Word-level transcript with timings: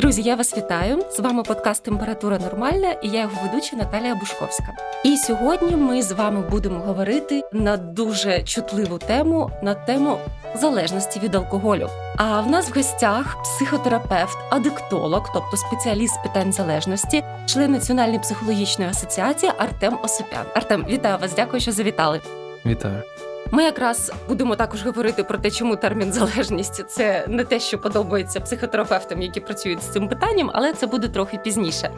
Друзі, 0.00 0.22
я 0.22 0.34
вас 0.34 0.56
вітаю. 0.56 1.04
З 1.10 1.20
вами 1.20 1.42
подкаст 1.42 1.82
Температура 1.82 2.38
Нормальна 2.38 2.92
і 2.92 3.08
я 3.08 3.20
його 3.20 3.32
ведуча 3.42 3.76
Наталія 3.76 4.14
Бушковська. 4.14 4.66
І 5.04 5.16
сьогодні 5.16 5.76
ми 5.76 6.02
з 6.02 6.12
вами 6.12 6.40
будемо 6.50 6.78
говорити 6.78 7.42
на 7.52 7.76
дуже 7.76 8.42
чутливу 8.42 8.98
тему 8.98 9.50
на 9.62 9.74
тему 9.74 10.18
залежності 10.54 11.20
від 11.20 11.34
алкоголю. 11.34 11.88
А 12.16 12.40
в 12.40 12.50
нас 12.50 12.70
в 12.70 12.74
гостях 12.74 13.42
психотерапевт, 13.42 14.38
адиктолог, 14.50 15.30
тобто 15.34 15.56
спеціаліст 15.56 16.14
з 16.14 16.22
питань 16.22 16.52
залежності, 16.52 17.24
член 17.46 17.72
Національної 17.72 18.18
психологічної 18.18 18.90
асоціації 18.90 19.52
Артем 19.58 19.98
Осипян. 20.02 20.46
Артем, 20.54 20.86
вітаю 20.88 21.18
вас! 21.18 21.32
Дякую, 21.36 21.60
що 21.60 21.72
завітали. 21.72 22.20
Вітаю. 22.66 23.02
Ми 23.52 23.62
якраз 23.62 24.12
будемо 24.28 24.56
також 24.56 24.82
говорити 24.82 25.24
про 25.24 25.38
те, 25.38 25.50
чому 25.50 25.76
термін 25.76 26.12
залежність 26.12 26.84
це 26.88 27.26
не 27.28 27.44
те, 27.44 27.60
що 27.60 27.78
подобається 27.78 28.40
психотерапевтам, 28.40 29.22
які 29.22 29.40
працюють 29.40 29.82
з 29.82 29.92
цим 29.92 30.08
питанням, 30.08 30.50
але 30.54 30.72
це 30.72 30.86
буде 30.86 31.08
трохи 31.08 31.38
пізніше. 31.38 31.90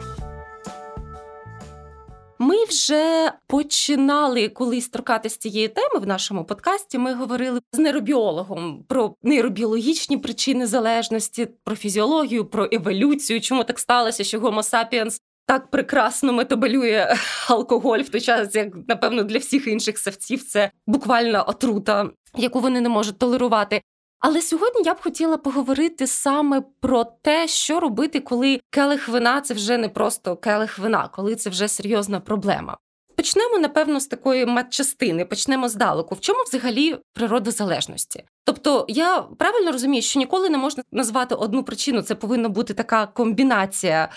Ми 2.39 2.65
вже 2.65 3.31
починали 3.47 4.49
колись 4.49 4.89
торкатися 4.89 5.39
цієї 5.39 5.67
теми 5.67 5.99
в 5.99 6.07
нашому 6.07 6.45
подкасті. 6.45 6.97
Ми 6.97 7.13
говорили 7.13 7.59
з 7.73 7.79
нейробіологом 7.79 8.83
про 8.87 9.15
нейробіологічні 9.23 10.17
причини 10.17 10.67
залежності, 10.67 11.47
про 11.63 11.75
фізіологію, 11.75 12.45
про 12.45 12.67
еволюцію, 12.71 13.41
чому 13.41 13.63
так 13.63 13.79
сталося, 13.79 14.23
що 14.23 14.39
Homo 14.39 14.73
sapiens 14.73 15.19
так 15.45 15.71
прекрасно 15.71 16.33
метаболює 16.33 17.15
алкоголь 17.49 17.99
в 17.99 18.09
той 18.09 18.21
час, 18.21 18.55
як 18.55 18.67
напевно 18.87 19.23
для 19.23 19.37
всіх 19.37 19.67
інших 19.67 19.97
савців 19.97 20.43
це 20.43 20.71
буквально 20.87 21.45
отрута, 21.47 22.09
яку 22.35 22.59
вони 22.59 22.81
не 22.81 22.89
можуть 22.89 23.17
толерувати. 23.17 23.81
Але 24.19 24.41
сьогодні 24.41 24.81
я 24.85 24.93
б 24.93 25.01
хотіла 25.01 25.37
поговорити 25.37 26.07
саме 26.07 26.63
про 26.79 27.03
те, 27.03 27.47
що 27.47 27.79
робити, 27.79 28.19
коли 28.19 28.59
келих 28.69 29.07
вина 29.07 29.41
це 29.41 29.53
вже 29.53 29.77
не 29.77 29.89
просто 29.89 30.37
келих 30.37 30.79
вина, 30.79 31.09
коли 31.13 31.35
це 31.35 31.49
вже 31.49 31.67
серйозна 31.67 32.19
проблема. 32.19 32.77
Почнемо, 33.15 33.57
напевно, 33.57 33.99
з 33.99 34.07
такої 34.07 34.45
матчастини, 34.45 35.25
почнемо 35.25 35.69
здалеку. 35.69 36.15
В 36.15 36.19
чому 36.19 36.39
взагалі 36.43 36.97
природа 37.13 37.51
залежності? 37.51 38.23
Тобто, 38.43 38.85
я 38.89 39.21
правильно 39.21 39.71
розумію, 39.71 40.01
що 40.01 40.19
ніколи 40.19 40.49
не 40.49 40.57
можна 40.57 40.83
назвати 40.91 41.35
одну 41.35 41.63
причину, 41.63 42.01
це 42.01 42.15
повинна 42.15 42.49
бути 42.49 42.73
така 42.73 43.07
комбінація 43.07 44.09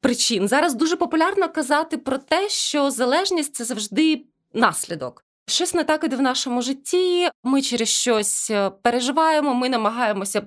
причин. 0.00 0.48
Зараз 0.48 0.74
дуже 0.74 0.96
популярно 0.96 1.48
казати 1.48 1.98
про 1.98 2.18
те, 2.18 2.48
що 2.48 2.90
залежність 2.90 3.54
це 3.54 3.64
завжди 3.64 4.24
наслідок. 4.54 5.24
Щось 5.50 5.74
не 5.74 5.84
так 5.84 6.04
іде 6.04 6.16
в 6.16 6.22
нашому 6.22 6.62
житті. 6.62 7.28
Ми 7.44 7.62
через 7.62 7.88
щось 7.88 8.50
е, 8.50 8.70
переживаємо, 8.82 9.54
ми 9.54 9.68
намагаємося 9.68 10.42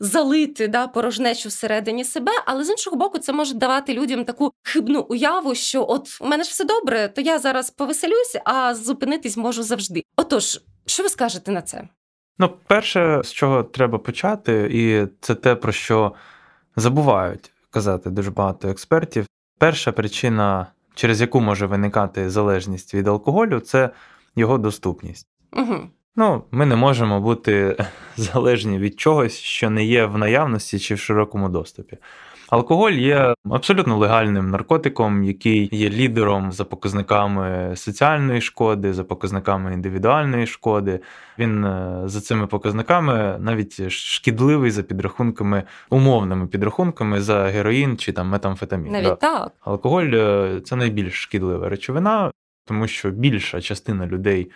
залити 0.00 0.68
да, 0.68 0.86
порожнечу 0.86 1.48
всередині 1.48 2.04
себе, 2.04 2.32
але 2.46 2.64
з 2.64 2.70
іншого 2.70 2.96
боку, 2.96 3.18
це 3.18 3.32
може 3.32 3.54
давати 3.54 3.94
людям 3.94 4.24
таку 4.24 4.52
хибну 4.62 5.06
уяву, 5.08 5.54
що 5.54 5.86
от 5.88 6.18
у 6.20 6.26
мене 6.26 6.44
ж 6.44 6.50
все 6.50 6.64
добре, 6.64 7.08
то 7.08 7.20
я 7.20 7.38
зараз 7.38 7.70
повеселюся, 7.70 8.42
а 8.44 8.74
зупинитись 8.74 9.36
можу 9.36 9.62
завжди. 9.62 10.02
Отож, 10.16 10.60
що 10.86 11.02
ви 11.02 11.08
скажете 11.08 11.52
на 11.52 11.62
це? 11.62 11.88
Ну, 12.38 12.50
перше, 12.66 13.20
з 13.24 13.32
чого 13.32 13.62
треба 13.62 13.98
почати, 13.98 14.68
і 14.72 15.06
це 15.20 15.34
те, 15.34 15.54
про 15.54 15.72
що 15.72 16.12
забувають 16.76 17.52
казати 17.70 18.10
дуже 18.10 18.30
багато 18.30 18.68
експертів. 18.68 19.26
Перша 19.58 19.92
причина, 19.92 20.66
через 20.94 21.20
яку 21.20 21.40
може 21.40 21.66
виникати 21.66 22.30
залежність 22.30 22.94
від 22.94 23.08
алкоголю, 23.08 23.60
це 23.60 23.90
його 24.36 24.58
доступність. 24.58 25.28
Угу. 25.52 25.76
Ну, 26.16 26.44
ми 26.50 26.66
не 26.66 26.76
можемо 26.76 27.20
бути 27.20 27.76
залежні 28.16 28.78
від 28.78 29.00
чогось, 29.00 29.38
що 29.38 29.70
не 29.70 29.84
є 29.84 30.04
в 30.04 30.18
наявності 30.18 30.78
чи 30.78 30.94
в 30.94 30.98
широкому 30.98 31.48
доступі. 31.48 31.98
Алкоголь 32.52 32.92
є 32.92 33.34
абсолютно 33.50 33.98
легальним 33.98 34.50
наркотиком, 34.50 35.24
який 35.24 35.68
є 35.72 35.90
лідером 35.90 36.52
за 36.52 36.64
показниками 36.64 37.72
соціальної 37.76 38.40
шкоди, 38.40 38.92
за 38.92 39.04
показниками 39.04 39.74
індивідуальної 39.74 40.46
шкоди. 40.46 41.00
Він 41.38 41.64
е, 41.64 42.02
за 42.04 42.20
цими 42.20 42.46
показниками 42.46 43.36
навіть 43.40 43.90
шкідливий 43.90 44.70
за 44.70 44.82
підрахунками, 44.82 45.62
умовними 45.90 46.46
підрахунками 46.46 47.20
за 47.20 47.44
героїн 47.44 47.96
чи 47.96 48.12
там 48.12 48.28
метамфетамін. 48.28 48.92
Навіть 48.92 49.18
так. 49.18 49.52
Алкоголь 49.60 50.10
е, 50.14 50.60
це 50.64 50.76
найбільш 50.76 51.22
шкідлива 51.22 51.68
речовина, 51.68 52.30
тому 52.64 52.86
що 52.86 53.10
більша 53.10 53.60
частина 53.60 54.06
людей. 54.06 54.50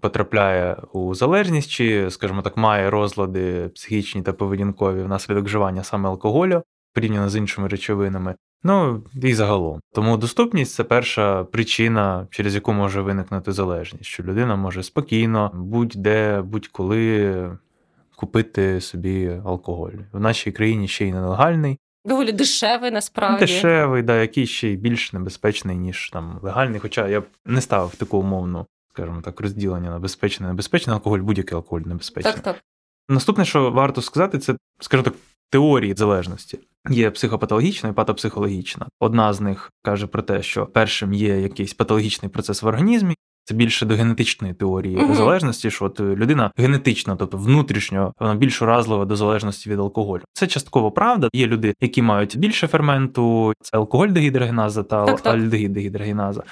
Потрапляє 0.00 0.76
у 0.92 1.14
залежність, 1.14 1.70
чи, 1.70 2.10
скажімо 2.10 2.42
так, 2.42 2.56
має 2.56 2.90
розлади 2.90 3.68
психічні 3.74 4.22
та 4.22 4.32
поведінкові 4.32 5.02
внаслідок 5.02 5.44
вживання 5.44 5.84
саме 5.84 6.08
алкоголю 6.08 6.62
порівняно 6.94 7.28
з 7.28 7.36
іншими 7.36 7.68
речовинами. 7.68 8.34
Ну 8.62 9.02
і 9.22 9.34
загалом. 9.34 9.80
Тому 9.92 10.16
доступність 10.16 10.74
це 10.74 10.84
перша 10.84 11.44
причина, 11.44 12.26
через 12.30 12.54
яку 12.54 12.72
може 12.72 13.00
виникнути 13.00 13.52
залежність, 13.52 14.04
що 14.04 14.22
людина 14.22 14.56
може 14.56 14.82
спокійно, 14.82 15.50
будь-де, 15.54 16.42
будь-коли 16.42 17.50
купити 18.16 18.80
собі 18.80 19.40
алкоголь. 19.44 19.92
В 20.12 20.20
нашій 20.20 20.52
країні 20.52 20.88
ще 20.88 21.06
й 21.06 21.12
нелегальний. 21.12 21.78
Доволі 22.04 22.32
дешевий 22.32 22.90
насправді. 22.90 23.40
Дешевий, 23.40 24.02
да, 24.02 24.20
який 24.20 24.46
ще 24.46 24.68
й 24.68 24.76
більш 24.76 25.12
небезпечний, 25.12 25.76
ніж 25.76 26.10
там 26.10 26.38
легальний. 26.42 26.80
Хоча 26.80 27.08
я 27.08 27.20
б 27.20 27.24
не 27.46 27.60
ставив 27.60 27.94
таку 27.96 28.18
умовну, 28.18 28.66
скажімо 28.92 29.20
так, 29.24 29.40
розділення 29.40 29.90
на 29.90 29.98
безпечний, 29.98 30.48
небезпечний 30.48 30.94
алкоголь, 30.94 31.18
будь-який 31.18 31.56
алкоголь 31.56 31.82
небезпечний. 31.86 32.34
Так, 32.34 32.42
так. 32.42 32.56
Наступне, 33.08 33.44
що 33.44 33.70
варто 33.70 34.02
сказати, 34.02 34.38
це, 34.38 34.56
скажімо 34.80 35.04
так, 35.04 35.14
теорії 35.50 35.94
залежності. 35.94 36.58
Є 36.90 37.10
психопатологічна 37.10 37.88
і 37.88 37.92
патопсихологічна. 37.92 38.86
Одна 39.00 39.32
з 39.32 39.40
них 39.40 39.72
каже 39.82 40.06
про 40.06 40.22
те, 40.22 40.42
що 40.42 40.66
першим 40.66 41.12
є 41.12 41.40
якийсь 41.40 41.74
патологічний 41.74 42.30
процес 42.30 42.62
в 42.62 42.66
організмі. 42.66 43.14
Це 43.44 43.54
більше 43.54 43.86
до 43.86 43.94
генетичної 43.94 44.54
теорії 44.54 44.96
uh-huh. 44.96 45.14
залежності, 45.14 45.70
що 45.70 45.84
от 45.84 46.00
людина 46.00 46.50
генетично, 46.56 47.16
тобто 47.16 47.36
внутрішньо, 47.36 48.12
вона 48.20 48.34
більш 48.34 48.62
уразлива 48.62 49.04
до 49.04 49.16
залежності 49.16 49.70
від 49.70 49.78
алкоголю. 49.78 50.22
Це 50.32 50.46
частково 50.46 50.90
правда. 50.90 51.28
Є 51.32 51.46
люди, 51.46 51.74
які 51.80 52.02
мають 52.02 52.38
більше 52.38 52.66
ферменту, 52.66 53.52
це 53.60 53.76
алкоголь 53.76 54.08
дегідрогеназа 54.08 54.82
та 54.82 55.04
альдегід 55.24 55.72
дегідрогеназа. 55.72 56.42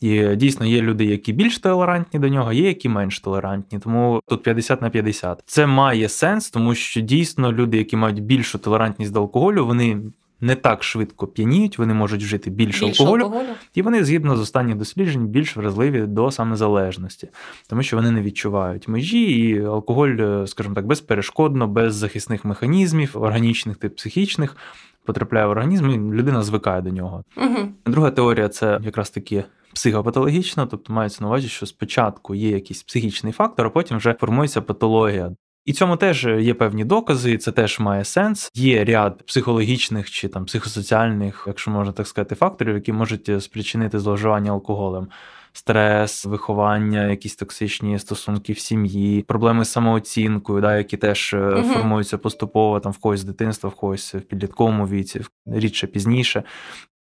І 0.00 0.36
дійсно 0.36 0.66
є 0.66 0.82
люди, 0.82 1.04
які 1.04 1.32
більш 1.32 1.58
толерантні 1.58 2.20
до 2.20 2.28
нього, 2.28 2.52
є 2.52 2.68
які 2.68 2.88
менш 2.88 3.20
толерантні. 3.20 3.78
Тому 3.78 4.20
тут 4.26 4.42
50 4.42 4.82
на 4.82 4.90
50. 4.90 5.42
Це 5.46 5.66
має 5.66 6.08
сенс, 6.08 6.50
тому 6.50 6.74
що 6.74 7.00
дійсно 7.00 7.52
люди, 7.52 7.76
які 7.76 7.96
мають 7.96 8.22
більшу 8.22 8.58
толерантність 8.58 9.12
до 9.12 9.20
алкоголю, 9.20 9.66
вони 9.66 9.98
не 10.40 10.54
так 10.54 10.82
швидко 10.82 11.26
п'яніють, 11.26 11.78
вони 11.78 11.94
можуть 11.94 12.22
вжити 12.22 12.50
більше, 12.50 12.86
більше 12.86 13.02
алкоголю, 13.02 13.22
алкоголю, 13.22 13.48
і 13.74 13.82
вони, 13.82 14.04
згідно 14.04 14.36
з 14.36 14.40
останніх 14.40 14.76
досліджень, 14.76 15.26
більш 15.26 15.56
вразливі 15.56 16.00
до 16.00 16.30
самозалежності, 16.30 17.28
тому 17.68 17.82
що 17.82 17.96
вони 17.96 18.10
не 18.10 18.22
відчувають 18.22 18.88
межі, 18.88 19.22
і 19.22 19.64
алкоголь, 19.64 20.16
е, 20.20 20.46
скажімо 20.46 20.74
так, 20.74 20.86
безперешкодно, 20.86 21.68
без 21.68 21.94
захисних 21.94 22.44
механізмів, 22.44 23.10
органічних 23.14 23.76
та 23.76 23.88
психічних, 23.88 24.56
потрапляє 25.04 25.46
в 25.46 25.50
організм, 25.50 25.90
і 25.90 25.96
людина 25.96 26.42
звикає 26.42 26.82
до 26.82 26.90
нього. 26.90 27.24
Угу. 27.36 27.68
Друга 27.86 28.10
теорія 28.10 28.48
це 28.48 28.80
якраз 28.82 29.10
таки. 29.10 29.44
Психопатологічна, 29.74 30.66
тобто 30.66 30.92
мається 30.92 31.18
на 31.24 31.28
увазі, 31.28 31.48
що 31.48 31.66
спочатку 31.66 32.34
є 32.34 32.50
якийсь 32.50 32.82
психічний 32.82 33.32
фактор, 33.32 33.66
а 33.66 33.70
потім 33.70 33.96
вже 33.96 34.14
формується 34.14 34.60
патологія. 34.60 35.32
І 35.64 35.72
цьому 35.72 35.96
теж 35.96 36.24
є 36.24 36.54
певні 36.54 36.84
докази, 36.84 37.32
і 37.32 37.38
це 37.38 37.52
теж 37.52 37.80
має 37.80 38.04
сенс. 38.04 38.50
Є 38.54 38.84
ряд 38.84 39.26
психологічних 39.26 40.10
чи 40.10 40.28
там 40.28 40.44
психосоціальних, 40.44 41.44
якщо 41.46 41.70
можна 41.70 41.92
так 41.92 42.06
сказати, 42.06 42.34
факторів, 42.34 42.74
які 42.74 42.92
можуть 42.92 43.42
спричинити 43.42 43.98
зловживання 43.98 44.50
алкоголем. 44.50 45.08
Стрес, 45.52 46.24
виховання, 46.24 47.06
якісь 47.06 47.36
токсичні 47.36 47.98
стосунки 47.98 48.52
в 48.52 48.58
сім'ї, 48.58 49.22
проблеми 49.22 49.64
з 49.64 49.70
самооцінкою, 49.72 50.60
да, 50.60 50.76
які 50.76 50.96
теж 50.96 51.34
uh 51.34 51.62
формуються 51.62 52.18
поступово 52.18 52.80
там 52.80 52.92
в 52.92 52.98
когось 52.98 53.20
з 53.20 53.24
дитинства, 53.24 53.70
в 53.70 53.74
когось 53.74 54.14
в 54.14 54.20
підлітковому 54.20 54.86
віці, 54.86 55.20
рідше 55.46 55.86
пізніше. 55.86 56.42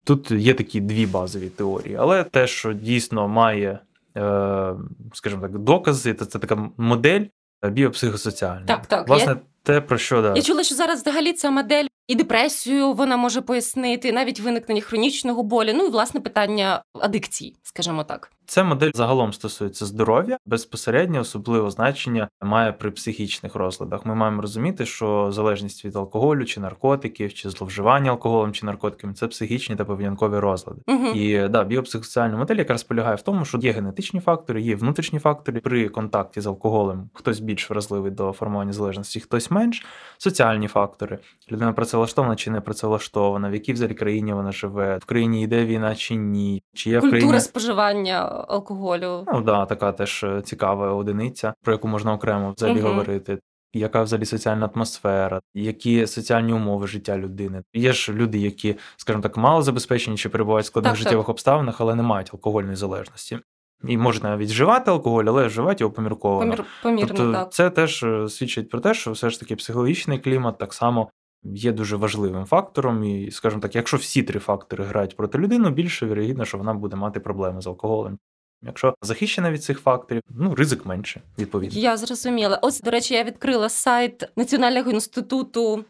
Тут 0.06 0.32
є 0.32 0.54
такі 0.54 0.82
дві 0.82 1.06
базові 1.06 1.50
теорії, 1.50 1.96
але 1.96 2.24
те, 2.24 2.48
що 2.48 2.74
дійсно 2.74 3.28
має, 3.28 3.80
е, 4.18 4.74
скажімо 5.14 5.42
так, 5.42 5.60
докази, 5.60 6.14
це 6.14 6.40
така 6.40 6.70
модель, 6.78 7.26
біопсихосоціальна. 7.70 8.66
Так, 8.66 8.86
так. 8.86 9.08
Власне. 9.08 9.36
Те, 9.64 9.82
про 9.82 9.98
що 9.98 10.22
да. 10.22 10.34
Я 10.36 10.42
чула, 10.42 10.64
що 10.64 10.76
зараз 10.76 11.02
взагалі 11.02 11.34
ця 11.34 11.52
модель 11.52 11.86
і 12.08 12.16
депресію 12.16 12.94
вона 12.94 13.18
може 13.18 13.42
пояснити, 13.42 14.12
навіть 14.12 14.40
виникнення 14.40 14.82
хронічного 14.82 15.44
болю, 15.44 15.72
ну 15.76 15.86
і 15.86 15.90
власне 15.90 16.22
питання 16.22 16.84
адикції, 16.94 17.56
скажімо 17.64 18.04
так. 18.04 18.32
Ця 18.46 18.64
модель 18.64 18.92
загалом 18.94 19.34
стосується 19.34 19.86
здоров'я, 19.86 20.38
безпосередньо 20.46 21.20
особливе 21.20 21.72
значення 21.72 22.30
має 22.42 22.72
при 22.72 22.92
психічних 22.92 23.56
розладах. 23.56 24.06
Ми 24.06 24.16
маємо 24.16 24.42
розуміти, 24.42 24.86
що 24.86 25.32
залежність 25.32 25.86
від 25.86 25.96
алкоголю 25.96 26.46
чи 26.46 26.60
наркотиків, 26.60 27.34
чи 27.34 27.50
зловживання 27.50 28.12
алкоголем 28.12 28.54
чи 28.54 28.66
наркотиками 28.66 29.14
це 29.14 29.28
психічні 29.28 29.76
та 29.76 29.86
поведінкові 29.86 30.40
розлади. 30.40 30.82
Угу. 30.88 31.08
І 31.08 31.48
да, 31.48 31.64
біопсихосоціальна 31.64 32.38
модель 32.38 32.56
якраз 32.56 32.84
полягає 32.84 33.16
в 33.16 33.22
тому, 33.22 33.46
що 33.46 33.58
є 33.58 33.72
генетичні 33.72 34.20
фактори, 34.20 34.62
є 34.62 34.76
внутрішні 34.76 35.20
фактори 35.20 35.60
при 35.60 35.90
контакті 35.90 36.42
з 36.42 36.48
алкоголем. 36.48 37.10
Хтось 37.14 37.40
більш 37.40 37.70
вразливий 37.70 38.12
до 38.12 38.32
формування 38.32 38.74
залежності, 38.74 39.20
хтось 39.20 39.52
більш-менш. 39.54 39.86
Соціальні 40.18 40.68
фактори. 40.68 41.20
Людина 41.52 41.74
працевлаштована 41.74 42.36
чи 42.36 42.52
не 42.52 42.62
працевлаштована, 42.62 43.50
в 43.50 43.54
якій 43.54 43.74
взагалі 43.74 43.94
країні 43.94 44.34
вона 44.34 44.52
живе, 44.52 44.98
в 44.98 45.06
країні 45.06 45.44
йде 45.44 45.66
війна 45.66 45.96
чи 45.96 46.16
ні, 46.16 46.64
чи 46.74 46.90
є 46.90 47.00
Культура 47.00 47.20
в 47.20 47.22
країні... 47.22 47.40
споживання 47.40 48.46
алкоголю. 48.48 49.24
Ну 49.34 49.42
да, 49.42 49.66
така 49.66 49.92
теж 49.92 50.24
е, 50.24 50.42
цікава 50.42 50.94
одиниця, 50.94 51.54
про 51.64 51.74
яку 51.74 51.88
можна 51.88 52.14
окремо 52.14 52.54
взагалі 52.58 52.80
угу. 52.80 52.88
говорити. 52.88 53.40
Яка 53.76 54.04
взагалі 54.04 54.26
соціальна 54.26 54.70
атмосфера, 54.76 55.40
які 55.54 56.08
соціальні 56.08 56.54
умови 56.54 56.88
життя 56.88 57.18
людини? 57.18 57.64
Є 57.74 57.94
ж 57.94 58.14
люди, 58.14 58.38
які, 58.38 58.76
скажімо 58.98 59.24
так, 59.24 59.38
мало 59.38 59.62
забезпечені 59.62 60.18
чи 60.18 60.30
перебувають 60.30 60.66
в 60.66 60.68
складних 60.68 60.92
так, 60.92 60.98
життєвих 60.98 61.26
так. 61.26 61.30
обставинах, 61.30 61.82
але 61.82 61.96
не 61.96 62.04
мають 62.04 62.30
алкогольної 62.34 62.76
залежності. 62.76 63.40
І 63.88 63.98
можуть 63.98 64.24
навіть 64.24 64.50
вживати 64.50 64.92
алкоголь, 64.92 65.26
але 65.28 65.48
вживати 65.48 65.84
його 65.84 65.94
помірковано. 65.94 66.52
Помір, 66.52 66.66
помірно, 66.84 67.08
тобто 67.08 67.32
так. 67.32 67.54
це 67.54 67.70
теж 67.70 68.04
е, 68.04 68.30
свідчить 68.30 68.70
про 68.70 68.80
те, 68.80 68.94
що 68.94 69.12
все 69.12 69.30
ж 69.30 69.40
таки 69.40 69.56
психологічний 69.56 70.20
клімат 70.20 70.58
так 70.58 70.74
само 70.74 71.10
є 71.44 71.72
дуже 71.72 71.96
важливим 71.96 72.46
фактором. 72.46 73.04
І, 73.04 73.32
скажімо 73.32 73.62
так, 73.62 73.76
якщо 73.76 73.98
всі 73.98 74.24
три 74.24 74.40
фактори 74.40 74.84
грають 74.84 75.18
проти 75.18 75.38
людини, 75.38 75.70
більше 75.70 76.06
вірогідно, 76.06 76.46
що 76.46 76.58
вона 76.58 76.74
буде 76.74 76.96
мати 76.96 77.20
проблеми 77.20 77.62
з 77.62 77.68
алкоголем. 77.68 78.18
Якщо 78.66 78.96
захищена 79.02 79.52
від 79.52 79.64
цих 79.64 79.80
факторів, 79.80 80.22
ну 80.30 80.56
ризик 80.56 80.86
менше, 80.86 81.22
відповідно. 81.40 81.80
Я 81.80 81.98
зрозуміла. 81.98 82.60
Ось, 82.62 82.82
до 82.82 82.92
речі, 82.92 83.14
я 83.14 83.24
відкрила 83.24 83.70
сайт 83.70 84.30
Національного 84.36 84.92
інституту 84.92 85.86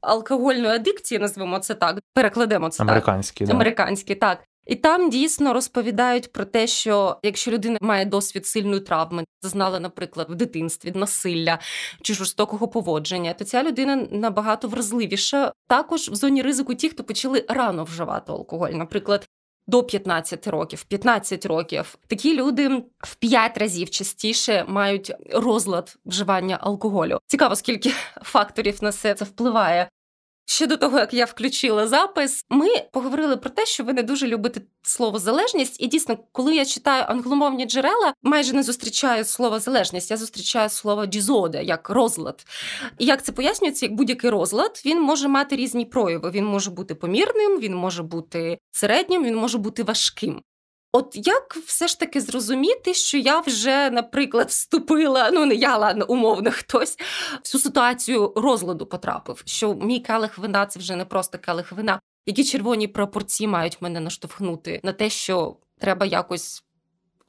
алкогольної 0.00 0.74
адикції, 0.74 1.18
назвемо 1.18 1.58
це 1.58 1.74
так. 1.74 1.98
Перекладемо 2.12 2.68
це 2.68 2.82
американський, 2.82 3.46
так. 3.46 3.54
Да. 3.54 3.56
Американський, 3.56 4.16
так. 4.16 4.38
І 4.66 4.74
там 4.74 5.10
дійсно 5.10 5.52
розповідають 5.52 6.32
про 6.32 6.44
те, 6.44 6.66
що 6.66 7.16
якщо 7.22 7.50
людина 7.50 7.78
має 7.80 8.04
досвід 8.04 8.46
сильної 8.46 8.80
травми, 8.80 9.24
зазнала, 9.42 9.80
наприклад, 9.80 10.26
в 10.30 10.34
дитинстві 10.34 10.92
насилля 10.94 11.58
чи 12.02 12.14
жорстокого 12.14 12.68
поводження, 12.68 13.34
то 13.34 13.44
ця 13.44 13.62
людина 13.62 13.96
набагато 14.10 14.68
вразливіша. 14.68 15.52
Також 15.68 16.08
в 16.08 16.14
зоні 16.14 16.42
ризику 16.42 16.74
ті, 16.74 16.88
хто 16.88 17.04
почали 17.04 17.44
рано 17.48 17.84
вживати 17.84 18.32
алкоголь, 18.32 18.70
наприклад. 18.70 19.28
До 19.66 19.82
15 19.82 20.46
років, 20.46 20.84
15 20.84 21.46
років, 21.46 21.98
такі 22.06 22.36
люди 22.36 22.68
в 22.98 23.14
5 23.14 23.58
разів 23.58 23.90
частіше 23.90 24.64
мають 24.68 25.12
розлад 25.32 25.96
вживання 26.06 26.58
алкоголю. 26.60 27.18
Цікаво, 27.26 27.56
скільки 27.56 27.92
факторів 28.22 28.78
на 28.82 28.92
це 28.92 29.12
впливає. 29.14 29.88
Ще 30.46 30.66
до 30.66 30.76
того, 30.76 30.98
як 30.98 31.14
я 31.14 31.24
включила 31.24 31.86
запис, 31.86 32.44
ми 32.50 32.68
поговорили 32.92 33.36
про 33.36 33.50
те, 33.50 33.66
що 33.66 33.84
ви 33.84 33.92
не 33.92 34.02
дуже 34.02 34.26
любите 34.26 34.60
слово 34.82 35.18
залежність, 35.18 35.82
і 35.82 35.86
дійсно, 35.86 36.18
коли 36.32 36.56
я 36.56 36.64
читаю 36.64 37.04
англомовні 37.08 37.66
джерела, 37.66 38.14
майже 38.22 38.52
не 38.52 38.62
зустрічаю 38.62 39.24
слово 39.24 39.60
залежність, 39.60 40.10
я 40.10 40.16
зустрічаю 40.16 40.68
слово 40.68 41.06
дізоде, 41.06 41.64
як 41.64 41.90
розлад. 41.90 42.46
І 42.98 43.04
як 43.04 43.24
це 43.24 43.32
пояснюється, 43.32 43.86
як 43.86 43.94
будь-який 43.94 44.30
розлад 44.30 44.82
він 44.86 45.00
може 45.02 45.28
мати 45.28 45.56
різні 45.56 45.84
прояви. 45.84 46.30
Він 46.30 46.44
може 46.44 46.70
бути 46.70 46.94
помірним, 46.94 47.60
він 47.60 47.74
може 47.74 48.02
бути 48.02 48.58
середнім, 48.70 49.24
він 49.24 49.36
може 49.36 49.58
бути 49.58 49.82
важким. 49.82 50.42
От 50.96 51.26
як 51.26 51.56
все 51.66 51.88
ж 51.88 52.00
таки 52.00 52.20
зрозуміти, 52.20 52.94
що 52.94 53.18
я 53.18 53.40
вже, 53.40 53.90
наприклад, 53.90 54.48
вступила, 54.48 55.30
ну 55.30 55.46
не 55.46 55.54
я, 55.54 55.76
ладно, 55.76 56.06
умовно 56.08 56.50
хтось 56.50 56.96
в 57.42 57.48
цю 57.48 57.58
ситуацію 57.58 58.32
розладу 58.36 58.86
потрапив, 58.86 59.42
що 59.44 59.74
мій 59.74 60.00
келих 60.00 60.38
вина 60.38 60.66
це 60.66 60.78
вже 60.78 60.96
не 60.96 61.04
просто 61.04 61.38
келих 61.38 61.72
вина. 61.72 62.00
Які 62.26 62.44
червоні 62.44 62.88
пропорції 62.88 63.48
мають 63.48 63.82
мене 63.82 64.00
наштовхнути 64.00 64.80
на 64.84 64.92
те, 64.92 65.10
що 65.10 65.56
треба 65.78 66.06
якось 66.06 66.64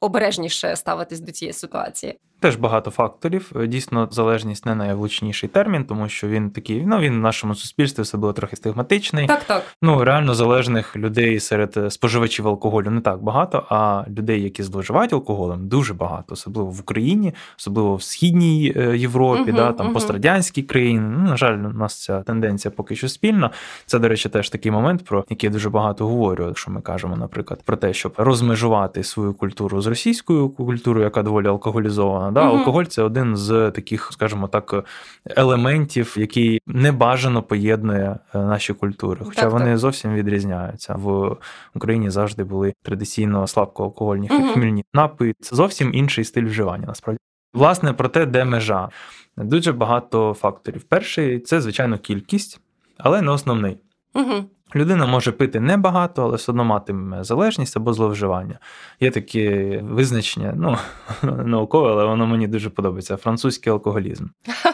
обережніше 0.00 0.76
ставитись 0.76 1.20
до 1.20 1.32
цієї 1.32 1.52
ситуації? 1.52 2.18
Теж 2.46 2.56
багато 2.56 2.90
факторів. 2.90 3.52
Дійсно, 3.66 4.08
залежність 4.10 4.66
не 4.66 4.74
найвлучніший 4.74 5.48
термін, 5.48 5.84
тому 5.84 6.08
що 6.08 6.28
він 6.28 6.50
такий, 6.50 6.86
ну 6.86 6.98
він 6.98 7.14
в 7.14 7.18
нашому 7.18 7.54
суспільстві 7.54 8.02
все 8.02 8.18
було 8.18 8.32
трохи 8.32 8.56
стигматичний. 8.56 9.26
Так, 9.26 9.44
так. 9.44 9.62
Ну 9.82 10.04
реально 10.04 10.34
залежних 10.34 10.96
людей 10.96 11.40
серед 11.40 11.78
споживачів 11.88 12.48
алкоголю 12.48 12.90
не 12.90 13.00
так 13.00 13.22
багато, 13.22 13.66
а 13.68 14.04
людей, 14.08 14.42
які 14.42 14.62
зловживають 14.62 15.12
алкоголем, 15.12 15.68
дуже 15.68 15.94
багато, 15.94 16.32
особливо 16.32 16.70
в 16.70 16.80
Україні, 16.80 17.34
особливо 17.58 17.96
в 17.96 18.02
східній 18.02 18.72
е, 18.76 18.96
Європі, 18.96 19.50
угу, 19.50 19.56
да 19.56 19.72
там 19.72 19.86
угу. 19.86 19.94
пострадянські 19.94 20.62
країни. 20.62 21.16
Ну, 21.18 21.28
на 21.28 21.36
жаль, 21.36 21.58
у 21.58 21.78
нас 21.78 22.02
ця 22.02 22.22
тенденція 22.22 22.72
поки 22.76 22.96
що 22.96 23.08
спільна. 23.08 23.50
Це, 23.86 23.98
до 23.98 24.08
речі, 24.08 24.28
теж 24.28 24.50
такий 24.50 24.72
момент, 24.72 25.04
про 25.04 25.24
який 25.30 25.48
я 25.48 25.52
дуже 25.52 25.70
багато 25.70 26.06
говорю. 26.06 26.44
Якщо 26.46 26.70
ми 26.70 26.80
кажемо, 26.80 27.16
наприклад, 27.16 27.60
про 27.64 27.76
те, 27.76 27.92
щоб 27.92 28.14
розмежувати 28.16 29.04
свою 29.04 29.34
культуру 29.34 29.80
з 29.80 29.86
російською 29.86 30.48
культурою, 30.48 31.04
яка 31.04 31.22
доволі 31.22 31.46
алкоголізована. 31.46 32.35
Да? 32.36 32.48
Угу. 32.48 32.58
Алкоголь 32.58 32.84
це 32.84 33.02
один 33.02 33.36
з 33.36 33.70
таких, 33.70 34.08
скажімо 34.12 34.48
так, 34.48 34.84
елементів, 35.24 36.14
який 36.18 36.60
небажано 36.66 37.42
поєднує 37.42 38.18
е, 38.34 38.38
наші 38.38 38.72
культури. 38.72 39.20
Хоча 39.24 39.40
так, 39.40 39.52
вони 39.52 39.64
так. 39.64 39.78
зовсім 39.78 40.14
відрізняються. 40.14 40.94
В 40.94 41.36
Україні 41.74 42.10
завжди 42.10 42.44
були 42.44 42.74
традиційно 42.82 43.46
слабкоалкогольні 43.46 44.28
угу. 44.30 44.48
хмільні 44.48 44.84
напої. 44.94 45.34
Це 45.40 45.56
зовсім 45.56 45.94
інший 45.94 46.24
стиль 46.24 46.44
вживання. 46.44 46.86
Насправді, 46.86 47.18
власне, 47.54 47.92
про 47.92 48.08
те, 48.08 48.26
де 48.26 48.44
межа. 48.44 48.88
Дуже 49.36 49.72
багато 49.72 50.34
факторів. 50.34 50.82
Перший 50.82 51.40
це, 51.40 51.60
звичайно, 51.60 51.98
кількість, 51.98 52.60
але 52.98 53.22
не 53.22 53.30
основний. 53.30 53.76
Угу. 54.14 54.44
Людина 54.74 55.06
може 55.06 55.32
пити 55.32 55.60
небагато, 55.60 56.22
але 56.22 56.36
все 56.36 56.52
одно 56.52 56.64
матиме 56.64 57.24
залежність 57.24 57.76
або 57.76 57.92
зловживання. 57.92 58.58
Є 59.00 59.10
таке 59.10 59.78
визначення, 59.84 60.54
ну 60.56 60.76
наукове, 61.44 61.90
але 61.90 62.04
воно 62.04 62.26
мені 62.26 62.48
дуже 62.48 62.70
подобається. 62.70 63.16
Французький 63.16 63.72
алкоголізм. 63.72 64.26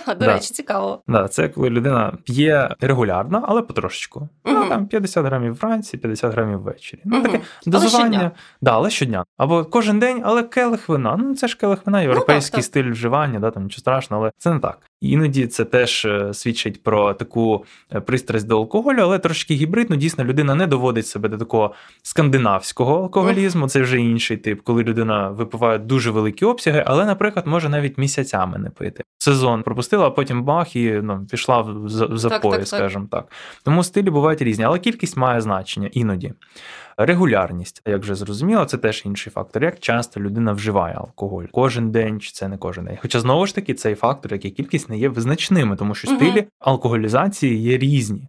До 0.07 0.15
да. 0.15 0.27
речі, 0.27 0.55
цікаво. 0.55 1.03
Да, 1.09 1.29
Це 1.29 1.49
коли 1.49 1.71
людина 1.71 2.13
п'є 2.25 2.75
регулярно, 2.81 3.45
але 3.49 3.63
потрошечку. 3.63 4.21
Угу. 4.21 4.55
Ну 4.55 4.69
там 4.69 4.87
50 4.87 5.27
грамів 5.27 5.55
вранці, 5.55 5.99
50 5.99 6.33
грамів 6.33 6.59
ввечері. 6.59 7.01
Ну 7.05 7.17
угу. 7.17 7.27
таке 7.27 7.41
дозування. 7.67 8.19
Але 8.19 8.31
да, 8.61 8.73
але 8.73 8.91
щодня. 8.91 9.25
Або 9.37 9.65
кожен 9.65 9.99
день, 9.99 10.23
але 10.25 10.43
келих 10.43 10.89
вина. 10.89 11.17
Ну 11.19 11.35
це 11.35 11.49
ж 11.49 11.57
келих 11.57 11.87
вина, 11.87 12.03
європейський 12.03 12.59
ну, 12.59 12.63
так, 12.63 12.65
стиль 12.65 12.91
вживання, 12.91 13.41
да, 13.41 13.51
там 13.51 13.63
нічого 13.63 13.81
страшного, 13.81 14.23
але 14.23 14.33
це 14.39 14.55
не 14.55 14.61
так. 14.61 14.79
Іноді 15.03 15.47
це 15.47 15.65
теж 15.65 16.05
е, 16.05 16.35
свідчить 16.35 16.83
про 16.83 17.15
таку 17.15 17.65
е, 17.95 18.01
пристрасть 18.01 18.47
до 18.47 18.57
алкоголю, 18.57 18.99
але 19.03 19.19
трошки 19.19 19.55
гібридно. 19.55 19.97
Дійсно, 19.97 20.25
людина 20.25 20.55
не 20.55 20.67
доводить 20.67 21.07
себе 21.07 21.29
до 21.29 21.39
такого 21.39 21.75
скандинавського 22.03 22.97
алкоголізму. 22.97 23.69
Це 23.69 23.83
вже 23.83 24.01
інший 24.01 24.37
тип, 24.37 24.61
коли 24.65 24.83
людина 24.83 25.29
випиває 25.29 25.79
дуже 25.79 26.11
великі 26.11 26.47
обсяги, 26.47 26.85
але, 26.87 27.05
наприклад, 27.05 27.47
може 27.47 27.69
навіть 27.69 27.99
місяцями 27.99 28.59
не 28.59 28.71
пити. 28.71 29.03
Сезон 29.19 29.63
пропустила, 29.63 30.07
а 30.07 30.11
потім 30.11 30.45
бах 30.45 30.77
і 30.77 30.91
ну, 31.03 31.27
пішла 31.31 31.61
в 31.61 31.89
запої, 32.19 32.67
скажімо 32.67 33.09
так. 33.11 33.33
Тому 33.65 33.85
стилі 33.85 34.11
бувають 34.11 34.43
різні, 34.43 34.65
але 34.65 34.79
кількість 34.79 35.17
має 35.17 35.41
значення 35.41 35.89
іноді. 35.93 36.33
Регулярність, 36.97 37.83
як 37.87 38.03
вже 38.03 38.15
зрозуміло, 38.15 38.65
це 38.65 38.79
теж 38.79 39.03
інший 39.07 39.33
фактор. 39.33 39.65
Як 39.65 39.81
часто 39.81 40.21
людина 40.21 40.53
вживає 40.53 40.95
алкоголь 40.95 41.45
кожен 41.53 41.91
день, 41.91 42.21
чи 42.21 42.33
це 42.33 42.49
не 42.49 42.59
кожен 42.59 42.85
день. 42.85 42.99
Хоча 43.03 43.21
знову 43.21 43.47
ж 43.47 43.55
таки 43.55 43.75
цей 43.75 43.95
фактор, 43.95 44.33
як 44.33 44.45
і 44.45 44.51
кількість, 44.51 44.89
не 44.89 44.99
є 44.99 45.09
визначними, 45.09 45.77
тому 45.77 45.95
що 45.95 46.09
стилі 46.09 46.41
угу. 46.41 46.49
алкоголізації 46.59 47.63
є 47.63 47.79
різні. 47.79 48.29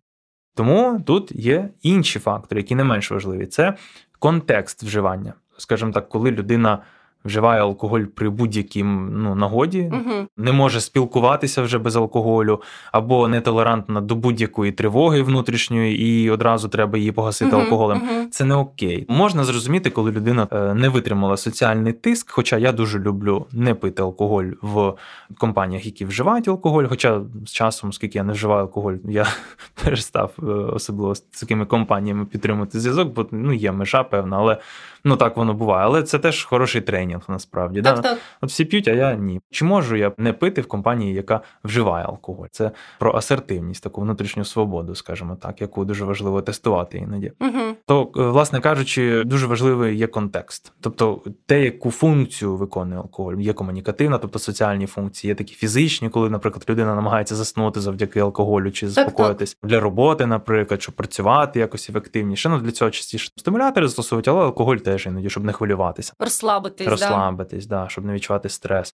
Тому 0.56 1.04
тут 1.06 1.32
є 1.32 1.70
інші 1.82 2.20
фактори, 2.20 2.62
які 2.62 2.76
не 2.76 2.84
менш 2.84 3.12
важливі. 3.12 3.46
Це 3.46 3.74
контекст 4.20 4.84
вживання. 4.84 5.34
Скажімо 5.58 5.92
так, 5.92 6.10
коли 6.10 6.32
людина 6.32 6.82
вживає 7.26 7.62
алкоголь 7.62 8.02
при 8.02 8.30
будь-якій 8.30 8.84
ну, 8.84 9.36
нагоді, 9.36 9.92
угу. 9.94 10.28
не 10.38 10.52
може 10.52 10.82
спілкуватися 10.82 11.62
вже 11.62 11.78
без 11.78 11.96
алкоголю, 11.96 12.62
або 12.92 13.28
нетолерантна 13.28 14.02
до 14.02 14.16
будь-якої 14.16 14.72
тривоги 14.72 15.22
внутрішньої, 15.22 16.02
і 16.02 16.30
одразу 16.30 16.70
треба 16.70 16.98
її 16.98 17.12
погасити 17.12 17.56
угу, 17.56 17.64
алкоголем. 17.64 18.02
Угу. 18.02 18.28
Це 18.32 18.46
не 18.46 18.56
окей. 18.56 19.06
Можна 19.10 19.44
зрозуміти, 19.44 19.90
коли 19.90 20.12
людина 20.12 20.48
е, 20.52 20.74
не 20.74 20.90
витримала 20.90 21.38
соціальний 21.38 21.94
тиск. 21.94 22.32
Хоча 22.32 22.58
я 22.58 22.72
дуже 22.72 23.00
люблю 23.00 23.46
не 23.52 23.74
пити 23.74 24.02
алкоголь 24.02 24.52
в 24.62 24.94
компаніях, 25.38 25.86
які 25.86 26.06
вживають 26.06 26.48
алкоголь. 26.48 26.84
Хоча 26.90 27.22
з 27.46 27.52
часом, 27.52 27.90
оскільки 27.90 28.18
я 28.18 28.24
не 28.24 28.34
вживаю 28.34 28.62
алкоголь, 28.62 28.96
я 29.04 29.28
перестав 29.84 30.32
е, 30.40 30.46
особливо 30.52 31.16
з 31.16 31.22
такими 31.22 31.66
компаніями 31.66 32.26
підтримувати 32.26 32.80
зв'язок, 32.80 33.14
бо 33.14 33.26
ну 33.32 33.54
є 33.54 33.72
межа 33.72 34.04
певна, 34.04 34.38
але 34.38 34.58
ну 35.04 35.16
так 35.16 35.38
воно 35.38 35.54
буває. 35.54 35.86
Але 35.86 36.04
це 36.04 36.20
теж 36.20 36.44
хороший 36.44 36.82
тренінг 36.82 37.22
насправді. 37.28 37.82
Так, 37.82 37.96
да? 37.96 38.02
так. 38.02 38.18
От 38.42 38.50
всі 38.50 38.66
п'ють, 38.66 38.88
а 38.88 38.92
я 38.92 39.16
ні. 39.16 39.42
Чи 39.52 39.66
можу 39.66 39.96
я 39.96 40.12
не 40.18 40.34
пити 40.34 40.62
в 40.62 40.68
компанії, 40.68 41.14
яка 41.14 41.42
вживає 41.64 42.06
алкоголь? 42.06 42.48
Це 42.52 42.72
про 43.00 43.16
асертивність, 43.16 43.84
таку 43.84 44.02
внутрішню 44.02 44.46
свободу, 44.46 44.96
скажімо 44.96 45.38
так, 45.42 45.62
яку 45.62 45.86
дуже 45.86 46.06
важливо 46.06 46.42
тестувати 46.42 46.98
іноді. 46.98 47.32
Угу. 47.40 47.76
То, 47.86 48.12
е, 48.18 48.22
власне 48.22 48.60
кажучи, 48.60 49.24
дуже 49.24 49.48
важливий 49.48 49.98
є 49.98 50.08
контекст. 50.08 50.74
Тобто, 50.82 51.22
те, 51.46 51.64
яку 51.64 51.92
функцію 51.92 52.56
виконує 52.56 53.02
алкоголь, 53.02 53.36
є 53.36 53.54
комунікативна, 53.54 54.18
тобто 54.18 54.40
соціальні 54.40 54.88
функції, 54.88 55.30
є 55.30 55.36
такі 55.36 55.56
фізичні, 55.56 56.10
коли, 56.10 56.30
наприклад, 56.30 56.66
людина 56.70 56.96
намагається 56.96 57.36
заснути 57.36 57.80
завдяки 57.80 58.20
алкоголю 58.20 58.72
чи 58.72 58.90
заспокоїтись 58.90 59.58
для 59.64 59.80
роботи, 59.80 60.26
наприклад, 60.26 60.82
щоб 60.82 60.96
працювати 60.96 61.60
якось 61.60 61.90
ефективніше. 61.90 62.50
Ну 62.50 62.60
для 62.60 62.72
цього 62.72 62.92
частіше 62.92 63.32
стимулятори 63.36 63.88
застосовують, 63.88 64.28
але 64.28 64.42
алкоголь 64.42 64.78
теж 64.78 64.93
іноді, 65.06 65.30
щоб 65.30 65.44
не 65.44 65.54
хвилюватися. 65.54 66.14
Розслабитись 66.20 66.88
розслабитись, 66.88 67.66
да, 67.66 67.86
щоб 67.90 68.06
не 68.06 68.14
відчувати 68.14 68.50
стрес. 68.50 68.94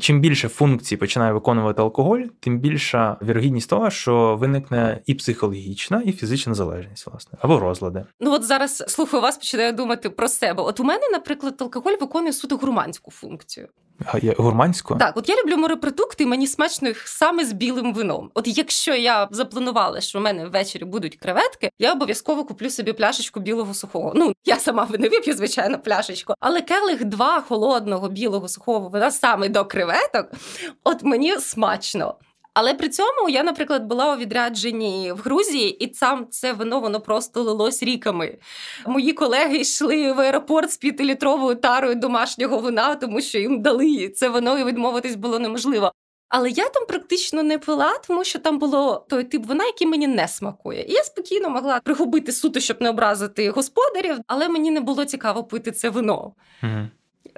Чим 0.00 0.20
більше 0.20 0.48
функцій 0.48 0.96
починає 0.96 1.32
виконувати 1.32 1.82
алкоголь, 1.82 2.20
тим 2.40 2.58
більша 2.58 3.16
вірогідність 3.22 3.70
того, 3.70 3.90
що 3.90 4.36
виникне 4.36 5.02
і 5.06 5.14
психологічна, 5.14 6.02
і 6.04 6.12
фізична 6.12 6.54
залежність, 6.54 7.06
власне, 7.06 7.38
або 7.40 7.60
розлади. 7.60 8.04
Ну 8.20 8.32
от 8.32 8.44
зараз 8.44 8.84
слухаю 8.88 9.22
вас, 9.22 9.36
починаю 9.36 9.72
думати 9.72 10.10
про 10.10 10.28
себе. 10.28 10.62
От 10.62 10.80
у 10.80 10.84
мене, 10.84 11.02
наприклад, 11.12 11.54
алкоголь 11.60 11.94
виконує 12.00 12.32
суто 12.32 12.56
гурманську 12.56 13.10
функцію. 13.10 13.68
Гурманську? 14.38 14.96
Так, 14.96 15.16
от 15.16 15.28
я 15.28 15.36
люблю 15.36 15.56
морепродукти, 15.56 16.26
мені 16.26 16.46
смачно 16.46 16.88
їх 16.88 17.08
саме 17.08 17.44
з 17.44 17.52
білим 17.52 17.94
вином. 17.94 18.30
От 18.34 18.58
якщо 18.58 18.94
я 18.94 19.28
запланувала, 19.30 20.00
що 20.00 20.18
в 20.18 20.22
мене 20.22 20.46
ввечері 20.46 20.84
будуть 20.84 21.16
креветки, 21.16 21.70
я 21.78 21.92
обов'язково 21.92 22.44
куплю 22.44 22.70
собі 22.70 22.92
пляшечку 22.92 23.40
білого 23.40 23.74
сухого. 23.74 24.12
Ну 24.16 24.32
я 24.44 24.56
сама 24.56 24.88
не 24.98 25.08
вип'ю, 25.08 25.34
звичайно, 25.34 25.78
пляшечку, 25.78 26.34
але 26.40 26.60
келих 26.60 27.04
два 27.04 27.40
холодного 27.40 28.08
білого 28.08 28.48
сухого 28.48 28.88
вина 28.88 29.10
саме 29.10 29.48
до 29.48 29.64
креветок. 29.64 30.26
От 30.84 31.02
мені 31.02 31.36
смачно. 31.36 32.14
Але 32.60 32.74
при 32.74 32.88
цьому 32.88 33.28
я, 33.28 33.42
наприклад, 33.42 33.84
була 33.84 34.14
у 34.14 34.16
відрядженні 34.16 35.12
в 35.12 35.16
Грузії, 35.16 35.84
і 35.84 35.86
там 35.86 36.26
це 36.30 36.52
вино 36.52 36.80
воно 36.80 37.00
просто 37.00 37.42
лилось 37.42 37.82
ріками. 37.82 38.38
Мої 38.86 39.12
колеги 39.12 39.56
йшли 39.56 40.12
в 40.12 40.20
аеропорт 40.20 40.72
з 40.72 40.76
п'ятилітровою 40.76 41.56
тарою 41.56 41.94
домашнього 41.94 42.58
вина, 42.58 42.94
тому 42.94 43.20
що 43.20 43.38
їм 43.38 43.62
дали 43.62 44.08
це 44.08 44.28
вино 44.28 44.58
і 44.58 44.64
відмовитись 44.64 45.14
було 45.14 45.38
неможливо. 45.38 45.92
Але 46.28 46.50
я 46.50 46.68
там 46.68 46.86
практично 46.86 47.42
не 47.42 47.58
пила, 47.58 47.98
тому 48.08 48.24
що 48.24 48.38
там 48.38 48.58
було 48.58 49.06
той 49.08 49.24
тип 49.24 49.46
вина, 49.46 49.64
який 49.64 49.86
мені 49.86 50.06
не 50.06 50.28
смакує. 50.28 50.84
І 50.88 50.92
я 50.92 51.04
спокійно 51.04 51.50
могла 51.50 51.80
пригубити 51.80 52.32
суто, 52.32 52.60
щоб 52.60 52.82
не 52.82 52.90
образити 52.90 53.50
господарів, 53.50 54.16
але 54.26 54.48
мені 54.48 54.70
не 54.70 54.80
було 54.80 55.04
цікаво 55.04 55.44
пити 55.44 55.72
це 55.72 55.90
вино. 55.90 56.32
Угу. 56.62 56.88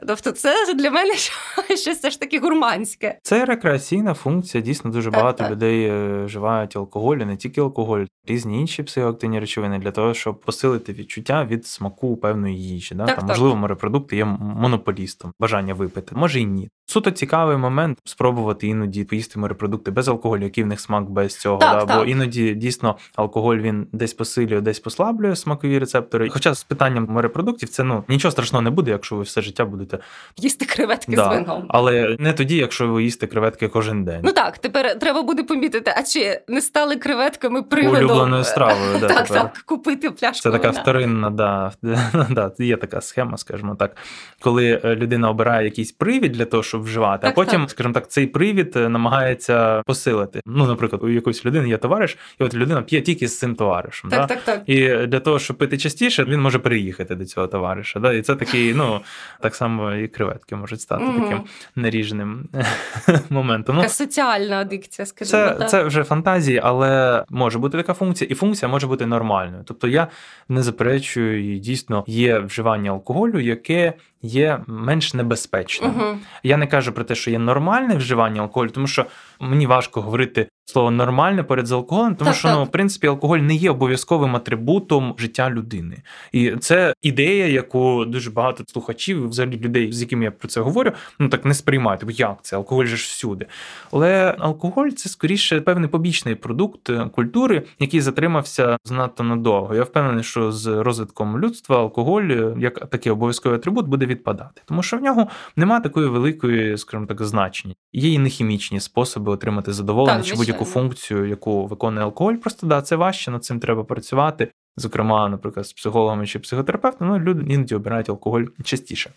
Тобто, 0.06 0.32
це 0.32 0.74
для 0.74 0.90
мене 0.90 1.14
щось 1.66 1.98
все 1.98 2.10
ж 2.10 2.20
таки 2.20 2.38
гурманське. 2.38 3.18
Це 3.22 3.44
рекреаційна 3.44 4.14
функція. 4.14 4.62
Дійсно, 4.62 4.90
дуже 4.90 5.10
багато 5.10 5.38
так. 5.38 5.50
людей 5.50 5.84
е, 5.84 6.24
вживають 6.24 6.76
алкоголь, 6.76 7.16
і 7.16 7.24
не 7.24 7.36
тільки 7.36 7.60
алкоголь, 7.60 8.04
різні 8.26 8.60
інші 8.60 8.82
психоактивні 8.82 9.40
речовини 9.40 9.78
для 9.78 9.90
того, 9.90 10.14
щоб 10.14 10.40
посилити 10.40 10.92
відчуття 10.92 11.44
від 11.44 11.66
смаку 11.66 12.16
певної 12.16 12.62
їжі. 12.62 12.94
Да? 12.94 13.06
Так, 13.06 13.16
Там, 13.16 13.26
так. 13.26 13.28
можливо, 13.28 13.56
морепродукти 13.56 14.16
є 14.16 14.24
монополістом, 14.24 15.32
бажання 15.40 15.74
випити, 15.74 16.14
може 16.14 16.40
і 16.40 16.44
ні. 16.44 16.68
Суто 16.86 17.10
цікавий 17.10 17.56
момент 17.56 17.98
спробувати 18.04 18.66
іноді 18.66 19.04
поїсти 19.04 19.38
морепродукти 19.38 19.90
без 19.90 20.08
алкоголю, 20.08 20.44
який 20.44 20.64
в 20.64 20.66
них 20.66 20.80
смак 20.80 21.10
без 21.10 21.36
цього. 21.38 21.58
Так, 21.58 21.86
да? 21.86 21.98
Бо 21.98 22.04
іноді 22.04 22.54
дійсно 22.54 22.96
алкоголь 23.16 23.56
він 23.56 23.86
десь 23.92 24.14
посилює, 24.14 24.60
десь 24.60 24.80
послаблює 24.80 25.36
смакові 25.36 25.78
рецептори. 25.78 26.28
Хоча 26.30 26.54
з 26.54 26.64
питанням 26.64 27.06
морепродуктів 27.10 27.68
це 27.68 27.84
ну 27.84 28.04
нічого 28.08 28.32
страшного 28.32 28.62
не 28.62 28.70
буде, 28.70 28.90
якщо 28.90 29.16
ви 29.16 29.22
все 29.22 29.42
життя 29.42 29.64
будете 29.64 29.98
Їсти 30.36 30.64
креветки 30.64 31.16
Да. 31.16 31.24
з 31.24 31.28
вином. 31.28 31.64
але 31.68 32.16
не 32.18 32.32
тоді, 32.32 32.56
якщо 32.56 32.88
ви 32.88 33.04
їсте 33.04 33.26
креветки 33.26 33.68
кожен 33.68 34.04
день. 34.04 34.20
Ну 34.24 34.32
так, 34.32 34.58
тепер 34.58 34.98
треба 34.98 35.22
буде 35.22 35.42
помітити, 35.42 35.94
а 35.96 36.02
чи 36.02 36.40
не 36.48 36.60
стали 36.60 36.96
креветками 36.96 37.62
приводом 37.62 38.04
Улюбленою 38.04 38.44
стравою, 38.44 38.98
да, 39.00 39.08
так, 39.14 39.26
тепер. 39.26 39.42
так, 39.42 39.58
купити 39.66 40.10
пляшку. 40.10 40.42
Це 40.42 40.50
така 40.50 40.68
вина. 40.70 40.82
вторинна, 40.82 41.30
да, 41.30 41.72
да, 42.30 42.52
є 42.58 42.76
така 42.76 43.00
схема, 43.00 43.36
скажімо 43.36 43.74
так, 43.74 43.96
коли 44.40 44.80
е, 44.84 44.96
людина 44.96 45.30
обирає 45.30 45.64
якийсь 45.64 45.92
привід 45.92 46.32
для 46.32 46.44
того, 46.44 46.62
щоб 46.62 46.81
вживати, 46.82 47.22
Так, 47.22 47.30
а 47.32 47.34
потім, 47.34 47.60
так. 47.60 47.70
скажімо 47.70 47.94
так, 47.94 48.10
цей 48.10 48.26
привід 48.26 48.76
е, 48.76 48.88
намагається 48.88 49.82
посилити. 49.86 50.40
Ну, 50.46 50.66
наприклад, 50.66 51.02
у 51.04 51.08
якоїсь 51.08 51.44
людини 51.44 51.68
є 51.68 51.76
товариш, 51.76 52.18
і 52.40 52.44
от 52.44 52.54
людина 52.54 52.82
п'є 52.82 53.00
тільки 53.00 53.28
з 53.28 53.38
цим 53.38 53.54
товаришем. 53.54 54.10
Так, 54.10 54.20
да? 54.20 54.26
так, 54.26 54.44
так. 54.44 54.62
І 54.66 54.88
для 55.06 55.20
того, 55.20 55.38
щоб 55.38 55.58
пити 55.58 55.78
частіше, 55.78 56.24
він 56.24 56.40
може 56.40 56.58
переїхати 56.58 57.14
до 57.14 57.24
цього 57.24 57.46
товариша. 57.46 58.00
Да? 58.00 58.12
І 58.12 58.22
це 58.22 58.36
такий, 58.36 58.74
ну 58.74 59.00
так 59.40 59.54
само 59.54 59.92
і 59.94 60.08
креветки 60.08 60.56
можуть 60.56 60.80
стати 60.80 61.04
Мгм. 61.04 61.22
таким 61.22 61.40
наріжним 61.76 62.48
моментом. 63.30 63.76
Ну, 63.76 63.82
Така 63.82 63.94
соціальна 63.94 64.60
адикція, 64.60 65.06
скажімо 65.06 65.30
це, 65.30 65.50
так. 65.54 65.70
це 65.70 65.82
вже 65.82 66.04
фантазії, 66.04 66.60
але 66.62 67.24
може 67.30 67.58
бути 67.58 67.78
така 67.78 67.94
функція, 67.94 68.28
і 68.30 68.34
функція 68.34 68.68
може 68.68 68.86
бути 68.86 69.06
нормальною. 69.06 69.62
Тобто 69.66 69.88
я 69.88 70.06
не 70.48 70.62
заперечую, 70.62 71.54
і 71.54 71.58
дійсно 71.58 72.04
є 72.06 72.38
вживання 72.38 72.90
алкоголю, 72.90 73.40
яке 73.40 73.92
є 74.22 74.60
менш 74.66 75.14
небезпечним. 75.14 75.90
Угу. 75.90 76.18
Я 76.42 76.56
не 76.56 76.66
кажу 76.66 76.92
про 76.92 77.04
те, 77.04 77.14
що 77.14 77.30
є 77.30 77.38
нормальне 77.38 77.94
вживання 77.94 78.42
алкоголю, 78.42 78.70
тому 78.70 78.86
що 78.86 79.06
мені 79.40 79.66
важко 79.66 80.00
говорити 80.00 80.48
слово 80.64 80.90
нормальне 80.90 81.42
поряд 81.42 81.66
з 81.66 81.72
алкоголем, 81.72 82.14
тому 82.14 82.30
Так, 82.30 82.38
що 82.38 82.48
так. 82.48 82.58
ну, 82.58 82.64
в 82.64 82.70
принципі 82.70 83.06
алкоголь 83.06 83.38
не 83.38 83.54
є 83.54 83.70
обов'язковим 83.70 84.36
атрибутом 84.36 85.14
життя 85.18 85.50
людини. 85.50 86.02
І 86.32 86.50
це 86.50 86.94
ідея, 87.02 87.46
яку 87.46 88.04
дуже 88.04 88.30
багато 88.30 88.64
слухачів, 88.66 89.28
взагалі 89.28 89.58
людей, 89.58 89.92
з 89.92 90.00
якими 90.00 90.24
я 90.24 90.30
про 90.30 90.48
це 90.48 90.60
говорю, 90.60 90.92
ну 91.18 91.28
так 91.28 91.44
не 91.44 91.54
сприймають. 91.54 92.04
Бо 92.04 92.10
як 92.10 92.38
це? 92.42 92.56
Алкоголь 92.56 92.84
же 92.84 92.96
ж 92.96 93.04
всюди. 93.04 93.46
Але 93.92 94.36
алкоголь 94.38 94.88
це 94.88 95.08
скоріше 95.08 95.60
певний 95.60 95.88
побічний 95.88 96.34
продукт 96.34 96.90
е, 96.90 97.10
культури, 97.14 97.62
який 97.78 98.00
затримався 98.00 98.76
занадто 98.84 99.24
надовго. 99.24 99.74
Я 99.74 99.82
впевнений, 99.82 100.24
що 100.24 100.52
з 100.52 100.66
розвитком 100.66 101.38
людства 101.38 101.76
алкоголь 101.78 102.22
е, 102.22 102.54
як 102.58 102.90
такий 102.90 103.12
обов'язковий 103.12 103.58
атрибут 103.58 103.88
буде 103.88 104.06
відпадати, 104.06 104.62
тому 104.64 104.82
що 104.82 104.96
в 104.96 105.02
нього 105.02 105.28
немає 105.56 105.82
такої 105.82 106.08
великої, 106.08 106.78
скажімо 106.78 107.06
так, 107.06 107.22
значення. 107.22 107.74
Є 107.92 108.12
і 108.12 108.18
нехімічні 108.18 108.80
способи 108.80 109.21
отримати 109.30 109.72
задоволення 109.72 110.16
Так, 110.16 110.26
чи 110.26 110.34
будь-яку 110.34 110.64
функцію, 110.64 111.26
яку 111.26 111.66
виконує 111.66 112.06
алкоголь. 112.06 112.34
Просто 112.34 112.66
да, 112.66 112.82
це 112.82 112.96
важче, 112.96 113.30
над 113.30 113.44
цим 113.44 113.60
треба 113.60 113.84
працювати. 113.84 114.52
Зокрема, 114.76 115.28
наприклад, 115.28 115.66
з 115.66 115.72
психологами 115.72 116.26
чи 116.26 116.38
психотерапевтами, 116.38 117.18
ну 117.18 117.24
люди 117.24 117.54
іноді 117.54 117.74
обирають 117.74 118.08
алкоголь 118.08 118.44
частіше. 118.64 119.10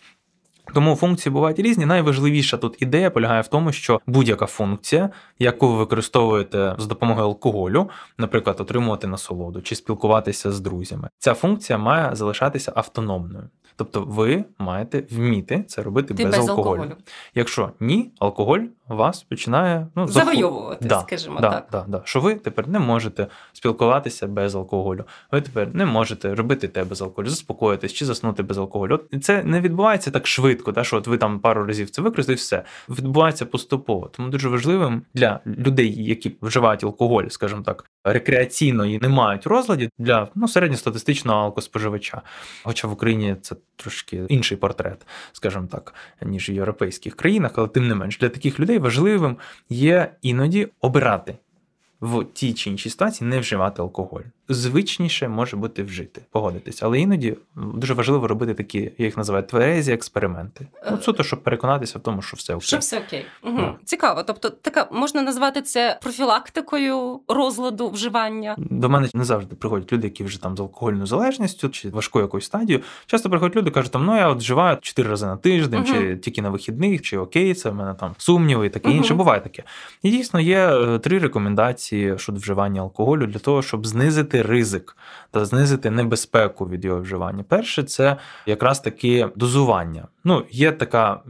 Тому 0.76 0.96
функції 0.96 1.32
бувають 1.32 1.58
різні. 1.58 1.86
Найважливіша 1.86 2.56
тут 2.56 2.82
ідея 2.82 3.10
полягає 3.10 3.40
в 3.40 3.48
тому, 3.48 3.72
що 3.72 4.00
будь-яка 4.06 4.46
функція, 4.46 5.10
яку 5.38 5.68
ви 5.68 5.78
використовуєте 5.78 6.76
з 6.78 6.86
допомогою 6.86 7.26
алкоголю, 7.26 7.90
наприклад, 8.18 8.60
отримувати 8.60 9.06
насолоду 9.06 9.62
чи 9.62 9.74
спілкуватися 9.74 10.52
з 10.52 10.60
друзями, 10.60 11.08
ця 11.18 11.34
функція 11.34 11.78
має 11.78 12.14
залишатися 12.14 12.72
автономною. 12.74 13.48
Тобто 13.76 14.04
ви 14.08 14.44
маєте 14.58 15.02
вміти 15.10 15.64
це 15.68 15.82
робити 15.82 16.14
Ти 16.14 16.24
без, 16.24 16.36
без 16.36 16.48
алкоголю. 16.48 16.80
алкоголю. 16.80 16.96
Якщо 17.34 17.70
ні, 17.80 18.12
алкоголь 18.18 18.60
вас 18.88 19.22
починає 19.22 19.86
ну, 19.94 20.08
Завойовувати, 20.08 20.88
да, 20.88 21.00
скажімо 21.00 21.40
да, 21.40 21.50
так. 21.50 21.66
Да, 21.72 21.84
да. 21.88 22.00
Що 22.04 22.20
ви 22.20 22.34
тепер 22.34 22.68
не 22.68 22.78
можете 22.78 23.26
спілкуватися 23.52 24.26
без 24.26 24.54
алкоголю. 24.54 25.04
Ви 25.32 25.40
тепер 25.40 25.74
не 25.74 25.86
можете 25.86 26.34
робити 26.34 26.68
те 26.68 26.84
без 26.84 27.02
алкоголю, 27.02 27.28
заспокоїтись 27.28 27.92
чи 27.92 28.04
заснути 28.04 28.42
без 28.42 28.58
алкоголю. 28.58 28.94
От 28.94 29.24
це 29.24 29.42
не 29.44 29.60
відбувається 29.60 30.10
так 30.10 30.26
швидко, 30.26 30.65
та, 30.72 30.84
що 30.84 30.96
от 30.96 31.06
ви 31.06 31.18
там 31.18 31.40
пару 31.40 31.64
разів 31.66 31.90
це 31.90 32.02
використали, 32.02 32.36
все 32.36 32.62
відбувається 32.88 33.46
поступово. 33.46 34.10
Тому 34.16 34.28
дуже 34.28 34.48
важливим 34.48 35.02
для 35.14 35.40
людей, 35.46 36.04
які 36.04 36.36
вживають 36.42 36.84
алкоголь, 36.84 37.26
скажімо 37.28 37.62
так, 37.62 37.84
рекреаційно 38.04 38.86
і 38.86 38.98
не 38.98 39.08
мають 39.08 39.46
розладів 39.46 39.90
для 39.98 40.28
ну, 40.34 40.48
середньостатистичного 40.48 41.40
алкоспоживача. 41.40 42.22
Хоча 42.62 42.88
в 42.88 42.92
Україні 42.92 43.36
це 43.42 43.56
трошки 43.76 44.26
інший 44.28 44.56
портрет, 44.56 45.06
скажімо 45.32 45.66
так, 45.70 45.94
ніж 46.22 46.50
в 46.50 46.52
європейських 46.52 47.16
країнах, 47.16 47.52
але 47.54 47.68
тим 47.68 47.88
не 47.88 47.94
менш 47.94 48.18
для 48.18 48.28
таких 48.28 48.60
людей 48.60 48.78
важливим 48.78 49.36
є 49.68 50.12
іноді 50.22 50.68
обирати 50.80 51.34
в 52.00 52.24
тій 52.24 52.54
чи 52.54 52.70
іншій 52.70 52.90
ситуації 52.90 53.30
не 53.30 53.38
вживати 53.38 53.82
алкоголь. 53.82 54.22
Звичніше 54.48 55.28
може 55.28 55.56
бути 55.56 55.82
вжити, 55.82 56.22
погодитись, 56.30 56.82
але 56.82 57.00
іноді 57.00 57.36
дуже 57.56 57.94
важливо 57.94 58.28
робити 58.28 58.54
такі, 58.54 58.92
я 58.98 59.04
їх 59.06 59.16
називаю 59.16 59.44
тверезі 59.44 59.92
експерименти. 59.92 60.66
Ну, 60.90 60.98
суто, 61.02 61.22
щоб 61.22 61.42
переконатися 61.42 61.98
в 61.98 62.02
тому, 62.02 62.22
що 62.22 62.36
все 62.36 62.54
окей. 62.54 62.66
Що 62.66 62.78
все 62.78 62.98
окей. 62.98 63.24
Угу. 63.44 63.54
Ну. 63.58 63.74
Цікаво. 63.84 64.22
Тобто, 64.22 64.50
така 64.50 64.88
можна 64.92 65.22
назвати 65.22 65.62
це 65.62 65.98
профілактикою 66.02 67.20
розладу 67.28 67.88
вживання. 67.90 68.54
До 68.58 68.88
мене 68.88 69.08
не 69.14 69.24
завжди 69.24 69.56
приходять 69.56 69.92
люди, 69.92 70.06
які 70.06 70.24
вже 70.24 70.42
там 70.42 70.56
з 70.56 70.60
алкогольною 70.60 71.06
залежністю 71.06 71.68
чи 71.68 71.88
важкою 71.90 72.24
якоюсь 72.24 72.44
стадією. 72.44 72.84
Часто 73.06 73.30
приходять 73.30 73.56
люди, 73.56 73.70
кажуть, 73.70 73.92
там, 73.92 74.04
ну 74.04 74.16
я 74.16 74.28
от 74.28 74.38
вживаю 74.38 74.78
4 74.80 75.08
рази 75.10 75.26
на 75.26 75.36
тиждень, 75.36 75.80
Мгм. 75.80 75.94
чи 75.94 76.16
тільки 76.16 76.42
на 76.42 76.50
вихідних, 76.50 77.02
чи 77.02 77.18
окей, 77.18 77.54
це 77.54 77.70
в 77.70 77.74
мене 77.74 77.94
там 77.94 78.14
сумніви 78.18 78.66
і 78.66 78.70
таке 78.70 78.88
Мгм. 78.88 78.96
інше. 78.96 79.14
Буває 79.14 79.40
таке. 79.40 79.62
І 80.02 80.10
дійсно 80.10 80.40
є 80.40 80.58
е, 80.58 80.98
три 80.98 81.18
рекомендації 81.18 82.18
щодо 82.18 82.38
вживання 82.38 82.80
алкоголю 82.80 83.26
для 83.26 83.38
того, 83.38 83.62
щоб 83.62 83.86
знизити 83.86 84.35
ризик 84.42 84.96
та 85.30 85.44
знизити 85.44 85.90
небезпеку 85.90 86.68
від 86.68 86.84
його 86.84 87.00
вживання. 87.00 87.44
Перше, 87.48 87.82
це 87.82 88.16
якраз 88.46 88.80
таки 88.80 89.28
дозування. 89.36 90.08
Ну, 90.24 90.44
є 90.50 90.72
така 90.72 91.20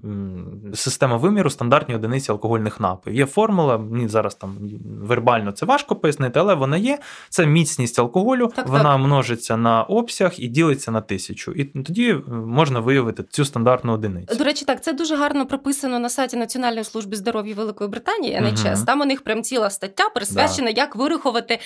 система 0.74 1.16
виміру 1.16 1.50
стандартні 1.50 1.94
одиниці 1.94 2.32
алкогольних 2.32 2.80
напоїв. 2.80 3.18
Є 3.18 3.26
формула, 3.26 3.78
мені 3.78 4.08
зараз 4.08 4.34
там 4.34 4.56
вербально 5.02 5.52
це 5.52 5.66
важко 5.66 5.96
пояснити, 5.96 6.40
але 6.40 6.54
вона 6.54 6.76
є. 6.76 6.98
Це 7.28 7.46
міцність 7.46 7.98
алкоголю, 7.98 8.52
Так, 8.56 8.68
вона 8.68 8.82
так. 8.92 8.98
множиться 8.98 9.56
на 9.56 9.82
обсяг 9.82 10.32
і 10.38 10.48
ділиться 10.48 10.90
на 10.90 11.00
тисячу. 11.00 11.52
І 11.52 11.64
тоді 11.64 12.10
е, 12.10 12.30
можна 12.30 12.80
виявити 12.80 13.22
цю 13.30 13.44
стандартну 13.44 13.92
одиницю. 13.92 14.36
До 14.36 14.44
речі, 14.44 14.64
так 14.64 14.82
це 14.82 14.92
дуже 14.92 15.16
гарно 15.16 15.46
прописано 15.46 15.98
на 15.98 16.08
сайті 16.08 16.36
Національної 16.36 16.84
служби 16.84 17.16
здоров'я 17.16 17.54
Великої 17.54 17.90
Британії. 17.90 18.40
NHS. 18.42 18.84
Там 18.84 19.00
у 19.00 19.04
них 19.04 19.24
прям 19.24 19.42
ціла 19.42 19.70
стаття 19.70 20.08
присвячена, 20.08 20.70
як 20.70 20.96
вирахувати, 20.96 21.58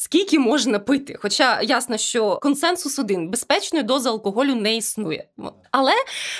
скільки 0.00 0.38
можна 0.38 0.78
пити. 0.78 1.16
Хоча 1.22 1.60
ясно, 1.60 1.96
що 1.96 2.38
консенсус 2.42 2.98
один 2.98 3.30
безпечної 3.30 3.84
дози 3.84 4.08
алкоголю 4.08 4.54
не 4.54 4.76
існує. 4.76 5.28
Але 5.70 5.92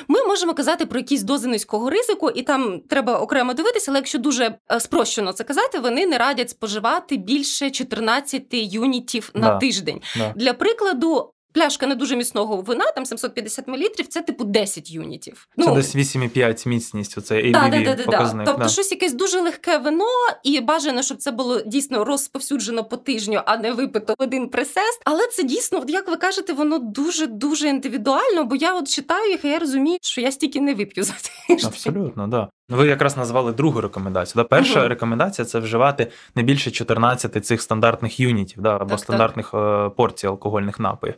ми 0.09 0.25
можемо 0.25 0.55
казати 0.55 0.87
про 0.87 0.99
якісь 0.99 1.23
дози 1.23 1.49
низького 1.49 1.91
ризику, 1.91 2.31
і 2.31 2.43
там 2.43 2.81
треба 2.89 3.19
окремо 3.19 3.55
дивитися. 3.55 3.91
Але 3.91 3.99
якщо 3.99 4.19
дуже 4.19 4.55
е, 4.73 4.81
спрощено 4.81 5.33
це 5.33 5.45
казати, 5.45 5.79
вони 5.79 6.07
не 6.07 6.19
радять 6.19 6.51
споживати 6.51 7.17
більше 7.17 7.71
14 7.71 8.43
юнітів 8.51 9.31
на 9.35 9.49
да. 9.49 9.59
тиждень. 9.59 10.01
Да. 10.17 10.33
Для 10.37 10.53
прикладу, 10.53 11.33
Пляшка 11.53 11.87
не 11.87 11.95
дуже 11.95 12.17
міцного 12.17 12.57
вина, 12.57 12.85
там 12.95 13.07
750 13.07 13.69
мл, 13.69 13.83
це 14.09 14.23
типу 14.23 14.45
10 14.45 14.91
юнітів. 14.91 15.49
Це 15.57 15.65
ну, 15.67 15.75
десь 15.75 15.97
8,5 15.97 16.69
міцність, 16.69 17.19
оце 17.19 17.35
ABV 17.35 17.53
да, 17.53 17.69
да, 17.69 17.95
да, 17.95 18.05
показник. 18.05 18.47
Тобто 18.47 18.63
да. 18.63 18.69
щось 18.69 18.91
якесь 18.91 19.13
дуже 19.13 19.41
легке 19.41 19.79
вино, 19.79 20.07
і 20.45 20.61
бажано, 20.61 21.03
щоб 21.03 21.19
це 21.19 21.31
було 21.31 21.61
дійсно 21.61 22.05
розповсюджено 22.05 22.85
по 22.85 22.97
тижню, 22.97 23.41
а 23.47 23.57
не 23.57 23.73
випито 23.73 24.15
один 24.19 24.49
присест. 24.49 25.03
Але 25.05 25.27
це 25.27 25.43
дійсно, 25.43 25.79
от 25.79 25.91
як 25.91 26.09
ви 26.09 26.17
кажете, 26.17 26.53
воно 26.53 26.79
дуже-дуже 26.79 27.69
індивідуально, 27.69 28.45
бо 28.45 28.57
я 28.57 28.75
от 28.75 28.89
читаю 28.89 29.31
їх, 29.31 29.45
і 29.45 29.49
я 29.49 29.59
розумію, 29.59 29.99
що 30.03 30.21
я 30.21 30.33
стільки 30.33 30.61
не 30.61 30.75
вип'ю 30.75 31.05
за 31.05 31.13
тиждень. 31.13 31.67
Абсолютно, 31.67 32.27
да. 32.27 32.49
Ви 32.71 32.87
якраз 32.87 33.17
назвали 33.17 33.53
другу 33.53 33.81
рекомендацію. 33.81 34.43
Да? 34.43 34.49
Перша 34.49 34.81
uh 34.81 34.89
рекомендація 34.89 35.45
це 35.45 35.59
вживати 35.59 36.07
не 36.35 36.43
більше 36.43 36.71
14 36.71 37.47
цих 37.47 37.63
стандартних 37.63 38.21
юнітів, 38.21 38.63
да, 38.63 38.77
або 38.77 38.91
так, 38.91 38.99
стандартних 38.99 39.51
так. 39.51 39.95
порцій 39.95 40.27
алкогольних 40.27 40.81
напоїв. 40.81 41.15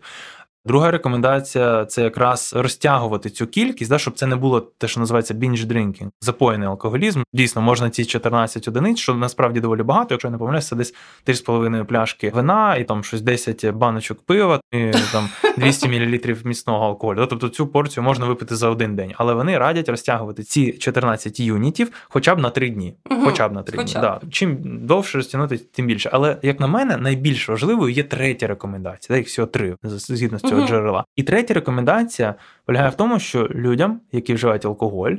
Друга 0.66 0.90
рекомендація 0.90 1.84
це 1.84 2.02
якраз 2.02 2.52
розтягувати 2.56 3.30
цю 3.30 3.46
кількість, 3.46 3.90
да, 3.90 3.98
щоб 3.98 4.14
це 4.14 4.26
не 4.26 4.36
було 4.36 4.60
те, 4.60 4.88
що 4.88 5.00
називається 5.00 5.34
binge 5.34 5.66
drinking, 5.66 6.08
запоєний 6.20 6.68
алкоголізм. 6.68 7.22
Дійсно, 7.32 7.62
можна 7.62 7.90
ці 7.90 8.04
14 8.04 8.68
одиниць, 8.68 8.98
що 8.98 9.14
насправді 9.14 9.60
доволі 9.60 9.82
багато. 9.82 10.14
Якщо 10.14 10.28
я 10.28 10.32
не 10.32 10.38
помиляюся, 10.38 10.68
це 10.68 10.76
десь 10.76 10.94
3,5 11.26 11.84
пляшки 11.84 12.30
вина 12.34 12.76
і 12.76 12.84
там 12.84 13.04
щось 13.04 13.20
10 13.20 13.70
баночок 13.70 14.18
пива, 14.26 14.60
і 14.72 14.92
там 15.12 15.28
200 15.56 15.88
мл 15.88 16.36
міцного 16.44 16.86
алкоголю. 16.86 17.26
Тобто 17.30 17.48
цю 17.48 17.66
порцію 17.66 18.04
можна 18.04 18.26
випити 18.26 18.56
за 18.56 18.68
один 18.68 18.96
день, 18.96 19.12
але 19.16 19.34
вони 19.34 19.58
радять 19.58 19.88
розтягувати 19.88 20.42
ці 20.42 20.72
14 20.72 21.40
юнітів 21.40 21.90
хоча 22.08 22.34
б 22.34 22.38
на 22.38 22.50
3 22.50 22.70
дні. 22.70 22.94
Хоча 23.24 23.48
б 23.48 23.52
на 23.52 23.62
3 23.62 23.78
хоча 23.78 23.92
дні. 23.92 24.00
Да. 24.00 24.20
Чим 24.30 24.58
довше 24.62 25.18
розтягнути, 25.18 25.58
тим 25.58 25.86
більше. 25.86 26.10
Але 26.12 26.36
як 26.42 26.60
на 26.60 26.66
мене, 26.66 26.96
найбільш 26.96 27.48
важливою 27.48 27.94
є 27.94 28.02
третя 28.02 28.46
рекомендація. 28.46 29.18
Їх 29.18 29.26
всього 29.26 29.46
три 29.46 29.76
згідно 29.82 30.38
з 30.38 30.51
цього 30.56 30.68
джерела. 30.68 31.04
І 31.16 31.22
третя 31.22 31.54
рекомендація 31.54 32.34
полягає 32.64 32.90
в 32.90 32.94
тому, 32.94 33.18
що 33.18 33.48
людям, 33.54 34.00
які 34.12 34.34
вживають 34.34 34.64
алкоголь, 34.64 35.12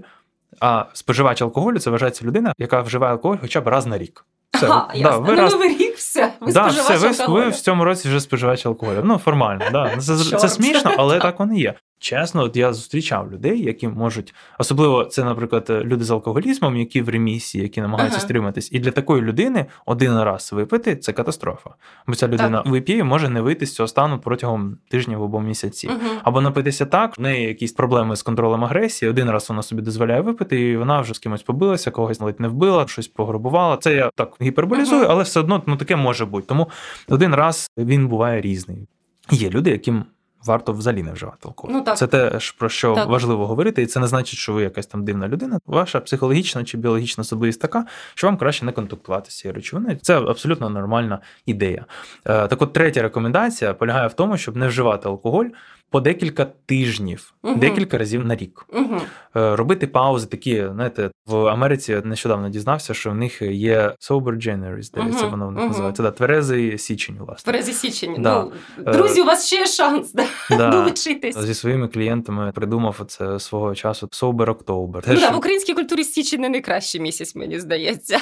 а 0.59 0.85
споживач 0.93 1.41
алкоголю 1.41 1.79
це 1.79 1.89
вважається 1.89 2.25
людина, 2.25 2.53
яка 2.57 2.81
вживає 2.81 3.13
алкоголь 3.13 3.37
хоча 3.41 3.61
б 3.61 3.67
раз 3.67 3.85
на 3.85 3.97
рік. 3.97 4.25
Все, 4.53 4.67
Ага, 4.67 4.87
да, 4.93 4.99
ясно. 4.99 5.21
ви 5.21 5.35
ну, 5.35 5.41
раз- 5.41 5.53
новий 5.53 5.77
рік 5.77 5.95
все. 5.95 6.33
Ви 6.39 6.51
да, 6.51 6.67
все, 6.67 6.97
ви, 6.97 7.33
ви 7.33 7.49
в 7.49 7.55
цьому 7.55 7.83
році 7.83 8.07
вже 8.07 8.19
споживач 8.19 8.65
алкоголю. 8.65 9.01
Ну, 9.03 9.17
формально, 9.17 9.65
да. 9.71 9.97
Це, 9.97 10.37
це 10.37 10.49
смішно, 10.49 10.91
але 10.97 11.19
так 11.19 11.39
воно 11.39 11.53
є. 11.53 11.73
Чесно, 12.03 12.43
от 12.43 12.55
я 12.55 12.73
зустрічав 12.73 13.31
людей, 13.31 13.63
які 13.63 13.87
можуть, 13.87 14.33
особливо 14.59 15.05
це, 15.05 15.23
наприклад, 15.23 15.65
люди 15.69 16.03
з 16.03 16.11
алкоголізмом, 16.11 16.77
які 16.77 17.01
в 17.01 17.09
ремісії, 17.09 17.61
які 17.63 17.81
намагаються 17.81 18.17
Ага. 18.17 18.25
стриматись. 18.25 18.69
І 18.71 18.79
для 18.79 18.91
такої 18.91 19.21
людини 19.21 19.65
один 19.85 20.19
раз 20.21 20.53
випити 20.53 20.95
це 20.95 21.13
катастрофа. 21.13 21.69
Бо 22.07 22.15
ця 22.15 22.27
людина 22.27 22.63
вип'є 22.65 22.97
і 22.97 23.03
може 23.03 23.29
не 23.29 23.41
вийти 23.41 23.65
з 23.65 23.75
цього 23.75 23.87
стану 23.87 24.19
протягом 24.19 24.77
тижнів 24.89 25.23
або 25.23 25.41
місяців. 25.41 25.91
Мгм. 25.91 26.01
Або 26.23 26.41
напитися 26.41 26.85
так, 26.85 27.17
в 27.17 27.21
неї 27.21 27.47
якісь 27.47 27.71
проблеми 27.71 28.15
з 28.15 28.21
контролем 28.23 28.63
агресії. 28.63 29.09
Один 29.09 29.29
раз 29.29 29.49
вона 29.49 29.63
собі 29.63 29.81
дозволяє 29.81 30.21
випити, 30.21 30.61
і 30.61 30.77
вона 30.77 31.01
вже 31.01 31.13
з 31.13 31.19
кимось 31.19 31.43
побилася, 31.43 31.91
когось 31.91 32.21
ледь 32.21 32.39
не 32.39 32.47
вбила, 32.47 32.87
щось 32.87 33.07
пограбувала. 33.07 33.77
Це 33.77 33.95
я 33.95 34.09
так 34.15 34.33
гіперболізую, 34.41 35.01
Мгм. 35.01 35.11
але 35.11 35.23
все 35.23 35.39
одно 35.39 35.63
ну 35.65 35.75
таке 35.75 35.95
може 35.95 36.25
бути. 36.25 36.47
Тому 36.47 36.69
один 37.09 37.35
раз 37.35 37.71
він 37.77 38.07
буває 38.07 38.41
різний. 38.41 38.87
Є 39.31 39.49
люди, 39.49 39.69
яким. 39.69 40.03
Варто 40.45 40.73
взагалі 40.73 41.03
не 41.03 41.11
вживати 41.11 41.37
алкоголь. 41.45 41.73
Ну, 41.73 41.81
так. 41.81 41.97
Це 41.97 42.07
те, 42.07 42.39
про 42.57 42.69
що 42.69 42.95
Так. 42.95 43.09
важливо 43.09 43.47
говорити, 43.47 43.81
і 43.81 43.85
це 43.85 43.99
не 43.99 44.07
значить, 44.07 44.39
що 44.39 44.53
ви 44.53 44.63
якась 44.63 44.87
там 44.87 45.05
дивна 45.05 45.27
людина. 45.27 45.59
Ваша 45.65 45.99
психологічна 45.99 46.63
чи 46.63 46.77
біологічна 46.77 47.21
особливість 47.21 47.61
така, 47.61 47.85
що 48.15 48.27
вам 48.27 48.37
краще 48.37 48.65
не 48.65 48.71
контактувати 48.71 49.31
з 49.31 49.37
цією 49.37 49.55
речовиною. 49.55 49.97
Це 50.01 50.19
абсолютно 50.19 50.69
нормальна 50.69 51.19
ідея. 51.45 51.85
Е, 52.25 52.47
Так 52.47 52.61
от 52.61 52.73
третя 52.73 53.01
рекомендація 53.01 53.73
полягає 53.73 54.07
в 54.07 54.13
тому, 54.13 54.37
щоб 54.37 54.55
не 54.55 54.67
вживати 54.67 55.09
алкоголь 55.09 55.45
по 55.93 55.99
декілька 56.01 56.45
тижнів, 56.65 57.33
Мгм. 57.43 57.59
декілька 57.59 57.97
разів 57.97 58.25
на 58.25 58.35
рік. 58.35 58.65
Е, 59.35 59.55
Робити 59.55 59.87
паузи 59.87 60.27
такі, 60.27 60.65
знаєте, 60.73 61.09
в 61.27 61.35
Америці 61.47 62.01
нещодавно 62.03 62.49
дізнався, 62.49 62.93
що 62.93 63.11
в 63.11 63.15
них 63.15 63.41
є 63.41 63.93
sober 63.99 64.35
January, 64.47 64.81
здається, 64.81 65.21
Мгм, 65.21 65.31
воно 65.31 65.47
в 65.47 65.51
них 65.51 65.63
називається. 65.67 66.03
Да, 66.03 66.11
тверезий 66.11 66.77
січень, 66.77 67.15
власне. 67.19 67.51
Березі 67.53 67.73
січень. 67.73 68.15
Да. 68.19 68.45
Ну, 68.77 68.93
друзі, 68.93 69.21
у 69.21 69.25
вас 69.25 69.47
ще 69.47 69.55
є 69.55 69.65
шанс 69.65 70.13
да, 70.13 70.25
Да. 70.49 70.69
долучитись. 70.71 71.37
Зі 71.37 71.53
своїми 71.53 71.87
клієнтами 71.87 72.51
придумав 72.55 73.01
це 73.07 73.39
свого 73.39 73.75
часу 73.75 74.07
Sober 74.07 74.45
October. 74.45 75.03
Ну, 75.07 75.19
да, 75.19 75.29
в 75.29 75.37
українській 75.37 75.73
культурі 75.73 76.03
січень 76.03 76.41
не 76.41 76.49
найкращий 76.49 77.01
місяць, 77.01 77.35
мені 77.35 77.59
здається. 77.59 78.19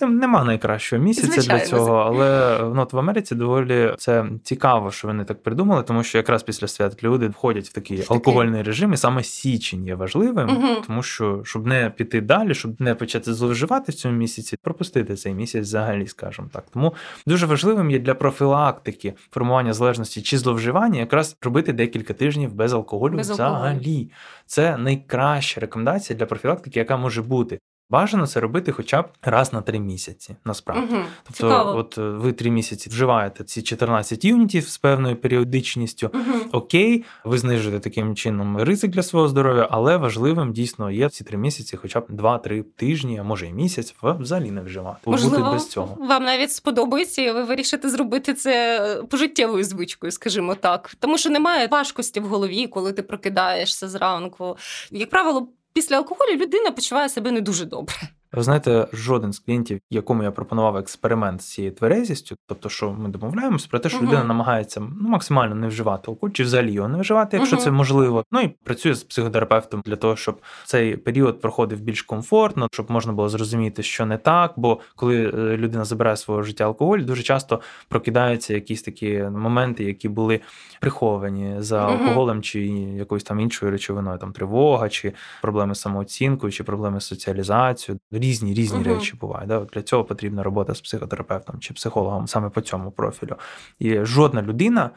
Е, 0.00 0.06
Нема 0.06 0.44
найкращого 0.44 1.02
місяця 1.02 1.32
Звичайно, 1.32 1.60
для 1.60 1.66
цього, 1.66 1.94
але 1.96 2.58
ну, 2.74 2.82
от 2.82 2.92
в 2.92 2.98
Америці 2.98 3.34
доволі 3.34 3.94
це 3.98 4.24
цікаво, 4.42 4.90
що 4.90 5.08
вони 5.08 5.24
так 5.24 5.42
придумали, 5.42 5.82
тому 5.82 6.02
що 6.02 6.18
якраз 6.18 6.42
після 6.42 6.66
свят 6.68 6.94
люди 7.06 7.28
входять 7.28 7.68
в 7.68 7.72
такий 7.72 8.04
алкогольний 8.08 8.62
режим, 8.62 8.92
і 8.92 8.96
саме 8.96 9.22
січень 9.22 9.86
є 9.86 9.94
важливим, 9.94 10.48
Мгм. 10.48 10.76
тому 10.86 11.02
що 11.02 11.40
щоб 11.44 11.66
не 11.66 11.90
піти 11.90 12.20
далі, 12.20 12.54
щоб 12.54 12.80
не 12.80 12.94
почати 12.94 13.34
зловживати 13.34 13.92
в 13.92 13.94
цьому 13.94 14.16
місяці, 14.16 14.56
пропустити 14.62 15.14
цей 15.16 15.34
місяць 15.34 15.62
взагалі, 15.62 16.06
скажімо 16.06 16.48
так. 16.52 16.64
Тому 16.72 16.94
дуже 17.26 17.46
важливим 17.46 17.90
є 17.90 17.98
для 17.98 18.14
профілактики 18.14 19.14
формування 19.30 19.72
залежності 19.72 20.22
чи 20.22 20.38
зловживання, 20.38 21.00
якраз 21.00 21.36
робити 21.42 21.72
декілька 21.72 22.14
тижнів 22.14 22.54
без 22.54 22.72
алкоголю 22.72 23.16
Без 23.16 23.30
алкоголю. 23.30 23.54
взагалі. 23.56 24.10
Це 24.46 24.76
найкраща 24.76 25.60
рекомендація 25.60 26.18
для 26.18 26.26
профілактики, 26.26 26.78
яка 26.78 26.96
може 26.96 27.22
бути. 27.22 27.58
Бажано 27.90 28.26
це 28.26 28.40
робити 28.40 28.72
хоча 28.72 29.02
б 29.02 29.08
раз 29.22 29.52
на 29.52 29.60
три 29.60 29.78
місяці, 29.78 30.36
насправді. 30.44 30.94
Мгм. 30.94 31.04
Тобто, 31.24 31.36
Цікаво. 31.36 31.78
от 31.78 31.98
е, 31.98 32.00
ви 32.00 32.32
три 32.32 32.50
місяці 32.50 32.90
вживаєте 32.90 33.44
ці 33.44 33.62
14 33.62 34.24
юнітів 34.24 34.68
з 34.68 34.78
певною 34.78 35.16
періодичністю. 35.16 36.10
Мгм. 36.14 36.40
Окей, 36.52 37.04
ви 37.24 37.38
знижуєте 37.38 37.80
таким 37.80 38.16
чином 38.16 38.58
ризик 38.58 38.90
для 38.90 39.02
свого 39.02 39.28
здоров'я, 39.28 39.68
але 39.70 39.96
важливим 39.96 40.52
дійсно 40.52 40.90
є 40.90 41.08
ці 41.08 41.24
три 41.24 41.38
місяці, 41.38 41.76
хоча 41.76 42.00
б 42.00 42.04
2-3 42.08 42.64
тижні, 42.76 43.18
а 43.18 43.22
може 43.22 43.46
і 43.46 43.52
місяць, 43.52 43.94
взагалі 44.02 44.50
не 44.50 44.60
вживати. 44.60 45.10
Бути 45.10 45.38
без 45.38 45.68
цього. 45.68 45.96
вам 46.00 46.24
навіть 46.24 46.52
сподобається, 46.52 47.22
і 47.22 47.32
ви 47.32 47.42
вирішите 47.42 47.90
зробити 47.90 48.34
це 48.34 49.02
пожиттєвою 49.10 49.64
звичкою, 49.64 50.10
скажімо 50.10 50.54
так. 50.54 50.94
Тому 50.98 51.18
що 51.18 51.30
немає 51.30 51.66
важкості 51.66 52.20
в 52.20 52.26
голові, 52.26 52.66
коли 52.66 52.92
ти 52.92 53.02
прокидаєшся 53.02 53.88
зранку. 53.88 54.56
Як 54.90 55.10
правило, 55.10 55.48
після 55.76 55.96
алкоголю 55.96 56.36
людина 56.36 56.70
почуває 56.70 57.08
себе 57.08 57.30
не 57.30 57.40
дуже 57.40 57.64
добре. 57.64 57.94
Ви 58.36 58.42
знаєте, 58.42 58.86
жоден 58.92 59.32
з 59.32 59.38
клієнтів, 59.38 59.80
якому 59.90 60.22
я 60.22 60.30
пропонував 60.30 60.76
експеримент 60.76 61.42
з 61.42 61.44
цією 61.44 61.72
тверезістю, 61.72 62.36
тобто, 62.46 62.68
що 62.68 62.92
ми 62.92 63.08
домовляємося 63.08 63.66
про 63.70 63.78
те, 63.78 63.88
що 63.88 63.98
Мгм. 63.98 64.06
людина 64.06 64.24
намагається 64.24 64.80
ну, 64.80 65.08
максимально 65.08 65.54
не 65.54 65.68
вживати 65.68 66.10
алкоголь, 66.10 66.32
чи 66.32 66.42
взагалі 66.42 66.72
його 66.72 66.88
не 66.88 66.98
вживати, 66.98 67.36
якщо 67.36 67.56
Мгм. 67.56 67.64
це 67.64 67.70
можливо. 67.70 68.24
Ну 68.32 68.40
і 68.40 68.48
працює 68.48 68.94
з 68.94 69.04
психотерапевтом 69.04 69.82
для 69.86 69.96
того, 69.96 70.16
щоб 70.16 70.40
цей 70.64 70.96
період 70.96 71.40
проходив 71.40 71.80
більш 71.80 72.02
комфортно, 72.02 72.68
щоб 72.72 72.90
можна 72.90 73.12
було 73.12 73.28
зрозуміти, 73.28 73.82
що 73.82 74.06
не 74.06 74.18
так. 74.18 74.52
Бо 74.56 74.80
коли 74.96 75.24
е, 75.28 75.56
людина 75.56 75.84
забирає 75.84 76.16
свого 76.16 76.42
життя 76.42 76.64
алкоголь, 76.64 76.98
дуже 76.98 77.22
часто 77.22 77.60
прокидаються 77.88 78.54
якісь 78.54 78.82
такі 78.82 79.22
моменти, 79.22 79.84
які 79.84 80.08
були 80.08 80.40
приховані 80.80 81.54
за 81.58 81.86
алкоголем 81.86 82.42
чи 82.42 82.60
якоюсь 82.66 83.24
там 83.24 83.40
іншою 83.40 83.72
речовиною, 83.72 84.18
там 84.18 84.32
тривога, 84.32 84.88
чи 84.88 85.12
проблеми 85.42 85.74
з 85.74 85.80
самооцінкою, 85.80 86.52
чи 86.52 86.64
проблеми 86.64 87.00
з 87.00 87.04
соціалізацією. 87.04 88.00
Різні 88.26 88.54
різні 88.54 88.78
Мгм. 88.78 88.88
речі 88.94 89.16
бувають. 89.20 89.48
Да? 89.48 89.60
Для 89.60 89.82
цього 89.82 90.04
потрібна 90.04 90.42
робота 90.42 90.74
з 90.74 90.80
психотерапевтом 90.80 91.60
чи 91.60 91.74
психологом 91.74 92.26
саме 92.26 92.48
по 92.50 92.60
цьому 92.60 92.90
профілю. 92.90 93.36
І 93.78 94.04
жодна 94.04 94.42
людина, 94.42 94.90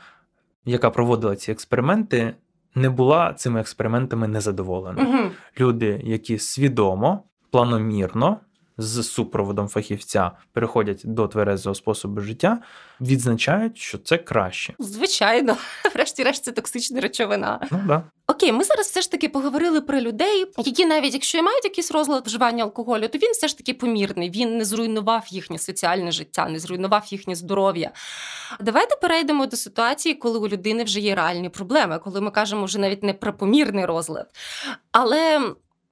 яка 0.66 0.90
проводила 0.90 1.36
ці 1.36 1.52
експерименти, 1.52 2.34
не 2.76 2.90
була 2.90 3.34
цими 3.34 3.60
експериментами 3.60 4.28
незадоволена. 4.28 5.04
Мгм. 5.04 5.32
Люди, 5.60 6.02
які 6.04 6.40
свідомо, 6.40 7.24
планомірно. 7.52 8.38
З 8.82 9.04
супроводом 9.04 9.68
фахівця 9.68 10.32
переходять 10.54 11.02
до 11.04 11.28
тверезого 11.28 11.76
способу 11.76 12.22
життя, 12.22 12.60
відзначають, 13.02 13.78
що 13.78 13.98
це 13.98 14.18
краще. 14.18 14.74
Звичайно, 14.80 15.58
врешті-решт, 15.96 16.44
це 16.44 16.52
токсична 16.52 17.02
речовина. 17.02 17.68
Ну 17.72 17.84
да. 17.88 18.04
Окей, 18.28 18.52
ми 18.52 18.64
зараз 18.64 18.88
все 18.88 19.02
ж 19.02 19.12
таки 19.12 19.30
поговорили 19.30 19.82
про 19.82 20.00
людей, 20.00 20.46
які 20.58 20.86
навіть 20.86 21.14
якщо 21.14 21.38
і 21.38 21.42
мають 21.42 21.64
якийсь 21.64 21.92
розлад 21.92 22.28
вживання 22.28 22.64
алкоголю, 22.64 23.08
то 23.08 23.18
він 23.18 23.32
все 23.32 23.48
ж 23.48 23.58
таки 23.58 23.74
помірний. 23.74 24.30
Він 24.30 24.58
не 24.58 24.66
зруйнував 24.66 25.28
їхнє 25.30 25.58
соціальне 25.58 26.12
життя, 26.12 26.50
не 26.50 26.60
зруйнував 26.60 27.06
їхнє 27.10 27.36
здоров'я. 27.36 27.92
Давайте 28.60 28.96
перейдемо 28.96 29.46
до 29.46 29.58
ситуації, 29.58 30.16
коли 30.16 30.40
у 30.40 30.48
людини 30.48 30.84
вже 30.84 31.00
є 31.00 31.16
реальні 31.16 31.50
проблеми, 31.50 32.00
коли 32.04 32.22
ми 32.22 32.32
кажемо 32.32 32.66
вже 32.66 32.80
навіть 32.80 33.04
не 33.04 33.14
про 33.14 33.34
помірний 33.34 33.86
розлад. 33.86 34.28
Але 34.92 35.42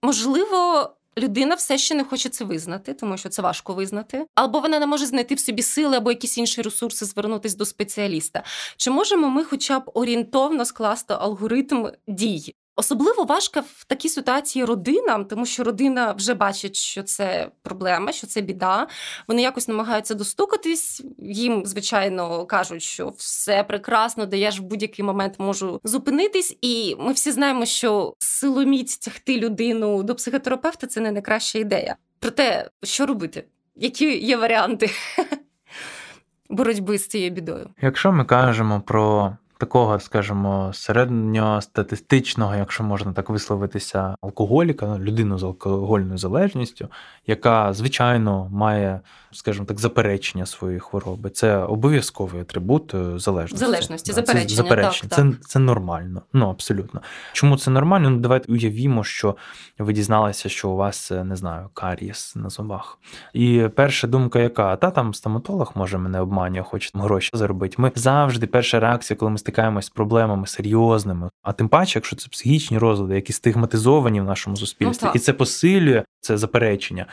можливо. 0.01 0.93
Людина 1.17 1.55
все 1.55 1.77
ще 1.77 1.95
не 1.95 2.03
хоче 2.03 2.29
це 2.29 2.45
визнати, 2.45 2.93
тому 2.93 3.17
що 3.17 3.29
це 3.29 3.41
важко 3.41 3.73
визнати, 3.73 4.25
або 4.35 4.59
вона 4.59 4.79
не 4.79 4.85
може 4.87 5.05
знайти 5.05 5.35
в 5.35 5.39
собі 5.39 5.63
сили 5.63 5.97
або 5.97 6.11
якісь 6.11 6.37
інші 6.37 6.61
ресурси 6.61 7.05
звернутися 7.05 7.57
до 7.57 7.65
спеціаліста. 7.65 8.43
Чи 8.77 8.91
можемо 8.91 9.29
ми, 9.29 9.43
хоча 9.43 9.79
б 9.79 9.91
орієнтовно 9.93 10.65
скласти 10.65 11.13
алгоритм 11.13 11.87
дій? 12.07 12.53
Особливо 12.79 13.23
важко 13.23 13.59
в 13.59 13.83
такій 13.83 14.09
ситуації 14.09 14.65
родинам, 14.65 15.25
тому 15.25 15.45
що 15.45 15.63
родина 15.63 16.11
вже 16.11 16.33
бачить, 16.33 16.75
що 16.75 17.03
це 17.03 17.49
проблема, 17.61 18.11
що 18.11 18.27
це 18.27 18.41
біда. 18.41 18.87
Вони 19.27 19.41
якось 19.41 19.67
намагаються 19.67 20.13
достукатись. 20.13 21.03
Їм, 21.19 21.65
звичайно, 21.65 22.45
кажуть, 22.45 22.81
що 22.81 23.13
все 23.17 23.63
прекрасно, 23.63 24.25
де 24.25 24.37
я 24.37 24.51
ж 24.51 24.61
в 24.61 24.63
будь-який 24.63 25.05
момент 25.05 25.35
можу 25.39 25.79
зупинитись. 25.83 26.57
І 26.61 26.95
ми 26.99 27.13
всі 27.13 27.31
знаємо, 27.31 27.65
що 27.65 28.13
силоміць 28.19 28.97
тягти 28.97 29.37
людину 29.37 30.03
до 30.03 30.15
психотерапевта 30.15 30.87
це 30.87 31.01
не 31.01 31.11
найкраща 31.11 31.59
ідея. 31.59 31.95
Проте, 32.19 32.69
що 32.83 33.05
робити? 33.05 33.45
Які 33.75 34.17
є 34.17 34.37
варіанти 34.37 34.89
боротьби 36.49 36.97
з 36.97 37.07
цією 37.07 37.31
бідою? 37.31 37.69
Якщо 37.81 38.11
ми 38.11 38.25
кажемо 38.25 38.81
про 38.81 39.37
такого, 39.57 39.99
скажімо, 39.99 40.71
середньостатистичного, 40.73 42.55
якщо 42.55 42.83
можна 42.83 43.13
так 43.13 43.29
висловитися, 43.29 44.15
алкоголіка, 44.21 44.85
ну, 44.85 44.99
людину 44.99 45.37
з 45.37 45.43
алкогольною 45.43 46.17
залежністю, 46.17 46.87
яка 47.27 47.73
звичайно 47.73 48.49
має, 48.51 49.01
скажімо 49.31 49.65
так, 49.65 49.79
заперечення 49.79 50.45
своєї 50.45 50.79
хвороби. 50.79 51.29
Це 51.29 51.57
обов'язковий 51.57 52.41
атрибут 52.41 52.93
е, 52.93 53.19
залежності. 53.19 53.65
Залежності, 53.65 54.13
заперечення. 54.13 54.49
Це, 54.49 54.55
заперечення. 54.55 55.09
Так, 55.09 55.25
так. 55.25 55.41
це 55.41 55.47
це 55.47 55.59
нормально. 55.59 56.21
Ну 56.33 56.49
абсолютно. 56.49 57.01
Чому 57.33 57.57
це 57.57 57.71
нормально? 57.71 58.09
Ну 58.09 58.17
давайте 58.17 58.51
уявімо, 58.51 59.03
що 59.03 59.35
ви 59.79 59.93
дізналися, 59.93 60.49
що 60.49 60.69
у 60.69 60.75
вас 60.75 61.11
е, 61.11 61.23
не 61.23 61.35
знаю, 61.35 61.69
карієс 61.73 62.35
на 62.35 62.49
зубах. 62.49 62.99
І 63.33 63.67
перша 63.75 64.07
думка, 64.07 64.39
яка 64.39 64.75
та 64.75 64.91
там 64.91 65.13
стоматолог 65.13 65.71
може 65.75 65.97
мене 65.97 66.21
обманює, 66.21 66.63
хоче 66.63 66.89
гроші 66.93 67.29
заробити. 67.33 67.75
Ми 67.77 67.91
завжди 67.95 68.47
перша 68.47 68.79
реакція, 68.79 69.17
коли 69.17 69.31
ми 69.31 69.37
стикаємось 69.47 69.85
з 69.85 69.89
проблемами 69.89 70.47
серйозними, 70.47 71.29
а 71.43 71.53
тим 71.53 71.69
паче, 71.69 71.99
якщо 71.99 72.15
це 72.15 72.29
психічні 72.29 72.77
розлади, 72.77 73.15
які 73.15 73.33
стигматизовані 73.33 74.21
в 74.21 74.23
нашому 74.23 74.57
суспільстві, 74.57 75.05
ну, 75.07 75.11
і 75.15 75.19
це 75.19 75.33
посилює 75.33 76.03
це 76.21 76.37
заперечення. 76.37 77.05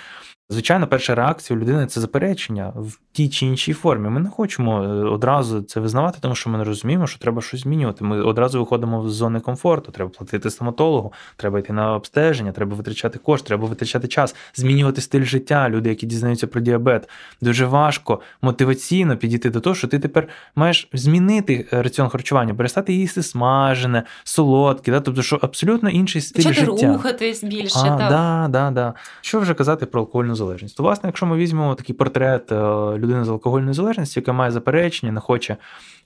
Звичайно, 0.48 0.86
перша 0.86 1.14
реакція 1.14 1.58
у 1.58 1.62
людини 1.62 1.86
це 1.86 2.00
заперечення 2.00 2.72
в 2.76 2.98
тій 3.12 3.28
чи 3.28 3.46
іншій 3.46 3.72
формі. 3.72 4.08
Ми 4.08 4.20
не 4.20 4.28
хочемо 4.30 4.82
е, 4.82 4.86
одразу 4.86 5.62
це 5.62 5.80
визнавати, 5.80 6.18
тому 6.20 6.34
що 6.34 6.50
ми 6.50 6.58
не 6.58 6.64
розуміємо, 6.64 7.06
що 7.06 7.18
треба 7.18 7.42
щось 7.42 7.60
змінювати. 7.60 8.04
Ми 8.04 8.22
одразу 8.22 8.58
виходимо 8.58 9.08
з 9.08 9.12
зони 9.12 9.40
комфорту. 9.40 9.92
Треба 9.92 10.10
платити 10.10 10.50
стоматологу, 10.50 11.12
треба 11.36 11.58
йти 11.58 11.72
на 11.72 11.94
обстеження, 11.94 12.52
треба 12.52 12.76
витрачати 12.76 13.18
кошти, 13.18 13.46
треба 13.46 13.66
витрачати 13.66 14.08
час, 14.08 14.34
змінювати 14.54 15.00
стиль 15.00 15.24
життя. 15.24 15.68
Люди, 15.68 15.88
які 15.88 16.06
дізнаються 16.06 16.46
про 16.46 16.60
діабет, 16.60 17.08
дуже 17.40 17.66
важко 17.66 18.20
мотиваційно 18.42 19.16
підійти 19.16 19.50
до 19.50 19.60
того, 19.60 19.76
що 19.76 19.88
ти 19.88 19.98
тепер 19.98 20.28
маєш 20.56 20.88
змінити 20.92 21.66
е, 21.72 21.82
раціон 21.82 22.08
харчування, 22.08 22.54
перестати 22.54 22.92
їсти 22.92 23.22
смажене, 23.22 24.02
солодке, 24.24 24.90
да? 24.92 25.00
тобто, 25.00 25.22
що 25.22 25.38
абсолютно 25.42 25.90
інший 25.90 26.22
стиль 26.22 26.44
Почати 26.44 26.66
життя. 26.66 26.92
рухатись 26.92 27.44
більше. 27.44 27.78
А, 27.78 27.98
так. 27.98 28.10
Да, 28.10 28.46
да, 28.50 28.70
да. 28.70 28.94
Що 29.20 29.40
вже 29.40 29.54
казати 29.54 29.86
про 29.86 30.00
алкогольну 30.00 30.33
залежність? 30.34 30.76
То, 30.76 30.82
власне, 30.82 31.08
якщо 31.08 31.26
ми 31.26 31.36
візьмемо 31.36 31.74
такий 31.74 31.94
портрет 31.94 32.52
е, 32.52 32.56
людини 32.98 33.24
з 33.24 33.28
алкогольною 33.28 33.74
залежністю, 33.74 34.20
яка 34.20 34.32
має 34.32 34.50
заперечення, 34.50 35.12
не 35.12 35.20
хоче 35.20 35.56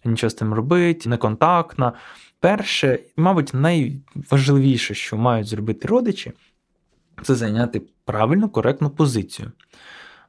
нічого 0.05 0.31
з 0.31 0.35
тим 0.35 0.55
робити, 0.55 1.09
неконтактна. 1.09 1.93
Перше, 2.41 2.99
мабуть, 3.17 3.51
найважливіше, 3.55 4.95
що 4.95 5.17
мають 5.17 5.47
зробити 5.47 5.89
родичі, 5.89 6.33
це 7.23 7.35
зайняти 7.35 7.83
правильну, 8.05 8.49
коректну 8.49 8.91
позицію. 8.91 9.53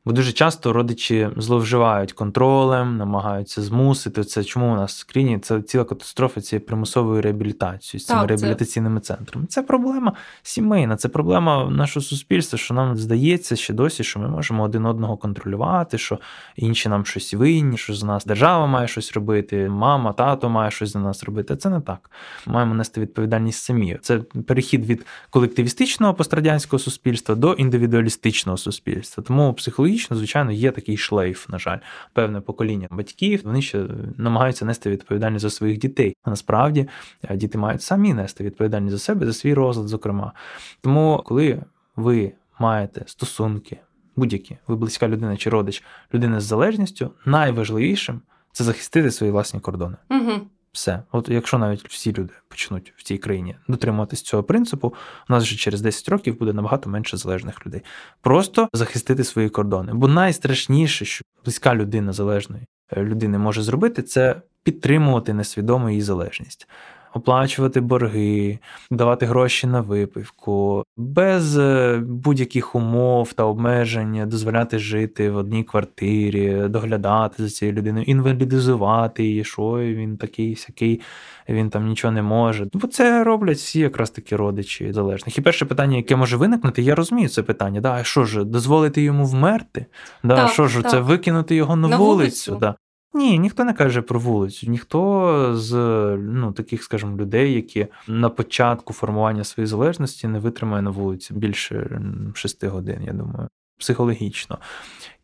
Бо 0.09 0.13
дуже 0.13 0.31
часто 0.31 0.73
родичі 0.73 1.29
зловживають 1.37 2.13
контролем, 2.13 2.97
намагаються 2.97 3.61
змусити 3.61 4.23
це. 4.23 4.43
Чому 4.43 4.73
у 4.73 4.75
нас 4.75 5.01
в 5.01 5.11
країні 5.11 5.39
це 5.39 5.61
ціла 5.61 5.83
катастрофа 5.83 6.41
цієї 6.41 6.65
примусової 6.65 7.21
реабілітації 7.21 8.01
з 8.01 8.05
цими 8.05 8.19
так, 8.19 8.29
реабілітаційними 8.29 8.99
це... 8.99 9.15
центрами? 9.15 9.45
Це 9.47 9.63
проблема 9.63 10.13
сімейна, 10.43 10.95
це 10.95 11.09
проблема 11.09 11.69
нашого 11.69 12.03
суспільства, 12.03 12.59
що 12.59 12.73
нам 12.73 12.97
здається 12.97 13.55
ще 13.55 13.73
досі, 13.73 14.03
що 14.03 14.19
ми 14.19 14.27
можемо 14.27 14.63
один 14.63 14.85
одного 14.85 15.17
контролювати, 15.17 15.97
що 15.97 16.19
інші 16.55 16.89
нам 16.89 17.05
щось 17.05 17.33
винні, 17.33 17.77
що 17.77 17.93
з 17.93 18.03
нас 18.03 18.25
держава 18.25 18.67
має 18.67 18.87
щось 18.87 19.13
робити, 19.13 19.69
мама, 19.69 20.13
тато 20.13 20.49
має 20.49 20.71
щось 20.71 20.91
за 20.91 20.99
нас 20.99 21.23
робити. 21.23 21.55
Це 21.55 21.69
не 21.69 21.81
так. 21.81 22.11
Маємо 22.45 22.73
нести 22.73 23.01
відповідальність 23.01 23.63
самі. 23.63 23.97
Це 24.01 24.17
перехід 24.17 24.85
від 24.85 25.05
колективістичного 25.29 26.13
пострадянського 26.13 26.79
суспільства 26.79 27.35
до 27.35 27.53
індивідуалістичного 27.53 28.57
суспільства. 28.57 29.23
Тому 29.27 29.53
психологічно 29.53 29.98
психологічно, 29.99 30.17
звичайно, 30.17 30.51
є 30.51 30.71
такий 30.71 30.97
шлейф, 30.97 31.49
на 31.49 31.59
жаль, 31.59 31.77
певне 32.13 32.41
покоління 32.41 32.87
батьків. 32.91 33.41
Вони 33.43 33.61
ще 33.61 33.85
намагаються 34.17 34.65
нести 34.65 34.89
відповідальність 34.89 35.41
за 35.41 35.49
своїх 35.49 35.77
дітей. 35.77 36.15
А 36.23 36.29
насправді 36.29 36.87
е, 37.23 37.37
діти 37.37 37.57
мають 37.57 37.81
самі 37.81 38.13
нести 38.13 38.43
відповідальність 38.43 38.91
за 38.91 38.99
себе, 38.99 39.25
за 39.25 39.33
свій 39.33 39.53
розлад, 39.53 39.87
зокрема. 39.87 40.33
Тому, 40.81 41.23
коли 41.25 41.61
ви 41.95 42.31
маєте 42.59 43.03
стосунки, 43.05 43.77
будь-які, 44.15 44.57
ви 44.67 44.75
близька 44.75 45.07
людина 45.07 45.37
чи 45.37 45.49
родич, 45.49 45.83
людина 46.13 46.39
з 46.39 46.43
залежністю, 46.43 47.11
найважливішим 47.25 48.21
це 48.51 48.63
захистити 48.63 49.11
свої 49.11 49.31
власні 49.31 49.59
кордони. 49.59 49.95
Угу. 50.09 50.31
Все, 50.79 51.03
от 51.11 51.29
якщо 51.29 51.57
навіть 51.57 51.87
всі 51.87 52.13
люди 52.13 52.33
почнуть 52.47 52.93
в 52.97 53.03
цій 53.03 53.17
країні 53.17 53.55
дотримуватись 53.67 54.21
цього 54.21 54.43
принципу, 54.43 54.93
у 55.29 55.33
нас 55.33 55.43
вже 55.43 55.55
через 55.55 55.81
10 55.81 56.09
років 56.09 56.39
буде 56.39 56.53
набагато 56.53 56.89
менше 56.89 57.17
залежних 57.17 57.65
людей. 57.65 57.81
Просто 58.21 58.69
захистити 58.73 59.23
свої 59.23 59.49
кордони. 59.49 59.93
Бо 59.93 60.07
найстрашніше, 60.07 61.05
що 61.05 61.23
близька 61.45 61.75
людина 61.75 62.13
залежної 62.13 62.65
е, 62.91 63.03
людини 63.03 63.37
може 63.37 63.61
зробити, 63.61 64.03
це 64.03 64.41
підтримувати 64.63 65.33
несвідому 65.33 65.89
її 65.89 66.01
залежність 66.01 66.67
оплачувати 67.13 67.81
борги, 67.81 68.59
давати 68.91 69.25
гроші 69.25 69.67
на 69.67 69.81
випивку, 69.81 70.83
без 70.97 71.57
е, 71.57 72.01
будь-яких 72.05 72.75
умов 72.75 73.33
та 73.33 73.43
обмежень, 73.43 74.23
дозволяти 74.25 74.79
жити 74.79 75.29
в 75.29 75.35
одній 75.37 75.63
квартирі, 75.63 76.63
доглядати 76.69 77.43
за 77.43 77.49
цією 77.49 77.77
людиною, 77.77 78.05
інвалідизувати 78.05 79.23
її, 79.23 79.43
що 79.43 79.77
він 79.77 80.17
такий, 80.17 80.55
сякий, 80.55 81.01
він 81.49 81.69
там 81.69 81.87
нічого 81.87 82.11
не 82.11 82.21
може. 82.21 82.67
Бо 82.73 82.87
це 82.87 83.23
роблять 83.23 83.57
всі 83.57 83.79
якраз 83.79 84.09
такі 84.09 84.35
родичі 84.35 84.93
залежних. 84.93 85.37
І 85.37 85.41
перше 85.41 85.65
питання, 85.65 85.97
яке 85.97 86.15
може 86.15 86.37
виникнути, 86.37 86.81
я 86.81 86.95
розумію 86.95 87.29
це 87.29 87.43
питання. 87.43 87.81
Да, 87.81 88.03
що 88.03 88.25
ж, 88.25 88.43
дозволити 88.43 89.01
йому 89.01 89.25
вмерти? 89.25 89.85
Да, 90.23 90.35
так, 90.35 90.49
Що 90.51 90.67
ж, 90.67 90.81
так. 90.81 90.91
це 90.91 90.99
викинути 90.99 91.55
його 91.55 91.75
на, 91.75 91.87
на 91.87 91.97
вулицю? 91.97 92.51
вулицю. 92.51 92.55
Да. 92.55 92.75
Ні, 93.13 93.39
ніхто 93.39 93.63
не 93.63 93.73
каже 93.73 94.01
про 94.01 94.19
вулицю, 94.19 94.69
ніхто 94.69 95.51
з 95.57 95.73
ну, 96.17 96.51
таких, 96.51 96.83
скажімо, 96.83 97.17
людей, 97.17 97.53
які 97.53 97.87
на 98.07 98.29
початку 98.29 98.93
формування 98.93 99.43
своєї 99.43 99.67
залежності 99.67 100.27
не 100.27 100.39
витримає 100.39 100.81
на 100.81 100.89
вулиці 100.89 101.33
більше 101.33 102.01
шести 102.33 102.67
годин, 102.67 103.03
я 103.03 103.13
думаю, 103.13 103.49
психологічно. 103.77 104.57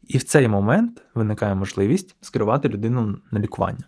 І 0.08 0.18
в 0.18 0.24
цей 0.24 0.48
момент 0.48 1.02
виникає 1.16 1.56
можливість 1.56 2.16
скерувати 2.22 2.70
людину 2.70 3.18
на 3.32 3.40
лікування. 3.40 3.84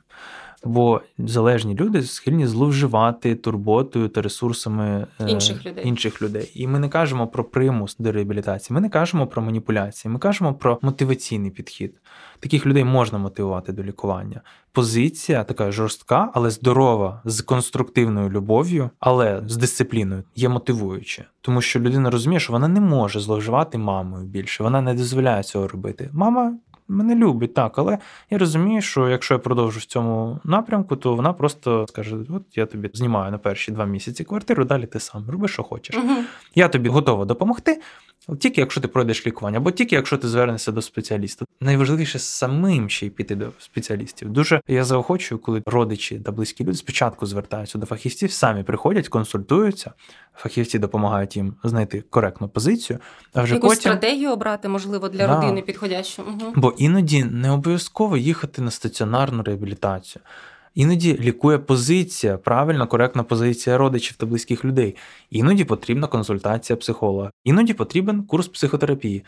Бо 0.67 1.01
залежні 1.17 1.75
люди 1.75 2.03
схильні 2.03 2.47
зловживати 2.47 3.35
турботою 3.35 4.07
та 4.07 4.21
ресурсами 4.21 5.07
е, 5.19 5.29
інших 5.29 5.65
людей. 5.65 5.87
інших 5.87 6.21
людей. 6.21 6.51
І 6.55 6.67
ми 6.67 6.79
не 6.79 6.89
кажемо 6.89 7.27
про 7.27 7.43
примус 7.43 7.95
до 7.99 8.11
реабілітації, 8.11 8.75
ми 8.75 8.81
не 8.81 8.89
кажемо 8.89 9.27
про 9.27 9.41
маніпуляції, 9.41 10.11
ми 10.11 10.19
кажемо 10.19 10.53
про 10.53 10.79
мотиваційний 10.81 11.51
підхід. 11.51 11.95
Таких 12.39 12.65
людей 12.65 12.83
можна 12.83 13.17
мотивувати 13.17 13.71
до 13.71 13.83
лікування. 13.83 14.41
Позиція 14.71 15.43
така 15.43 15.71
жорстка, 15.71 16.31
але 16.33 16.49
здорова, 16.49 17.21
з 17.25 17.41
конструктивною 17.41 18.29
любов'ю, 18.29 18.89
але 18.99 19.43
з 19.45 19.57
дисципліною 19.57 20.23
є 20.35 20.49
мотивуюче, 20.49 21.25
тому 21.41 21.61
що 21.61 21.79
людина 21.79 22.09
розуміє, 22.09 22.39
що 22.39 22.53
вона 22.53 22.67
не 22.67 22.81
може 22.81 23.19
зловживати 23.19 23.77
мамою 23.77 24.25
більше, 24.25 24.63
вона 24.63 24.81
не 24.81 24.93
дозволяє 24.93 25.43
цього 25.43 25.67
робити. 25.67 26.09
Мама 26.13 26.57
мене 26.87 27.15
любить, 27.15 27.53
так, 27.53 27.77
але 27.77 27.97
я 28.29 28.37
розумію, 28.37 28.81
що 28.81 29.09
якщо 29.09 29.33
я 29.33 29.39
продовжу 29.39 29.79
в 29.79 29.85
цьому 29.85 30.39
напрямку, 30.43 30.95
то 30.95 31.15
вона 31.15 31.33
просто 31.33 31.85
скаже: 31.87 32.17
От 32.29 32.57
я 32.57 32.65
тобі 32.65 32.89
знімаю 32.93 33.31
на 33.31 33.37
перші 33.37 33.71
два 33.71 33.85
місяці 33.85 34.23
квартиру, 34.23 34.65
далі 34.65 34.85
ти 34.85 34.99
сам 34.99 35.29
роби, 35.29 35.47
що 35.47 35.63
хочеш. 35.63 35.95
Угу. 35.95 36.15
Я 36.55 36.67
тобі 36.67 36.89
готова 36.89 37.25
допомогти. 37.25 37.81
Тільки 38.39 38.61
якщо 38.61 38.81
ти 38.81 38.87
пройдеш 38.87 39.27
лікування, 39.27 39.57
або 39.57 39.71
тільки 39.71 39.95
якщо 39.95 40.17
ти 40.17 40.27
звернешся 40.27 40.71
до 40.71 40.81
спеціаліста. 40.81 41.45
Найважливіше 41.61 42.19
самим 42.19 42.89
ще 42.89 43.05
й 43.05 43.09
піти 43.09 43.35
до 43.35 43.51
спеціалістів. 43.59 44.29
Дуже 44.29 44.61
я 44.67 44.83
заохочую, 44.83 45.39
коли 45.39 45.63
родичі 45.65 46.19
та 46.19 46.31
близькі 46.31 46.63
люди 46.63 46.77
спочатку 46.77 47.25
звертаються 47.25 47.77
до 47.77 47.85
фахівців, 47.85 48.31
самі 48.31 48.63
приходять, 48.63 49.07
консультуються. 49.07 49.91
Фахівці 50.35 50.79
допомагають 50.79 51.35
їм 51.35 51.55
знайти 51.63 52.01
коректну 52.01 52.49
позицію. 52.49 52.99
А 53.33 53.43
вже 53.43 53.53
Якусь 53.53 53.69
потім... 53.69 53.81
стратегію 53.81 54.31
обрати, 54.31 54.69
можливо, 54.69 55.09
для 55.09 55.27
да. 55.27 55.35
родини 55.35 55.61
підходящу. 55.61 56.23
Угу. 56.23 56.53
Бо 56.55 56.73
іноді 56.77 57.23
не 57.23 57.51
обов'язково 57.51 58.17
їхати 58.17 58.61
на 58.61 58.71
стаціонарну 58.71 59.43
реабілітацію. 59.43 60.21
Іноді 60.77 61.17
лікує 61.19 61.57
позиція, 61.57 62.37
правильна, 62.37 62.85
коректна 62.85 63.23
позиція 63.23 63.77
родичів 63.77 64.17
та 64.17 64.25
близьких 64.25 64.65
людей. 64.65 64.95
Іноді 65.29 65.63
потрібна 65.63 66.07
консультація 66.07 66.77
психолога, 66.77 67.31
іноді 67.43 67.73
потрібен 67.73 68.23
курс 68.23 68.47
психотерапії, 68.47 69.23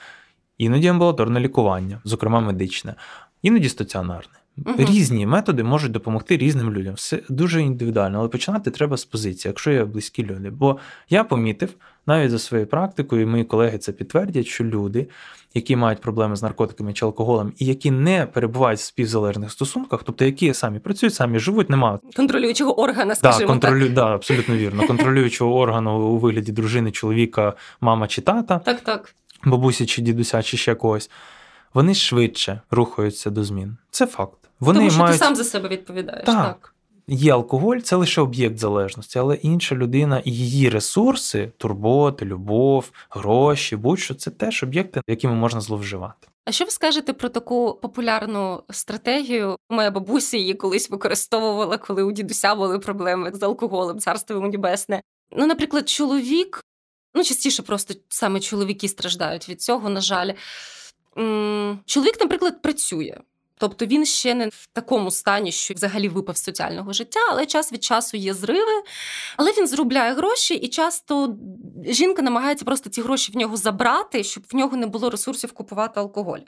іноді 0.57 0.88
амбулаторне 0.88 1.39
лікування, 1.39 2.01
зокрема 2.03 2.39
медичне, 2.39 2.95
іноді 3.41 3.69
стаціонарне. 3.69 4.33
Угу. 4.65 4.75
Різні 4.77 5.25
методи 5.25 5.63
можуть 5.63 5.91
допомогти 5.91 6.38
різним 6.38 6.73
людям. 6.73 6.93
Все 6.93 7.19
дуже 7.29 7.62
індивідуально, 7.62 8.19
але 8.19 8.27
починати 8.27 8.71
треба 8.71 8.97
з 8.97 9.05
позиції, 9.05 9.49
якщо 9.49 9.71
є 9.71 9.85
близькі 9.85 10.23
люди. 10.23 10.49
Бо 10.49 10.77
я 11.09 11.23
помітив 11.23 11.69
навіть 12.10 12.32
за 12.32 12.39
своєю 12.39 12.67
практикою, 12.67 13.22
і 13.22 13.26
мої 13.26 13.43
колеги 13.43 13.78
це 13.78 13.91
підтвердять, 13.91 14.48
що 14.48 14.63
люди, 14.63 15.08
які 15.54 15.76
мають 15.76 16.02
проблеми 16.02 16.36
з 16.36 16.43
наркотиками 16.43 16.93
чи 16.93 17.06
алкоголем, 17.06 17.54
і 17.58 17.65
які 17.65 17.91
не 17.91 18.26
перебувають 18.26 18.80
в 18.80 18.84
співзалежних 18.84 19.52
стосунках, 19.52 20.04
тобто 20.04 20.26
які 20.26 20.54
самі 20.54 20.80
працюють, 20.80 21.13
самі 21.13 21.39
живуть, 21.39 21.69
немає 21.69 22.00
контролюючого 22.15 22.80
органа, 22.80 23.15
скажімо 23.15 23.48
да, 23.48 23.48
контролю... 23.48 23.86
так. 23.86 23.93
Да, 23.93 24.15
абсолютно 24.15 24.56
вірно. 24.56 24.88
Контролюючого 24.88 25.56
органу 25.56 26.00
у 26.00 26.17
вигляді 26.17 26.52
дружини, 26.52 26.91
чоловіка, 26.91 27.54
мама 27.82 28.08
чи 28.08 28.22
тата, 28.22 28.60
так, 28.60 28.82
так. 28.82 29.15
бабусі 29.45 29.86
чи 29.86 30.02
дідуся, 30.02 30.43
чи 30.43 30.58
ще 30.58 30.76
когось. 30.76 31.10
Вони 31.74 31.93
швидше 31.93 32.62
рухаються 32.72 33.30
до 33.30 33.43
змін. 33.43 33.78
Це 33.91 34.06
факт. 34.06 34.39
Вони 34.60 34.80
Тому 34.80 34.91
що 34.91 35.00
мають... 35.00 35.19
ти 35.19 35.26
сам 35.26 35.36
за 35.36 35.43
себе 35.43 35.69
відповідаєш. 35.69 36.26
Так. 36.26 36.36
так. 36.36 36.74
Є 37.12 37.34
алкоголь, 37.34 37.78
це 37.78 37.95
лише 37.95 38.22
об'єкт 38.22 38.58
залежності, 38.58 39.19
але 39.19 39.36
інша 39.36 39.76
людина 39.76 40.22
і 40.26 40.32
її 40.32 40.69
ресурси, 40.69 41.52
турботи, 41.58 42.26
любов, 42.26 42.91
гроші, 43.10 43.76
будь-що 43.76 44.15
це 44.15 44.32
теж 44.32 44.63
об'єкти, 44.63 45.02
якими 45.08 45.34
можна 45.34 45.62
зловживати. 45.62 46.28
А 46.45 46.52
що 46.52 46.65
ви 46.65 46.72
скажете 46.72 47.13
про 47.13 47.30
таку 47.30 47.80
популярну 47.82 48.63
стратегію? 48.69 49.56
Моя 49.69 49.91
бабуся 49.91 50.38
її 50.38 50.54
колись 50.54 50.89
використовувала, 50.89 51.78
коли 51.78 52.04
у 52.04 52.12
дідуся 52.12 52.56
були 52.56 52.80
проблеми 52.80 53.32
з 53.34 53.43
алкоголем, 53.43 54.00
царство 54.00 54.36
йому 54.36 54.48
небесне. 54.48 55.02
Ну, 55.38 55.48
наприклад, 55.48 55.89
чоловік, 55.89 56.63
ну 57.15 57.24
частіше 57.24 57.63
просто 57.63 57.93
саме 58.10 58.39
чоловіки 58.39 58.88
страждають 58.88 59.50
від 59.50 59.62
цього, 59.62 59.89
на 59.89 60.02
жаль. 60.02 60.32
Чоловік, 61.86 62.19
наприклад, 62.19 62.62
працює. 62.62 63.17
Тобто 63.60 63.86
він 63.86 64.06
ще 64.06 64.34
не 64.34 64.48
в 64.48 64.67
такому 64.74 65.12
стані, 65.12 65.52
що 65.52 65.74
взагалі 65.74 66.10
випав 66.10 66.38
з 66.38 66.43
соціального 66.43 66.93
життя, 66.93 67.19
але 67.30 67.45
час 67.45 67.74
від 67.74 67.84
часу 67.84 68.17
є 68.17 68.34
зриви. 68.34 68.84
Але 69.38 69.52
він 69.52 69.67
заробляє 69.67 70.13
гроші, 70.13 70.54
і 70.54 70.67
часто 70.67 71.36
жінка 71.86 72.22
намагається 72.22 72.65
просто 72.65 72.89
ці 72.89 73.02
гроші 73.02 73.32
в 73.32 73.38
нього 73.38 73.58
забрати, 73.58 74.24
щоб 74.24 74.43
в 74.52 74.56
нього 74.56 74.78
не 74.78 74.88
було 74.88 75.10
ресурсів 75.10 75.52
купувати 75.52 76.00
алкоголь. 76.00 76.39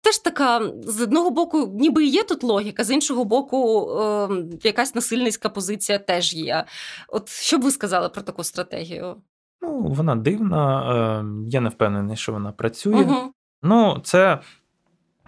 Теж 0.00 0.18
така, 0.18 0.72
з 0.84 1.00
одного 1.00 1.30
боку, 1.30 1.76
ніби 1.80 2.04
є 2.04 2.22
тут 2.22 2.42
логіка, 2.42 2.84
з 2.84 2.90
іншого 2.90 3.24
боку, 3.24 3.90
е, 4.00 4.28
якась 4.62 4.94
насильницька 4.94 5.48
позиція 5.48 5.98
теж 5.98 6.34
є. 6.34 6.64
От 7.08 7.28
що 7.28 7.58
б 7.58 7.62
ви 7.62 7.70
сказали 7.70 8.08
про 8.08 8.22
таку 8.22 8.44
стратегію? 8.44 9.16
Ну, 9.60 9.80
вона 9.80 10.16
дивна, 10.16 10.92
е, 10.92 11.24
я 11.48 11.60
не 11.60 11.68
впевнений, 11.68 12.16
що 12.16 12.32
вона 12.32 12.52
працює. 12.52 12.94
Угу. 12.94 13.32
Ну, 13.62 14.00
це 14.04 14.38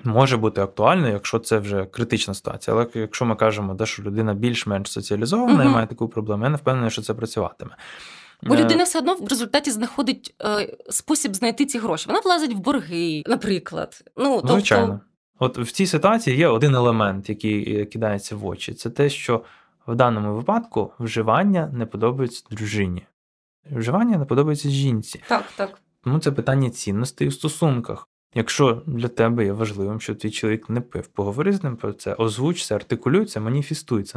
може 0.04 0.36
бути 0.36 0.60
актуально, 0.60 1.08
якщо 1.08 1.38
це 1.38 1.58
вже 1.58 1.84
критична 1.84 2.34
ситуація. 2.34 2.76
Але 2.76 2.86
якщо 2.94 3.24
ми 3.24 3.36
кажемо, 3.36 3.74
де 3.74 3.86
що 3.86 4.02
людина 4.02 4.34
більш-менш 4.34 4.90
соціалізована 4.90 5.54
угу. 5.54 5.62
і 5.62 5.68
має 5.68 5.86
таку 5.86 6.08
проблему, 6.08 6.44
я 6.44 6.50
не 6.50 6.56
впевнений, 6.56 6.90
що 6.90 7.02
це 7.02 7.14
працюватиме. 7.14 7.76
Бо 8.42 8.54
е, 8.54 8.64
людина 8.64 8.84
все 8.84 8.98
одно 8.98 9.14
в 9.14 9.28
результаті 9.28 9.70
знаходить 9.70 10.34
е, 10.42 10.76
спосіб 10.90 11.34
знайти 11.34 11.66
ці 11.66 11.78
гроші. 11.78 12.06
Вона 12.08 12.20
влазить 12.20 12.54
в 12.54 12.58
борги, 12.58 13.22
наприклад. 13.26 14.04
Ну, 14.16 14.36
тобто... 14.40 14.52
Звичайно. 14.52 15.00
От 15.38 15.58
в 15.58 15.72
цій 15.72 15.86
ситуації 15.86 16.36
є 16.36 16.48
один 16.48 16.74
елемент, 16.74 17.28
який 17.28 17.86
кидається 17.86 18.36
в 18.36 18.46
очі. 18.46 18.74
Це 18.74 18.90
те, 18.90 19.10
що 19.10 19.44
в 19.86 19.94
даному 19.94 20.34
випадку 20.34 20.92
вживання 20.98 21.70
не 21.74 21.86
подобається 21.86 22.44
дружині. 22.50 23.06
Вживання 23.70 24.18
не 24.18 24.24
подобається 24.24 24.68
жінці. 24.68 25.22
Так, 25.28 25.44
так. 25.56 25.80
Тому 26.04 26.18
це 26.18 26.32
питання 26.32 26.70
цінностей 26.70 27.28
у 27.28 27.30
стосунках. 27.30 28.08
Якщо 28.34 28.82
для 28.86 29.08
тебе 29.08 29.44
є 29.44 29.52
важливим, 29.52 30.00
що 30.00 30.14
твій 30.14 30.30
чоловік 30.30 30.70
не 30.70 30.80
пив, 30.80 31.06
поговори 31.06 31.52
з 31.52 31.62
ним 31.64 31.76
про 31.76 31.92
це, 31.92 32.14
озвуч 32.14 32.66
це, 32.66 32.74
артикулюй 32.74 33.24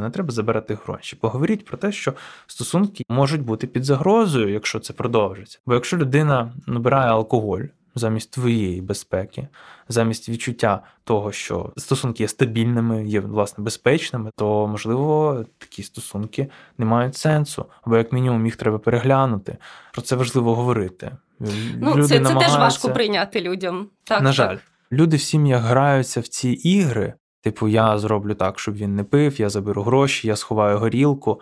не 0.02 0.10
треба 0.10 0.30
забирати 0.30 0.78
гроші. 0.84 1.16
Поговоріть 1.16 1.64
про 1.64 1.78
те, 1.78 1.92
що 1.92 2.12
стосунки 2.46 3.04
можуть 3.08 3.42
бути 3.42 3.66
під 3.66 3.84
загрозою, 3.84 4.52
якщо 4.52 4.80
це 4.80 4.92
продовжиться. 4.92 5.58
Бо 5.66 5.74
якщо 5.74 5.96
людина 5.96 6.52
набирає 6.66 7.10
алкоголь 7.10 7.62
замість 7.94 8.30
твоєї 8.30 8.80
безпеки, 8.80 9.48
замість 9.88 10.28
відчуття 10.28 10.82
того, 11.04 11.32
що 11.32 11.72
стосунки 11.76 12.22
є 12.22 12.28
стабільними, 12.28 13.06
є 13.06 13.20
власне 13.20 13.64
безпечними, 13.64 14.30
то 14.36 14.66
можливо 14.66 15.44
такі 15.58 15.82
стосунки 15.82 16.50
не 16.78 16.84
мають 16.84 17.16
сенсу, 17.16 17.66
або 17.82 17.96
як 17.96 18.12
мінімум 18.12 18.46
їх 18.46 18.56
треба 18.56 18.78
переглянути. 18.78 19.56
Про 19.92 20.02
це 20.02 20.16
важливо 20.16 20.54
говорити. 20.54 21.16
Ну, 21.40 21.94
Люди 21.96 22.08
це, 22.08 22.24
це 22.24 22.34
теж 22.34 22.52
важко 22.56 22.90
прийняти 22.90 23.40
людям. 23.40 23.88
Так, 24.04 24.20
На 24.20 24.28
так. 24.28 24.34
жаль, 24.34 24.56
люди 24.92 25.16
в 25.16 25.20
сім'ях 25.20 25.62
граються 25.62 26.20
в 26.20 26.28
ці 26.28 26.48
ігри. 26.48 27.14
Типу, 27.40 27.68
я 27.68 27.98
зроблю 27.98 28.34
так, 28.34 28.58
щоб 28.58 28.74
він 28.74 28.96
не 28.96 29.04
пив, 29.04 29.40
я 29.40 29.48
заберу 29.48 29.82
гроші, 29.82 30.28
я 30.28 30.36
сховаю 30.36 30.78
горілку. 30.78 31.40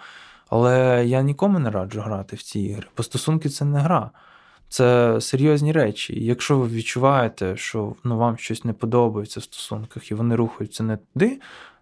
Але 0.48 1.04
я 1.06 1.22
нікому 1.22 1.58
не 1.58 1.70
раджу 1.70 2.00
грати 2.00 2.36
в 2.36 2.42
ці 2.42 2.60
ігри, 2.60 2.86
бо 2.96 3.02
стосунки 3.02 3.48
це 3.48 3.64
не 3.64 3.78
гра. 3.78 4.10
Це 4.72 5.20
серйозні 5.20 5.72
речі. 5.72 6.14
І 6.14 6.24
якщо 6.24 6.58
ви 6.58 6.68
відчуваєте, 6.68 7.56
що 7.56 7.94
ну, 8.04 8.18
вам 8.18 8.36
щось 8.36 8.64
не 8.64 8.72
подобається 8.72 9.40
в 9.40 9.42
стосунках 9.42 10.10
і 10.10 10.14
вони 10.14 10.36
рухаються 10.36 10.82
не 10.82 10.96
туди, 10.96 11.40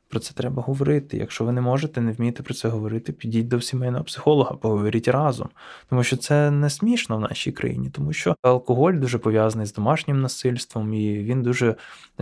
про 0.08 0.20
це 0.20 0.34
треба 0.34 0.62
говорити. 0.62 1.16
Якщо 1.16 1.44
ви 1.44 1.52
не 1.52 1.60
можете, 1.60 2.00
не 2.00 2.12
вмієте 2.12 2.42
про 2.42 2.54
це 2.54 2.68
говорити, 2.68 3.12
підіть 3.12 3.48
до 3.48 3.60
сімейного 3.60 4.04
психолога, 4.04 4.56
поговоріть 4.56 5.08
разом. 5.08 5.48
Тому 5.88 6.02
що 6.02 6.16
це 6.16 6.50
не 6.50 6.70
смішно 6.70 7.16
в 7.16 7.20
нашій 7.20 7.52
країні, 7.52 7.90
тому 7.90 8.12
що 8.12 8.34
алкоголь 8.42 8.94
дуже 8.94 9.18
пов'язаний 9.18 9.66
з 9.66 9.72
домашнім 9.72 10.20
насильством, 10.20 10.94
і 10.94 11.18
він 11.18 11.42
дуже, 11.42 11.74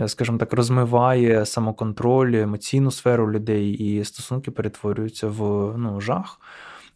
скажімо 0.07 0.37
так, 0.37 0.53
розмиває 0.53 1.45
самоконтроль, 1.45 2.33
емоційну 2.33 2.91
сферу 2.91 3.31
людей, 3.31 3.71
і 3.71 4.03
стосунки 4.03 4.51
перетворюються 4.51 5.27
в 5.27 5.41
ну, 5.77 6.01
жах. 6.01 6.39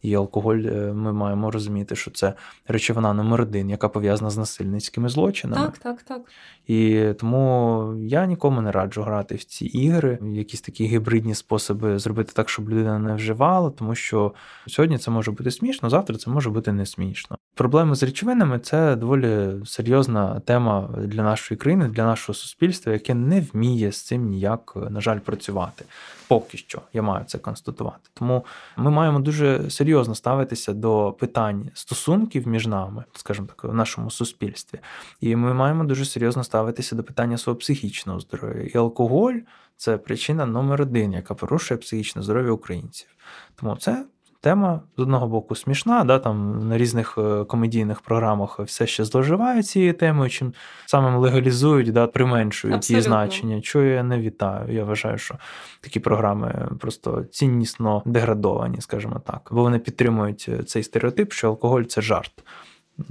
І 0.04 0.16
алкоголь 0.16 0.58
е, 0.66 0.94
ми 0.94 1.14
маємо 1.14 1.52
розуміти, 1.52 1.96
що 1.96 2.12
це 2.12 2.34
речовина 2.68 3.14
номер 3.14 3.42
один, 3.42 3.70
яка 3.70 3.90
пов'язана 3.90 4.30
з 4.30 4.38
насильницькими 4.38 5.10
злочинами. 5.10 5.66
Так, 5.66 5.78
так, 5.78 6.02
так. 6.04 6.22
І 6.68 7.08
тому 7.20 7.94
я 8.00 8.26
нікому 8.26 8.62
не 8.62 8.72
раджу 8.72 9.02
грати 9.02 9.36
в 9.36 9.44
ці 9.44 9.66
ігри, 9.66 10.20
якісь 10.34 10.62
такі 10.62 10.86
гібридні 10.86 11.36
способи 11.36 12.00
зробити 12.00 12.32
так, 12.36 12.50
щоб 12.50 12.70
людина 12.70 13.00
не 13.00 13.16
вживала, 13.16 13.70
тому 13.70 13.96
що 13.96 14.34
сьогодні 14.68 14.98
це 14.98 15.12
може 15.12 15.32
бути 15.32 15.52
смішно, 15.52 15.90
завтра 15.90 16.18
це 16.18 16.30
може 16.30 16.50
бути 16.50 16.72
не 16.72 16.86
смішно. 16.86 17.38
Проблеми 17.56 17.96
з 17.96 18.04
речовинами 18.04 18.60
це 18.60 18.96
доволі 18.96 19.50
серйозна 19.66 20.40
тема 20.40 20.90
для 20.98 21.24
нашої 21.24 21.58
країни, 21.58 21.88
для 21.88 22.06
нашого 22.06 22.34
суспільства, 22.34 22.94
яке 22.94 23.14
не 23.14 23.42
вміє 23.42 23.92
з 23.92 24.02
цим 24.02 24.30
ніяк, 24.30 24.74
на 24.90 25.02
жаль, 25.02 25.20
працювати. 25.20 25.86
Поки 26.28 26.58
що 26.58 26.82
я 26.94 27.02
маю 27.02 27.26
це 27.26 27.38
констатувати. 27.38 28.10
Тому 28.14 28.46
ми 28.78 28.92
маємо 28.92 29.20
дуже 29.20 29.70
серйозно 29.94 30.16
ставитися 30.16 30.74
до 30.74 31.16
питань 31.20 31.72
стосунків 31.74 32.48
між 32.48 32.68
нами, 32.68 33.04
скажімо 33.14 33.48
так, 33.48 33.64
в 33.64 33.74
нашому 33.74 34.12
суспільстві. 34.12 34.80
І 35.22 35.36
ми 35.36 35.54
маємо 35.54 35.84
дуже 35.84 36.06
серйозно 36.06 36.44
ставитися 36.44 36.96
до 36.96 37.04
питання 37.04 37.38
свого 37.38 37.60
психічного 37.60 38.20
здоров'я. 38.20 38.64
І 38.64 38.78
алкоголь 38.78 39.34
це 39.78 39.98
причина 39.98 40.46
номер 40.46 40.82
один, 40.82 41.14
яка 41.14 41.34
порушує 41.34 41.78
психічне 41.78 42.22
здоров'я 42.22 42.52
українців. 42.52 43.08
Тому 43.56 43.76
це 43.76 44.06
тема 44.44 44.82
з 44.98 45.02
одного 45.02 45.28
боку 45.28 45.56
смішна, 45.56 46.04
да, 46.04 46.20
там 46.20 46.68
на 46.68 46.78
різних 46.78 47.18
е, 47.18 47.44
комедійних 47.44 48.02
програмах 48.02 48.60
все 48.60 48.88
ще 48.88 49.06
зловживають 49.06 49.68
цією 49.68 49.94
темою, 49.94 50.30
чим 50.30 50.54
самим 50.86 51.16
легалізують, 51.16 51.92
да, 51.92 52.08
применшують 52.08 52.90
її 52.90 53.02
значення. 53.02 53.62
Чого 53.62 53.86
я 53.86 54.04
не 54.04 54.20
вітаю. 54.20 54.76
Я 54.76 54.84
вважаю, 54.84 55.18
що 55.18 55.36
такі 55.82 56.00
програми 56.00 56.70
просто 56.80 57.24
ціннісно 57.24 58.02
деградовані, 58.06 58.82
скажімо 58.82 59.22
так, 59.26 59.50
бо 59.52 59.62
вони 59.62 59.80
підтримують 59.80 60.46
е, 60.50 60.64
цей 60.64 60.84
стереотип, 60.84 61.34
що 61.34 61.48
алкоголь 61.48 61.84
це 61.84 62.02
жарт. 62.02 62.44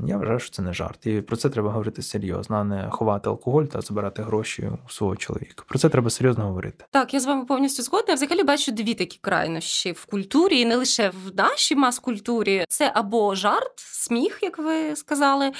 Я 0.06 0.16
вважаю, 0.16 0.38
що 0.38 0.50
це 0.50 0.62
не 0.62 0.72
жарт. 0.72 1.06
І 1.06 1.20
про 1.20 1.36
це 1.36 1.48
треба 1.48 1.70
говорити 1.70 2.02
серйозно, 2.02 2.56
а 2.56 2.64
не 2.64 2.90
ховати 2.90 3.30
алкоголь 3.30 3.64
та 3.64 3.80
забирати 3.80 4.22
гроші 4.22 4.70
у 4.86 4.90
свого 4.90 5.16
чоловіка. 5.16 5.64
Про 5.68 5.78
це 5.78 5.88
треба 5.88 6.10
серйозно 6.10 6.44
говорити. 6.44 6.84
Так, 6.90 7.14
я 7.14 7.20
з 7.20 7.26
вами 7.26 7.44
повністю 7.44 7.82
згодна. 7.82 8.04
Я 8.08 8.14
взагалі 8.14 8.42
бачу 8.42 8.72
дві 8.72 8.94
такі 8.94 9.18
крайнощі 9.22 9.92
в 9.92 10.04
культурі, 10.04 10.60
і 10.60 10.64
не 10.64 10.76
лише 10.76 11.08
в 11.08 11.36
нашій 11.36 11.76
мас-культурі. 11.76 12.64
Це 12.68 12.92
або 12.94 13.34
жарт, 13.34 13.72
сміх, 13.76 14.38
як 14.42 14.58
ви 14.58 14.96
сказали, 14.96 15.52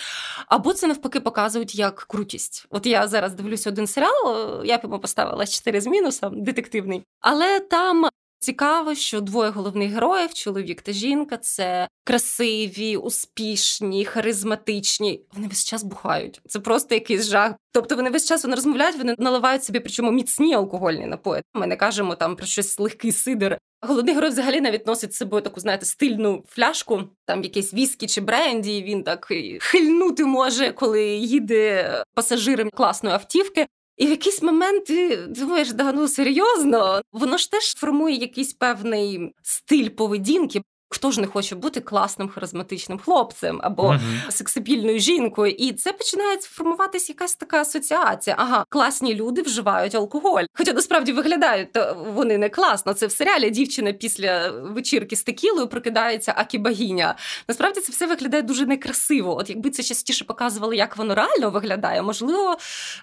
або 0.47 0.73
це 0.73 0.87
навпаки 0.87 1.21
показують 1.21 1.75
як 1.75 1.95
крутість. 1.95 2.67
От 2.71 2.87
я 2.87 3.09
зараз 3.09 3.35
дивлюся 3.35 3.71
один 3.71 3.87
серіал, 3.87 4.65
я 4.65 4.79
б 4.79 4.81
йому 4.83 4.99
поставила 4.99 5.47
4 5.47 5.81
з 5.81 5.87
мінусом, 5.87 6.43
детективний, 6.45 7.03
але 7.21 7.61
там 7.61 8.09
Цікаво, 8.43 8.95
що 8.95 9.21
двоє 9.21 9.51
головних 9.51 9.93
героїв, 9.93 10.35
чоловік 10.35 10.83
та 10.83 10.93
жінка, 10.93 11.37
це 11.37 11.89
красиві, 12.05 12.97
успішні, 12.97 14.05
харизматичні. 14.05 15.21
Вони 15.33 15.49
весь 15.49 15.65
час 15.65 15.83
бухають. 15.83 16.41
Це 16.49 16.61
просто 16.61 16.95
якийсь 16.95 17.27
жах. 17.27 17.55
Тобто 17.73 17.97
вони 17.97 18.11
весь 18.11 18.29
час 18.29 18.43
вони 18.43 18.55
розмовляють, 18.55 18.97
вони 18.99 19.15
наливають 19.19 19.65
собі, 19.65 19.81
причому 19.81 20.11
міцні 20.11 20.55
алкогольні 20.55 21.07
напої. 21.07 21.43
Ми 21.55 21.67
не 21.67 21.77
кажемо 21.77 22.15
там 22.15 22.37
про 22.37 22.47
щось 22.47 22.79
легкий 22.79 23.13
сидер. 23.13 23.59
Головний 23.83 24.15
герой 24.15 24.31
взагалі 24.31 24.61
навіть 24.61 24.87
носить 24.87 25.15
з 25.15 25.17
собою 25.17 25.43
таку, 25.43 25.61
знаєте, 25.61 25.87
стильну 25.87 26.45
фляжку, 26.49 27.03
там 27.27 27.43
якийсь 27.43 27.75
віскі 27.75 28.07
чи 28.07 28.21
бренді. 28.21 28.83
Він 28.83 29.03
так 29.03 29.29
хильнути 29.61 30.25
може, 30.25 30.73
коли 30.73 31.05
їде 31.05 32.05
пасажиром 32.15 32.71
класної 32.71 33.15
автівки. 33.15 33.67
І 33.97 34.07
в 34.07 34.11
якийсь 34.11 34.43
момент 34.43 34.85
ти 34.85 35.17
думаєш, 35.17 35.73
да 35.73 35.93
ну 35.93 36.09
серйозно, 36.09 37.03
воно 37.13 37.37
ж 37.37 37.51
теж 37.51 37.75
формує 37.75 38.17
якийсь 38.17 38.53
певний 38.53 39.35
стиль 39.43 39.89
поведінки. 39.89 40.63
Хто 40.93 41.11
ж 41.11 41.21
не 41.21 41.27
хоче 41.27 41.55
бути 41.55 41.81
класним 41.81 42.29
харизматичним 42.29 42.99
хлопцем 42.99 43.61
або 43.63 43.83
uh-huh. 43.83 44.31
сексапільною 44.31 44.99
жінкою, 44.99 45.53
і 45.53 45.73
це 45.73 45.93
починає 45.93 46.39
формуватися 46.39 47.13
якась 47.13 47.35
така 47.35 47.61
асоціація. 47.61 48.37
Ага, 48.39 48.65
класні 48.69 49.15
люди 49.15 49.43
вживають 49.43 49.95
алкоголь. 49.95 50.45
Хоча 50.55 50.73
насправді 50.73 51.13
виглядають 51.13 51.73
то 51.73 52.07
вони 52.15 52.39
не 52.39 52.49
класно. 52.49 52.95
Це 52.95 53.07
в 53.07 53.13
серіалі 53.13 53.51
дівчина 53.51 53.93
після 53.93 54.51
вечірки 54.51 55.17
з 55.17 55.23
текілою 55.23 55.69
прокидається 55.69 56.35
акі 56.37 56.59
богиня. 56.59 57.15
Насправді 57.49 57.81
це 57.81 57.93
все 57.93 58.07
виглядає 58.07 58.43
дуже 58.43 58.67
некрасиво. 58.67 59.37
От 59.37 59.51
якби 59.51 59.71
це 59.71 59.83
частіше 59.83 60.25
показували, 60.25 60.77
як 60.77 60.97
воно 60.97 61.15
реально 61.15 61.51
виглядає, 61.51 62.03
можливо, 62.03 62.57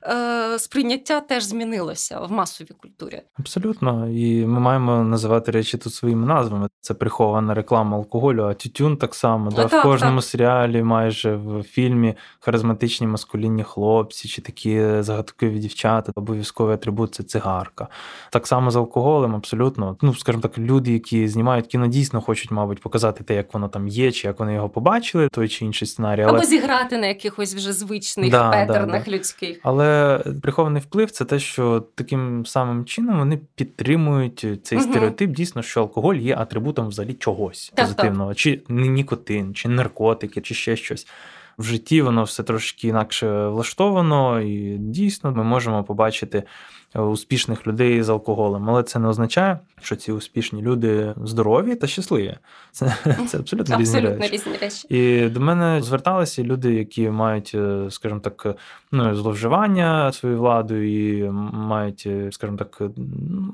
е- 0.04 0.60
сприйняття 0.60 1.20
теж 1.22 1.44
змінилося 1.44 2.20
в 2.20 2.32
масовій 2.32 2.74
культурі. 2.82 3.22
Абсолютно, 3.40 4.10
і 4.10 4.46
ми 4.46 4.60
маємо 4.60 5.04
називати 5.04 5.52
речі 5.52 5.78
тут 5.78 5.94
своїми 5.94 6.28
назвами. 6.28 6.70
Це 6.82 6.94
прихована 6.94 7.54
реклама 7.54 7.79
реклама 7.80 7.98
алкоголю, 7.98 8.44
а 8.44 8.54
тютюн 8.54 8.98
так 8.98 9.16
само. 9.16 9.52
Да? 9.52 9.68
Так, 9.68 9.80
в 9.80 9.84
кожному 9.84 10.20
так. 10.20 10.30
серіалі, 10.30 10.84
майже 10.84 11.36
в 11.36 11.64
фільмі 11.64 12.16
харизматичні 12.40 13.08
маскулінні 13.08 13.64
хлопці 13.64 14.28
чи 14.28 14.42
такі 14.42 15.02
загадкові 15.02 15.60
дівчата, 15.60 16.12
обов'язковий 16.16 16.74
атрибут 16.74 17.16
це 17.16 17.24
цигарка. 17.24 17.88
Так 18.32 18.48
само 18.48 18.72
з 18.72 18.76
алкоголем, 18.76 19.36
абсолютно. 19.36 19.98
Ну, 20.02 20.16
скажімо 20.16 20.42
так, 20.42 20.58
люди, 20.58 20.94
які 20.94 21.28
знімають 21.28 21.68
кіно, 21.68 21.88
дійсно 21.88 22.22
хочуть, 22.22 22.52
мабуть, 22.52 22.82
показати 22.82 23.24
те, 23.24 23.36
як 23.36 23.54
воно 23.54 23.68
там 23.68 23.88
є, 23.88 24.12
чи 24.12 24.28
як 24.28 24.40
вони 24.40 24.54
його 24.54 24.70
побачили, 24.70 25.30
той 25.32 25.48
чи 25.48 25.66
інший 25.66 25.88
сценарій. 25.88 26.22
Але... 26.22 26.38
Або 26.38 26.46
зіграти 26.46 26.98
на 26.98 27.08
якихось 27.08 27.56
вже 27.56 27.74
звичних 27.74 28.32
да, 28.32 28.52
петернах 28.52 29.06
да, 29.06 29.12
людських. 29.12 29.60
Але 29.64 30.20
прихований 30.42 30.82
вплив 30.82 31.12
це 31.12 31.26
те, 31.26 31.40
що 31.40 31.84
таким 31.96 32.46
самим 32.46 32.86
чином 32.86 33.20
вони 33.20 33.40
підтримують 33.56 34.46
цей 34.64 34.78
угу. 34.78 34.88
стереотип, 34.88 35.32
дійсно, 35.32 35.62
що 35.62 35.82
алкоголь 35.82 36.16
є 36.16 36.36
атрибутом 36.36 36.88
взагалі 36.88 37.14
чогось 37.14 37.69
так, 37.74 37.86
позитивного, 37.86 38.30
так. 38.30 38.38
чи 38.38 38.64
нікотин, 38.70 39.54
чи 39.56 39.70
наркотики, 39.70 40.42
чи 40.42 40.54
ще 40.54 40.76
щось. 40.76 41.08
В 41.58 41.64
житті 41.64 42.02
воно 42.02 42.24
все 42.24 42.44
трошки 42.44 42.88
інакше 42.88 43.48
влаштовано, 43.48 44.42
і 44.42 44.78
дійсно 44.78 45.32
ми 45.32 45.44
можемо 45.44 45.84
побачити 45.84 46.44
успішних 46.96 47.68
людей 47.68 48.04
з 48.04 48.10
алкоголем, 48.10 48.70
але 48.70 48.84
це 48.84 49.00
не 49.00 49.08
означає, 49.08 49.60
що 49.82 49.96
ці 49.96 50.12
успішні 50.12 50.62
люди 50.62 51.14
здорові 51.24 51.76
та 51.76 51.88
щасливі. 51.88 52.38
Це 52.72 52.96
це 53.28 53.38
абсолютно, 53.38 53.78
різні, 53.78 54.00
речі. 54.00 54.34
різні 54.34 54.54
речі. 54.62 54.88
І 54.90 55.30
до 55.30 55.40
мене 55.40 55.82
зверталися 55.82 56.44
люди, 56.44 56.74
які 56.74 57.10
мають, 57.10 57.52
е, 57.56 57.88
скажімо 57.90 58.20
так, 58.20 58.56
ну 58.92 59.16
зловживання 59.16 60.12
своєю 60.12 60.40
владою 60.40 61.20
і 61.20 61.32
мають, 61.54 62.04
е, 62.06 62.30
скажімо 62.32 62.58
так, 62.58 62.82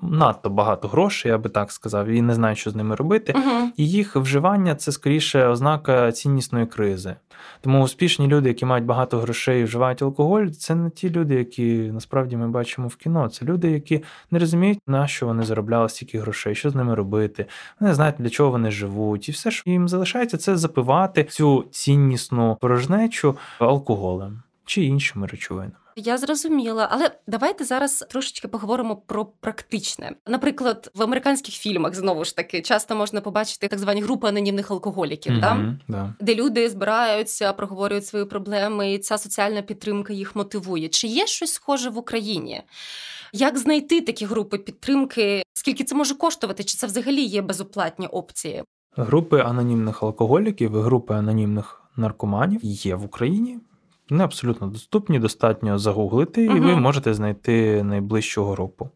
надто 0.01 0.49
багато 0.49 0.87
грошей, 0.87 1.31
я 1.31 1.37
би 1.37 1.49
так 1.49 1.71
сказав, 1.71 2.07
і 2.07 2.21
не 2.21 2.33
знають, 2.33 2.57
що 2.57 2.71
з 2.71 2.75
ними 2.75 2.95
робити. 2.95 3.33
uh 3.33 3.67
І 3.77 3.89
їх 3.89 4.15
вживання 4.15 4.75
це 4.75 4.91
скоріше 4.91 5.47
ознака 5.47 6.11
ціннісної 6.11 6.65
кризи. 6.65 7.15
Тому 7.61 7.83
успішні 7.83 8.27
люди, 8.27 8.49
які 8.49 8.65
мають 8.65 8.85
багато 8.85 9.19
грошей 9.19 9.61
і 9.61 9.63
вживають 9.63 10.01
алкоголь, 10.01 10.47
це 10.47 10.75
не 10.75 10.89
ті 10.89 11.09
люди, 11.09 11.35
які 11.35 11.73
насправді 11.93 12.37
ми 12.37 12.47
бачимо 12.47 12.87
в 12.87 12.95
кіно. 12.95 13.24
Це 13.29 13.45
люди, 13.45 13.71
які 13.71 14.03
не 14.31 14.39
розуміють, 14.39 14.79
на 14.87 15.07
що 15.07 15.25
вони 15.25 15.43
заробляли 15.43 15.89
стільки 15.89 16.19
грошей, 16.19 16.55
що 16.55 16.69
з 16.69 16.75
ними 16.75 16.95
робити. 16.95 17.45
Вони 17.79 17.89
не 17.89 17.95
знають, 17.95 18.15
для 18.19 18.29
чого 18.29 18.51
вони 18.51 18.71
живуть, 18.71 19.29
і 19.29 19.31
все, 19.31 19.51
що 19.51 19.69
їм 19.69 19.87
залишається, 19.87 20.37
це 20.37 20.57
запивати 20.57 21.23
цю 21.23 21.65
ціннісну 21.71 22.57
порожнечу 22.61 23.37
алкоголем 23.59 24.43
чи 24.65 24.83
іншими 24.83 25.27
речовинами. 25.27 25.84
Я 25.97 26.17
зрозуміла, 26.17 26.87
але 26.91 27.11
давайте 27.27 27.63
зараз 27.63 28.05
трошечки 28.09 28.47
поговоримо 28.47 28.95
про 28.95 29.25
практичне. 29.25 30.15
Наприклад, 30.27 30.91
в 30.95 31.03
американських 31.03 31.55
фільмах 31.55 31.95
знову 31.95 32.25
ж 32.25 32.35
таки 32.35 32.61
часто 32.61 32.95
можна 32.95 33.21
побачити 33.21 33.67
так 33.67 33.79
звані 33.79 34.01
групи 34.01 34.27
анонімних 34.27 34.71
алкоголіків, 34.71 35.33
mm-hmm, 35.33 35.39
да? 35.39 35.77
да? 35.87 36.13
де 36.19 36.35
люди 36.35 36.69
збираються, 36.69 37.53
проговорюють 37.53 38.05
свої 38.05 38.25
проблеми, 38.25 38.93
і 38.93 38.99
ця 38.99 39.17
соціальна 39.17 39.61
підтримка 39.61 40.13
їх 40.13 40.35
мотивує. 40.35 40.89
Чи 40.89 41.07
є 41.07 41.27
щось 41.27 41.53
схоже 41.53 41.89
в 41.89 41.97
Україні? 41.97 42.61
Як 43.33 43.57
знайти 43.57 44.01
такі 44.01 44.25
групи 44.25 44.57
підтримки? 44.57 45.43
Скільки 45.53 45.83
це 45.83 45.95
може 45.95 46.15
коштувати? 46.15 46.63
Чи 46.63 46.77
це 46.77 46.87
взагалі 46.87 47.21
є 47.21 47.41
безоплатні 47.41 48.07
опції? 48.07 48.63
Групи 48.97 49.39
анонімних 49.39 50.03
алкоголіків 50.03 50.75
і 50.75 50.81
групи 50.81 51.13
анонімних 51.13 51.81
наркоманів 51.97 52.59
є 52.63 52.95
в 52.95 53.05
Україні. 53.05 53.59
Вони 54.09 54.23
абсолютно 54.23 54.67
доступні, 54.67 55.19
достатньо 55.19 55.79
загуглити, 55.79 56.47
угу. 56.49 56.57
і 56.57 56.59
ви 56.59 56.75
можете 56.75 57.13
знайти 57.13 57.83
найближчу 57.83 58.45
групу. 58.45 58.89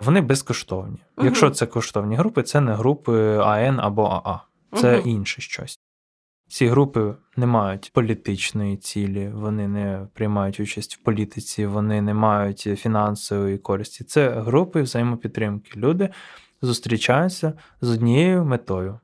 Вони 0.00 0.20
безкоштовні. 0.20 0.98
Угу. 1.16 1.26
Якщо 1.26 1.50
це 1.50 1.66
коштовні 1.66 2.16
групи, 2.16 2.42
це 2.42 2.60
не 2.60 2.74
групи 2.74 3.36
АН 3.36 3.80
або 3.80 4.04
АА, 4.04 4.40
це 4.80 4.98
угу. 4.98 5.08
інше 5.08 5.42
щось. 5.42 5.78
Ці 6.48 6.66
групи 6.66 7.14
не 7.36 7.46
мають 7.46 7.90
політичної 7.94 8.76
цілі, 8.76 9.28
вони 9.34 9.68
не 9.68 10.08
приймають 10.14 10.60
участь 10.60 10.96
в 10.96 10.98
політиці, 10.98 11.66
вони 11.66 12.02
не 12.02 12.14
мають 12.14 12.60
фінансової 12.60 13.58
користі. 13.58 14.04
Це 14.04 14.30
групи 14.30 14.82
взаємопідтримки. 14.82 15.80
Люди 15.80 16.08
зустрічаються 16.62 17.52
з 17.80 17.90
однією 17.90 18.44
метою 18.44 19.00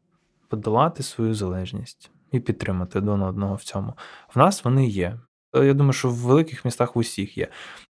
подолати 0.48 1.02
свою 1.02 1.34
залежність 1.34 2.10
і 2.32 2.40
підтримати 2.40 2.98
один 2.98 3.22
одного 3.22 3.54
в 3.54 3.62
цьому. 3.62 3.94
В 4.34 4.38
нас 4.38 4.64
вони 4.64 4.86
є. 4.86 5.18
Я 5.54 5.74
думаю, 5.74 5.92
що 5.92 6.08
в 6.08 6.14
великих 6.14 6.64
містах 6.64 6.96
в 6.96 6.98
усіх 6.98 7.38
є. 7.38 7.48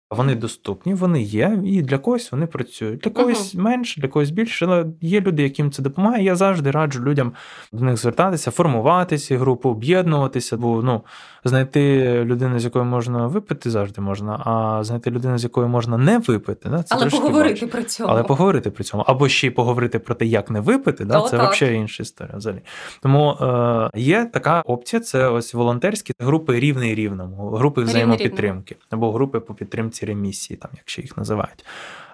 Вони 0.09 0.35
доступні, 0.35 0.93
вони 0.93 1.21
є, 1.21 1.59
і 1.65 1.81
для 1.81 1.97
когось 1.97 2.31
вони 2.31 2.47
працюють. 2.47 2.99
Для 2.99 3.11
когось 3.11 3.55
uh-huh. 3.55 3.59
менше, 3.59 4.01
для 4.01 4.07
когось 4.07 4.29
більше. 4.29 4.65
Але 4.65 4.85
є 5.01 5.21
люди, 5.21 5.43
яким 5.43 5.71
це 5.71 5.81
допомагає. 5.81 6.23
Я 6.23 6.35
завжди 6.35 6.71
раджу 6.71 7.03
людям 7.03 7.33
до 7.71 7.85
них 7.85 7.97
звертатися, 7.97 8.51
формувати 8.51 9.17
ці 9.17 9.35
групи, 9.35 9.69
об'єднуватися, 9.69 10.57
бо 10.57 10.81
ну, 10.83 11.01
знайти 11.43 12.11
людину, 12.23 12.59
з 12.59 12.63
якою 12.63 12.85
можна 12.85 13.27
випити, 13.27 13.69
завжди 13.69 14.01
можна, 14.01 14.41
а 14.45 14.83
знайти 14.83 15.11
людину, 15.11 15.37
з 15.37 15.43
якою 15.43 15.67
можна 15.67 15.97
не 15.97 16.17
випити, 16.17 16.69
да, 16.69 16.83
це 16.83 16.95
але 16.95 17.09
поговорити 17.09 17.53
важко. 17.53 17.67
при 17.67 17.83
цьому. 17.83 18.09
Але 18.09 18.23
поговорити 18.23 18.71
при 18.71 18.83
цьому. 18.83 19.03
Або 19.07 19.29
ще 19.29 19.47
й 19.47 19.49
поговорити 19.49 19.99
про 19.99 20.15
те, 20.15 20.25
як 20.25 20.49
не 20.49 20.59
випити, 20.59 21.05
да, 21.05 21.21
це 21.21 21.37
взагалі 21.37 21.75
інша 21.75 22.03
історія. 22.03 22.37
взагалі. 22.37 22.61
Тому 23.01 23.31
е, 23.31 23.89
є 23.95 24.25
така 24.25 24.61
опція: 24.61 24.99
це 24.99 25.27
ось 25.27 25.53
волонтерські 25.53 26.13
групи 26.19 26.59
рівний 26.59 26.95
рівному, 26.95 27.49
групи 27.49 27.81
взаємопідтримки 27.81 28.75
або 28.89 29.11
групи 29.11 29.39
по 29.39 29.53
підтримці 29.53 29.96
ці 29.97 30.05
ремісії, 30.05 30.57
там, 30.57 30.71
якщо 30.75 31.01
їх 31.01 31.17
називають. 31.17 31.65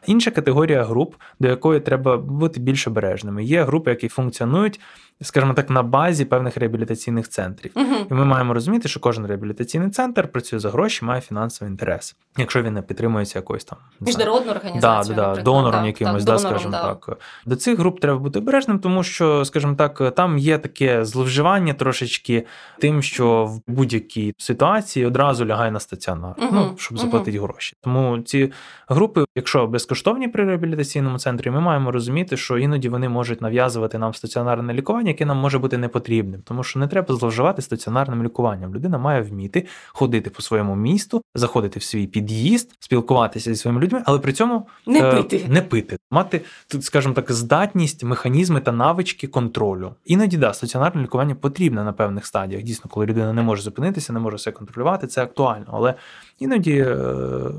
Інша 0.06 0.32
категорія 0.32 0.84
груп, 0.84 1.16
до 1.40 1.48
якої 1.48 1.80
треба 1.80 2.18
бути 2.18 2.60
більш 2.60 2.88
обережними. 2.88 3.44
Є 3.44 3.64
групи, 3.64 3.92
які 3.92 4.08
функціонують 4.08 4.80
скажімо 5.22 5.54
так, 5.54 5.70
на 5.70 5.84
базі 5.84 6.26
певних 6.26 6.58
реабілітаційних 6.58 7.30
центрів. 7.30 7.72
uh 7.76 8.06
І 8.12 8.14
ми 8.14 8.26
маємо 8.26 8.54
розуміти, 8.54 8.88
що 8.88 9.00
кожен 9.00 9.26
реабілітаційний 9.26 9.90
центр 9.90 10.28
працює 10.28 10.60
за 10.60 10.70
гроші, 10.70 11.06
має 11.06 11.22
фінансовий 11.22 11.72
інтерес, 11.72 12.16
якщо 12.38 12.64
він 12.64 12.74
не 12.74 12.82
підтримується 12.82 13.40
якоюсь 13.40 13.66
там 13.66 13.80
міжнародну 14.00 14.52
організацію, 14.52 15.16
да, 15.16 15.36
да, 15.36 15.42
донором 15.42 15.82
да, 15.82 15.88
якимось, 15.88 16.26
так, 16.26 16.36
да, 16.36 16.40
скажімо 16.40 16.72
да. 16.72 16.94
так. 16.94 17.18
До 17.46 17.56
цих 17.56 17.80
груп 17.80 18.00
треба 18.00 18.20
бути 18.20 18.40
обережним, 18.40 18.80
тому 18.80 19.04
що, 19.04 19.46
скажімо 19.46 19.76
так, 19.76 20.16
там 20.16 20.38
є 20.38 20.58
таке 20.58 21.06
зловживання 21.06 21.74
трошечки 21.74 22.46
тим, 22.80 23.02
що 23.02 23.46
в 23.46 23.62
будь-якій 23.68 24.34
ситуації 24.38 25.06
одразу 25.06 25.46
лягає 25.46 25.72
на 25.72 25.80
стаціонар, 25.80 26.36
uh 26.38 26.50
ну 26.52 26.74
щоб 26.78 27.00
заплатити 27.00 27.38
uh 27.38 27.42
гроші. 27.42 27.78
Тому 27.82 28.20
ці 28.20 28.52
групи, 28.88 29.26
якщо 29.36 29.68
безкоштовні 29.94 30.28
при 30.28 30.46
реабілітаційному 30.46 31.18
центрі, 31.18 31.52
ми 31.52 31.60
маємо 31.60 31.92
розуміти, 31.92 32.38
що 32.38 32.58
іноді 32.58 32.90
вони 32.90 33.10
можуть 33.10 33.42
нав'язувати 33.42 33.98
нам 33.98 34.14
стаціонарне 34.14 34.74
лікування 34.74 35.08
яке 35.08 35.26
нам 35.26 35.38
може 35.38 35.60
бути 35.60 35.78
непотрібним, 35.78 36.42
тому 36.44 36.64
що 36.64 36.80
не 36.80 36.88
треба 36.88 37.16
зловживати 37.16 37.62
стаціонарним 37.62 38.24
лікуванням. 38.24 38.76
Людина 38.76 38.98
має 38.98 39.22
вміти 39.22 39.66
ходити 39.88 40.30
по 40.30 40.42
своєму 40.42 40.76
місту, 40.76 41.22
заходити 41.36 41.80
в 41.80 41.84
свій 41.84 42.08
під'їзд, 42.08 42.72
спілкуватися 42.80 43.54
зі 43.54 43.56
своїми 43.56 43.82
людьми, 43.82 44.04
але 44.06 44.20
при 44.20 44.34
цьому 44.34 44.68
не 44.88 45.00
е, 45.00 45.14
пити. 45.14 45.46
Не 45.50 45.62
пити. 45.62 45.98
Мати 46.12 46.42
тут, 46.68 46.84
скажімо 46.84 47.14
так, 47.14 47.32
здатність, 47.32 48.04
механізми 48.04 48.62
та 48.62 48.72
навички 48.72 49.28
контролю. 49.28 49.96
Іноді 50.06 50.38
да, 50.38 50.54
стаціонарне 50.54 51.04
лікування 51.04 51.36
потрібне 51.36 51.84
на 51.84 51.94
певних 51.94 52.26
стадіях. 52.26 52.64
Дійсно, 52.64 52.90
коли 52.90 53.06
людина 53.06 53.34
не 53.34 53.42
може 53.42 53.62
зупинитися, 53.62 54.14
не 54.14 54.20
може 54.20 54.36
все 54.36 54.52
контролювати, 54.52 55.08
це 55.08 55.24
актуально. 55.24 55.66
Але 55.72 55.94
іноді 56.40 56.78
е, 56.78 56.98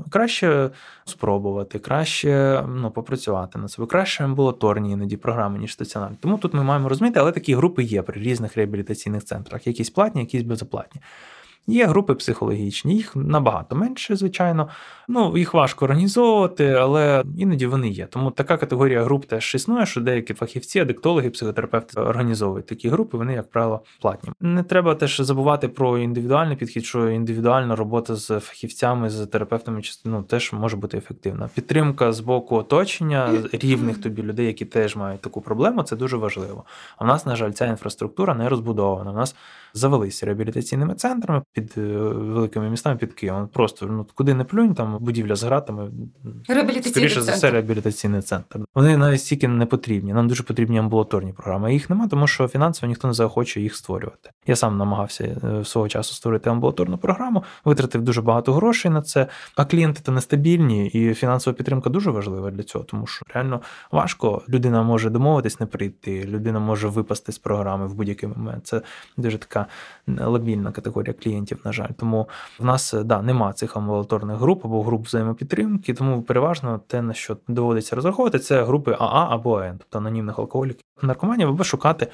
краще 0.09 0.69
спробувати, 1.05 1.79
краще 1.79 2.63
ну, 2.69 2.91
попрацювати 2.91 3.59
над 3.59 3.71
собою, 3.71 3.87
краще 3.87 4.23
амбулаторні 4.23 4.91
іноді 4.91 5.17
програми, 5.17 5.59
ніж 5.59 5.73
стаціонарні. 5.73 6.17
Тому 6.21 6.37
тут 6.37 6.53
ми 6.53 6.63
маємо 6.63 6.89
розуміти, 6.89 7.19
але 7.19 7.31
такі 7.31 7.55
групи 7.55 7.83
є 7.83 8.01
при 8.01 8.21
різних 8.21 8.57
реабілітаційних 8.57 9.23
центрах, 9.23 9.67
якісь 9.67 9.89
платні, 9.89 10.21
якісь 10.21 10.43
безоплатні. 10.43 11.01
Є 11.67 11.85
групи 11.85 12.13
психологічні, 12.13 12.95
їх 12.95 13.15
набагато 13.15 13.75
менше, 13.75 14.15
звичайно. 14.15 14.69
Ну, 15.07 15.37
їх 15.37 15.53
важко 15.53 15.85
організовувати, 15.85 16.67
але 16.67 17.23
іноді 17.37 17.65
вони 17.65 17.89
є. 17.89 18.05
Тому 18.05 18.31
така 18.31 18.57
категорія 18.57 19.03
груп 19.03 19.25
теж 19.25 19.55
існує, 19.55 19.85
що 19.85 20.01
деякі 20.01 20.33
фахівці, 20.33 20.79
адиктологи, 20.79 21.29
психотерапевти 21.29 22.01
організовують 22.01 22.65
такі 22.65 22.89
групи, 22.89 23.17
вони, 23.17 23.33
як 23.33 23.49
правило, 23.49 23.83
платні. 24.01 24.31
Не 24.41 24.63
треба 24.63 24.95
теж 24.95 25.21
забувати 25.21 25.67
про 25.67 25.97
індивідуальний 25.97 26.57
підхід, 26.57 26.85
що 26.85 27.09
індивідуальна 27.09 27.75
робота 27.75 28.15
з 28.15 28.39
фахівцями, 28.39 29.09
з 29.09 29.25
терапевтами 29.25 29.81
ну, 30.05 30.23
теж 30.23 30.53
може 30.53 30.77
бути 30.77 30.97
ефективна. 30.97 31.49
Підтримка 31.55 32.11
з 32.11 32.19
боку 32.19 32.55
оточення 32.55 33.29
рівних 33.51 34.01
тобі 34.01 34.23
людей, 34.23 34.45
які 34.45 34.65
теж 34.65 34.95
мають 34.95 35.21
таку 35.21 35.41
проблему, 35.41 35.83
це 35.83 35.95
дуже 35.95 36.17
важливо. 36.17 36.63
А 36.97 37.03
в 37.03 37.07
нас, 37.07 37.25
на 37.25 37.35
жаль, 37.35 37.51
ця 37.51 37.65
інфраструктура 37.65 38.33
не 38.33 38.49
розбудована. 38.49 39.11
У 39.11 39.15
нас 39.15 39.35
завелися 39.73 40.25
реабілітаційними 40.25 40.95
центрами 40.95 41.41
під 41.55 41.73
е, 41.77 41.81
великими 41.81 42.69
містами 42.69 42.97
під 42.97 43.13
Києвом. 43.13 43.47
Просто 43.47 43.85
ну 43.85 44.05
куди 44.15 44.33
не 44.33 44.43
плюнь, 44.43 44.73
там 44.73 44.97
будівля 45.01 45.35
з 45.35 45.43
гратами. 45.43 45.91
Скоріше 46.83 47.21
за 47.21 47.31
все, 47.31 47.51
реабілітаційний 47.51 48.21
центр. 48.21 48.59
Вони 48.75 48.97
навіть 48.97 49.21
стільки 49.21 49.47
не 49.47 49.65
потрібні. 49.65 50.13
Нам 50.13 50.27
дуже 50.27 50.43
потрібні 50.43 50.79
амбулаторні 50.79 51.33
програми. 51.33 51.73
Їх 51.73 51.89
немає, 51.89 52.09
тому 52.09 52.27
що 52.27 52.47
фінансово 52.47 52.87
ніхто 52.87 53.07
не 53.07 53.13
захоче 53.13 53.61
їх 53.61 53.75
створювати. 53.75 54.29
Я 54.47 54.55
сам 54.55 54.77
намагався 54.77 55.23
е, 55.23 55.65
свого 55.65 55.89
часу 55.89 56.13
створити 56.13 56.49
амбулаторну 56.49 56.97
програму, 56.97 57.43
витратив 57.65 58.01
дуже 58.01 58.21
багато 58.21 58.53
грошей 58.53 58.91
на 58.91 59.01
це. 59.01 59.27
А 59.55 59.65
клієнти 59.65 60.01
то 60.03 60.11
нестабільні, 60.11 60.87
і 60.87 61.13
фінансова 61.13 61.53
підтримка 61.53 61.89
дуже 61.89 62.11
важлива 62.11 62.51
для 62.51 62.63
цього, 62.63 62.83
тому 62.83 63.07
що 63.07 63.25
реально 63.33 63.61
важко. 63.91 64.41
Людина 64.49 64.83
може 64.83 65.09
домовитись 65.09 65.59
не 65.59 65.65
прийти, 65.65 66.23
людина 66.23 66.59
може 66.59 66.87
випасти 66.87 67.31
з 67.31 67.37
програми 67.37 67.87
в 67.87 67.93
будь-який 67.93 68.29
момент. 68.29 68.67
Це 68.67 68.81
дуже 69.17 69.37
така 69.37 69.65
лабільна 70.07 70.71
категорія 70.71 71.13
клієнтів, 71.13 71.44
на 71.65 71.71
жаль. 71.71 71.89
Тому 71.97 72.29
в 72.59 72.65
нас 72.65 72.95
да, 73.03 73.21
нема 73.21 73.53
цих 73.53 73.77
амбулаторних 73.77 74.37
груп 74.37 74.65
або 74.65 74.83
груп 74.83 75.05
взаємопідтримки, 75.05 75.93
тому 75.93 76.21
переважно 76.21 76.81
те, 76.87 77.01
на 77.01 77.13
що 77.13 77.37
доводиться 77.47 77.95
розраховувати, 77.95 78.39
це 78.39 78.63
групи 78.63 78.95
АА 78.99 79.27
або 79.29 79.59
АН, 79.59 79.77
тобто 79.77 79.97
анонімних 79.97 80.39
алкоголіків. 80.39 80.81
Наркоманів 81.01 81.49
або 81.49 81.63
шукати 81.63 82.07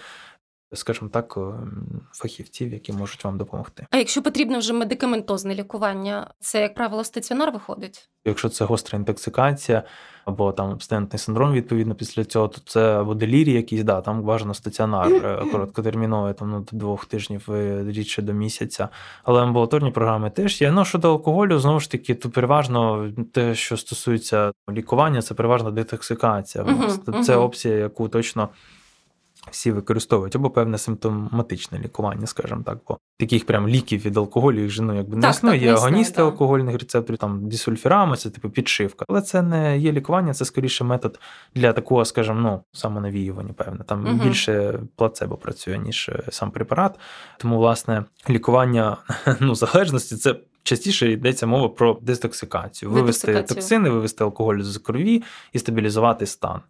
скажімо 0.73 1.09
так, 1.13 1.37
е, 1.37 1.41
фахівців, 2.13 2.73
які 2.73 2.93
можуть 2.93 3.23
вам 3.23 3.37
допомогти. 3.37 3.87
А 3.89 3.97
якщо 3.97 4.21
потрібно 4.21 4.59
вже 4.59 4.73
медикаментозне 4.73 5.55
лікування, 5.55 6.33
це 6.39 6.61
як 6.61 6.75
правило 6.75 7.03
стаціонар 7.03 7.51
виходить? 7.51 8.09
Якщо 8.25 8.49
це 8.49 8.65
гостра 8.65 8.99
інтоксикація 8.99 9.83
або 10.25 10.51
там 10.51 10.71
абстинентний 10.71 11.19
синдром, 11.19 11.53
відповідно 11.53 11.95
після 11.95 12.25
цього, 12.25 12.47
то 12.47 12.61
це 12.65 12.99
або 12.99 13.13
делірі 13.13 13.51
якісь, 13.51 13.83
да, 13.83 14.01
там 14.01 14.23
бажано 14.23 14.53
стаціонар 14.53 15.13
е, 15.13 15.45
короткотерміновий, 15.51 16.33
там 16.33 16.51
ну, 16.51 16.59
до 16.59 16.77
двох 16.77 17.05
тижнів 17.05 17.51
е, 17.51 17.83
рідше 17.87 18.21
до 18.21 18.33
місяця. 18.33 18.89
Але 19.23 19.41
амбулаторні 19.41 19.91
програми 19.91 20.29
теж 20.29 20.61
є. 20.61 20.71
Ну 20.71 20.85
щодо 20.85 21.09
алкоголю, 21.09 21.59
знову 21.59 21.79
ж 21.79 21.91
таки, 21.91 22.15
то 22.15 22.29
переважно 22.29 23.09
те, 23.33 23.55
що 23.55 23.77
стосується 23.77 24.51
лікування, 24.71 25.21
це 25.21 25.33
переважно 25.33 25.71
детоксикація. 25.71 26.63
Uh-huh, 26.63 27.21
це 27.21 27.35
uh-huh. 27.35 27.41
опція, 27.41 27.75
яку 27.75 28.09
точно 28.09 28.49
всі 29.49 29.71
використовують 29.71 30.35
або 30.35 30.49
певне 30.49 30.77
симптоматичне 30.77 31.79
лікування, 31.79 32.27
скажімо 32.27 32.63
так, 32.65 32.77
бо 32.87 32.97
таких 33.19 33.45
прям 33.45 33.67
ліків 33.67 34.05
від 34.05 34.17
алкоголю 34.17 34.59
їх 34.59 34.69
же 34.69 34.81
ну, 34.81 34.95
якби 34.95 35.17
не 35.17 35.29
існує. 35.29 35.61
Є 35.61 35.73
агоністи 35.73 36.15
так. 36.15 36.25
алкогольних 36.25 36.79
рецепторів, 36.79 37.17
там 37.17 37.49
дісульфірами, 37.49 38.17
це 38.17 38.29
типу 38.29 38.49
підшивка. 38.49 39.05
Але 39.09 39.21
це 39.21 39.41
не 39.41 39.77
є 39.77 39.91
лікування, 39.91 40.33
це 40.33 40.45
скоріше 40.45 40.83
метод 40.83 41.19
для 41.55 41.73
такого, 41.73 42.05
скажімо, 42.05 42.39
ну 42.41 42.63
самонавіювання, 42.71 43.53
певне. 43.53 43.83
Там 43.85 44.05
угу. 44.05 44.23
більше 44.23 44.79
плацебо 44.95 45.37
працює, 45.37 45.77
ніж 45.77 46.09
е, 46.09 46.23
сам 46.29 46.51
препарат. 46.51 46.99
Тому, 47.37 47.57
власне, 47.57 48.05
лікування 48.29 48.97
ну, 49.39 49.55
залежності 49.55 50.15
це. 50.15 50.35
Частіше 50.63 51.11
йдеться 51.11 51.47
мова 51.47 51.69
про 51.69 51.99
дестоксикацію, 52.01 52.91
вивести 52.91 53.43
токсини, 53.43 53.89
вивести 53.89 54.23
алкоголь 54.23 54.59
з 54.59 54.77
крові 54.77 55.23
і 55.53 55.59
стабілізувати 55.59 56.25
стан. 56.25 56.61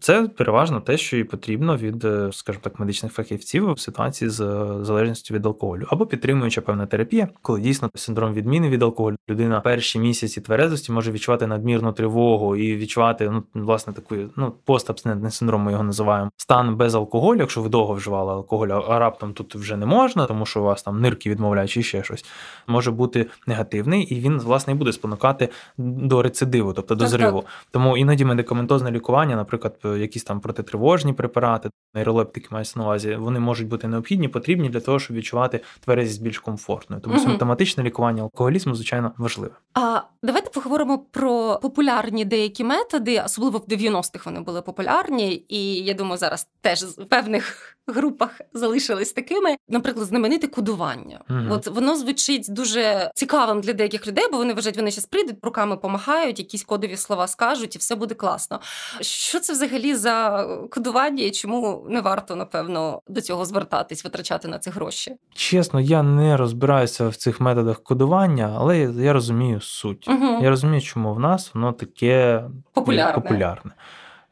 Це 0.00 0.28
переважно 0.28 0.80
те, 0.80 0.96
що 0.96 1.16
і 1.16 1.24
потрібно 1.24 1.76
від, 1.76 2.04
е, 2.04 2.28
скажімо 2.32 2.60
так, 2.64 2.80
медичних 2.80 3.12
фахівців 3.12 3.72
в 3.72 3.78
ситуації 3.78 4.30
з 4.30 4.40
е, 4.40 4.84
залежністю 4.84 5.34
від 5.34 5.46
алкоголю, 5.46 5.86
або 5.88 6.06
підтримуюча 6.06 6.60
певна 6.60 6.86
терапія, 6.86 7.28
коли 7.42 7.60
дійсно 7.60 7.90
синдром 7.94 8.34
відміни 8.34 8.68
від 8.68 8.82
алкоголю. 8.82 9.16
Людина 9.28 9.60
перші 9.60 9.98
місяці 9.98 10.40
тверезості 10.40 10.92
може 10.92 11.12
відчувати 11.12 11.46
надмірну 11.46 11.92
тривогу 11.92 12.56
і 12.56 12.76
відчувати 12.76 13.30
ну 13.30 13.42
власне 13.54 13.92
таку 13.92 14.16
ну 14.36 14.52
постабстинентний 14.64 15.30
синдром. 15.30 15.62
Ми 15.62 15.72
його 15.72 15.84
називаємо 15.84 16.30
стан 16.36 16.76
без 16.76 16.94
алкоголю. 16.94 17.38
Якщо 17.38 17.62
ви 17.62 17.68
довго 17.68 17.94
вживали 17.94 18.32
алкоголь, 18.32 18.68
а 18.68 18.98
раптом 18.98 19.32
тут 19.32 19.54
вже 19.54 19.76
не 19.76 19.86
можна, 19.86 20.26
тому 20.26 20.46
що 20.46 20.60
у 20.60 20.64
вас 20.64 20.82
там 20.82 21.00
нирки 21.00 21.30
відмовляють 21.30 21.70
чи 21.70 21.82
ще 21.82 22.02
щось, 22.02 22.24
може 22.66 22.90
бути 22.90 23.26
негативний, 23.46 24.02
і 24.02 24.20
він 24.20 24.38
власне 24.38 24.72
і 24.72 24.76
буде 24.76 24.92
спонукати 24.92 25.48
до 25.78 26.22
рецидиву, 26.22 26.72
тобто 26.72 26.94
до 26.94 27.06
зриву. 27.06 27.44
Тому 27.70 27.96
іноді 27.96 28.24
медикаментозне 28.24 28.90
лікування, 28.90 29.36
наприклад. 29.36 29.77
Е, 29.84 29.98
якісь 29.98 30.24
там 30.24 30.40
протитривожні 30.40 31.12
препарати, 31.12 31.70
нейролептики 31.94 32.48
мається 32.50 32.78
на 32.78 32.84
увазі, 32.84 33.14
вони 33.14 33.40
можуть 33.40 33.68
бути 33.68 33.88
необхідні, 33.88 34.28
потрібні 34.28 34.68
для 34.68 34.80
того, 34.80 34.98
щоб 34.98 35.16
відчувати 35.16 35.60
тверезість 35.84 36.22
більш 36.22 36.38
комфортною. 36.38 37.02
Тому 37.02 37.14
угу. 37.14 37.24
симптоматичне 37.24 37.84
лікування 37.84 38.22
алкоголізму, 38.22 38.74
звичайно, 38.74 39.12
важливе. 39.18 39.54
А 39.74 40.00
давайте 40.22 40.50
поговоримо 40.50 40.98
про 40.98 41.58
популярні 41.62 42.24
деякі 42.24 42.64
методи, 42.64 43.22
особливо 43.26 43.58
в 43.58 43.64
90-х 43.64 44.26
вони 44.26 44.40
були 44.40 44.62
популярні, 44.62 45.44
і 45.48 45.74
я 45.74 45.94
думаю, 45.94 46.18
зараз 46.18 46.48
теж 46.60 46.82
в 46.82 47.04
певних 47.04 47.76
групах 47.86 48.40
залишились 48.52 49.12
такими. 49.12 49.56
Наприклад, 49.68 50.06
знамените 50.06 50.46
кодування. 50.46 51.20
Угу. 51.30 51.40
От 51.50 51.66
воно 51.66 51.96
звучить 51.96 52.46
дуже 52.48 53.10
цікавим 53.14 53.60
для 53.60 53.72
деяких 53.72 54.06
людей, 54.06 54.24
бо 54.32 54.36
вони 54.36 54.54
вважають, 54.54 54.76
вони 54.76 54.90
зараз 54.90 55.06
прийдуть, 55.06 55.36
руками 55.42 55.76
помахають, 55.76 56.38
якісь 56.38 56.64
кодові 56.64 56.96
слова 56.96 57.26
скажуть, 57.28 57.74
і 57.74 57.78
все 57.78 57.94
буде 57.94 58.14
класно. 58.14 58.60
Що 59.00 59.40
це 59.40 59.52
взагалі 59.52 59.67
за 59.94 60.46
кодування 60.70 61.24
і 61.24 61.30
чому 61.30 61.86
не 61.88 62.00
варто, 62.00 62.36
напевно, 62.36 63.02
до 63.08 63.20
цього 63.20 63.44
звертатись, 63.44 64.04
витрачати 64.04 64.48
на 64.48 64.58
це 64.58 64.70
гроші? 64.70 65.16
Чесно, 65.34 65.80
я 65.80 66.02
не 66.02 66.36
розбираюся 66.36 67.08
в 67.08 67.16
цих 67.16 67.40
методах 67.40 67.82
кодування, 67.82 68.54
але 68.58 68.78
я 68.78 69.12
розумію 69.12 69.60
суть. 69.60 70.08
Угу. 70.08 70.38
Я 70.42 70.50
розумію, 70.50 70.80
чому 70.80 71.14
в 71.14 71.20
нас 71.20 71.50
воно 71.54 71.72
таке 71.72 72.44
популярне. 72.72 73.14
популярне. 73.14 73.72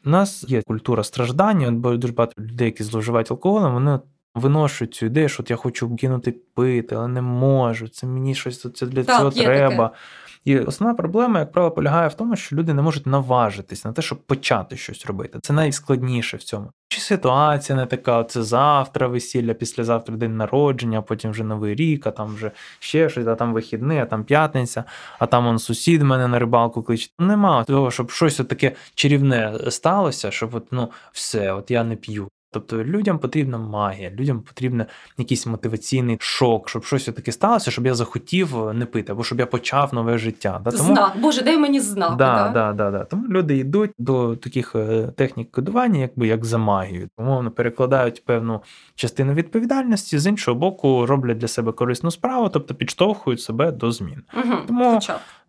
У 0.06 0.10
нас 0.10 0.44
є 0.48 0.62
культура 0.62 1.04
страждання, 1.04 1.70
бо 1.70 1.96
дуже 1.96 2.12
багато 2.12 2.42
людей, 2.42 2.66
які 2.66 2.84
зловживають 2.84 3.30
алкоголем, 3.30 3.74
вони 3.74 3.98
виношують 4.34 4.94
цю 4.94 5.06
ідею, 5.06 5.28
що 5.28 5.42
от 5.42 5.50
я 5.50 5.56
хочу 5.56 5.96
кинути 5.96 6.34
пити, 6.54 6.94
але 6.94 7.08
не 7.08 7.22
можу. 7.22 7.88
Це 7.88 8.06
мені 8.06 8.34
щось 8.34 8.72
це 8.74 8.86
для 8.86 9.04
так, 9.04 9.18
цього 9.18 9.30
треба. 9.30 9.88
Таке. 9.88 9.98
І 10.46 10.58
основна 10.58 10.94
проблема, 10.94 11.38
як 11.40 11.52
правило, 11.52 11.74
полягає 11.74 12.08
в 12.08 12.14
тому, 12.14 12.36
що 12.36 12.56
люди 12.56 12.74
не 12.74 12.82
можуть 12.82 13.06
наважитись 13.06 13.84
на 13.84 13.92
те, 13.92 14.02
щоб 14.02 14.18
почати 14.18 14.76
щось 14.76 15.06
робити. 15.06 15.38
Це 15.42 15.52
найскладніше 15.52 16.36
в 16.36 16.42
цьому. 16.42 16.70
Чи 16.88 17.00
ситуація 17.00 17.76
не 17.76 17.86
така, 17.86 18.24
це 18.24 18.42
завтра 18.42 19.08
весілля, 19.08 19.54
післязавтра 19.54 20.16
день 20.16 20.36
народження, 20.36 21.02
потім 21.02 21.30
вже 21.30 21.44
новий 21.44 21.74
рік, 21.74 22.06
а 22.06 22.10
там 22.10 22.34
вже 22.34 22.50
ще 22.78 23.08
щось, 23.08 23.26
а 23.26 23.34
там 23.34 23.52
вихідний, 23.52 23.98
а 23.98 24.06
там 24.06 24.24
п'ятниця, 24.24 24.84
а 25.18 25.26
там 25.26 25.46
он 25.46 25.58
сусід 25.58 26.02
мене 26.02 26.28
на 26.28 26.38
рибалку 26.38 26.82
кличе. 26.82 27.10
Нема 27.18 27.64
того, 27.64 27.90
щоб 27.90 28.10
щось 28.10 28.36
таке 28.36 28.72
чарівне 28.94 29.58
сталося, 29.68 30.30
щоб 30.30 30.54
от, 30.54 30.66
ну 30.70 30.90
все, 31.12 31.52
от 31.52 31.70
я 31.70 31.84
не 31.84 31.96
п'ю. 31.96 32.28
Тобто 32.60 32.84
людям 32.84 33.18
потрібна 33.18 33.58
магія, 33.58 34.10
людям 34.10 34.40
потрібен 34.40 34.86
якийсь 35.18 35.46
мотиваційний 35.46 36.16
шок, 36.20 36.68
щоб 36.68 36.84
щось 36.84 37.04
таке 37.04 37.32
сталося, 37.32 37.70
щоб 37.70 37.86
я 37.86 37.94
захотів 37.94 38.68
е, 38.68 38.72
не 38.72 38.86
пити, 38.86 39.12
або 39.12 39.24
щоб 39.24 39.40
я 39.40 39.46
почав 39.46 39.94
нове 39.94 40.18
життя. 40.18 40.60
Да? 40.64 40.70
Тому... 40.70 40.84
Знак, 40.84 41.12
Боже, 41.20 41.42
дай 41.42 41.58
мені 41.58 41.80
знак. 41.80 42.16
Да, 42.16 42.50
да, 42.54 42.72
да, 42.72 42.90
да. 42.90 43.04
Тому 43.04 43.28
люди 43.28 43.56
йдуть 43.56 43.90
до 43.98 44.36
таких 44.36 44.74
е, 44.74 45.12
технік 45.16 45.50
кодування, 45.50 46.00
якби 46.00 46.26
як 46.26 46.44
за 46.44 46.58
магію. 46.58 47.08
Умовно 47.18 47.50
перекладають 47.50 48.24
певну 48.24 48.62
частину 48.94 49.32
відповідальності, 49.32 50.18
з 50.18 50.26
іншого 50.26 50.58
боку, 50.58 51.06
роблять 51.06 51.38
для 51.38 51.48
себе 51.48 51.72
корисну 51.72 52.10
справу, 52.10 52.48
тобто 52.48 52.74
підштовхують 52.74 53.40
себе 53.40 53.72
до 53.72 53.92
змін. 53.92 54.22
Угу, 54.34 54.56
Тому 54.66 55.00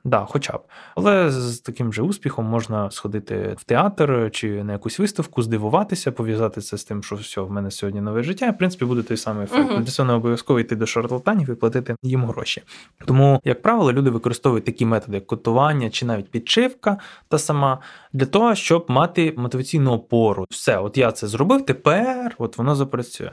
Да, 0.03 0.25
хоча 0.29 0.53
б. 0.53 0.61
Але 0.95 1.31
з 1.31 1.59
таким 1.59 1.93
же 1.93 2.01
успіхом 2.01 2.45
можна 2.45 2.91
сходити 2.91 3.55
в 3.57 3.63
театр 3.63 4.29
чи 4.33 4.63
на 4.63 4.73
якусь 4.73 4.99
виставку, 4.99 5.41
здивуватися, 5.41 6.11
пов'язати 6.11 6.61
це 6.61 6.77
з 6.77 6.83
тим, 6.83 7.03
що 7.03 7.15
все, 7.15 7.41
в 7.41 7.51
мене 7.51 7.71
сьогодні 7.71 8.01
нове 8.01 8.23
життя. 8.23 8.45
І, 8.45 8.51
в 8.51 8.57
принципі, 8.57 8.85
буде 8.85 9.03
той 9.03 9.17
самий 9.17 9.43
ефект. 9.43 9.71
Uh-huh. 9.71 9.79
Для 9.79 9.91
цього 9.91 10.07
не 10.07 10.13
обов'язково 10.13 10.59
йти 10.59 10.75
до 10.75 10.85
шарлатанів 10.85 11.49
і 11.49 11.55
платити 11.55 11.95
їм 12.03 12.25
гроші. 12.25 12.63
Тому, 13.05 13.41
як 13.43 13.61
правило, 13.61 13.93
люди 13.93 14.09
використовують 14.09 14.65
такі 14.65 14.85
методи, 14.85 15.17
як 15.17 15.27
котування 15.27 15.89
чи 15.89 16.05
навіть 16.05 16.31
підшивка 16.31 16.97
та 17.27 17.37
сама 17.37 17.79
для 18.13 18.25
того, 18.25 18.55
щоб 18.55 18.85
мати 18.87 19.33
мотиваційну 19.37 19.91
опору. 19.91 20.45
Все, 20.49 20.77
от 20.77 20.97
я 20.97 21.11
це 21.11 21.27
зробив, 21.27 21.65
тепер 21.65 22.35
от 22.37 22.57
воно 22.57 22.75
запрацює. 22.75 23.31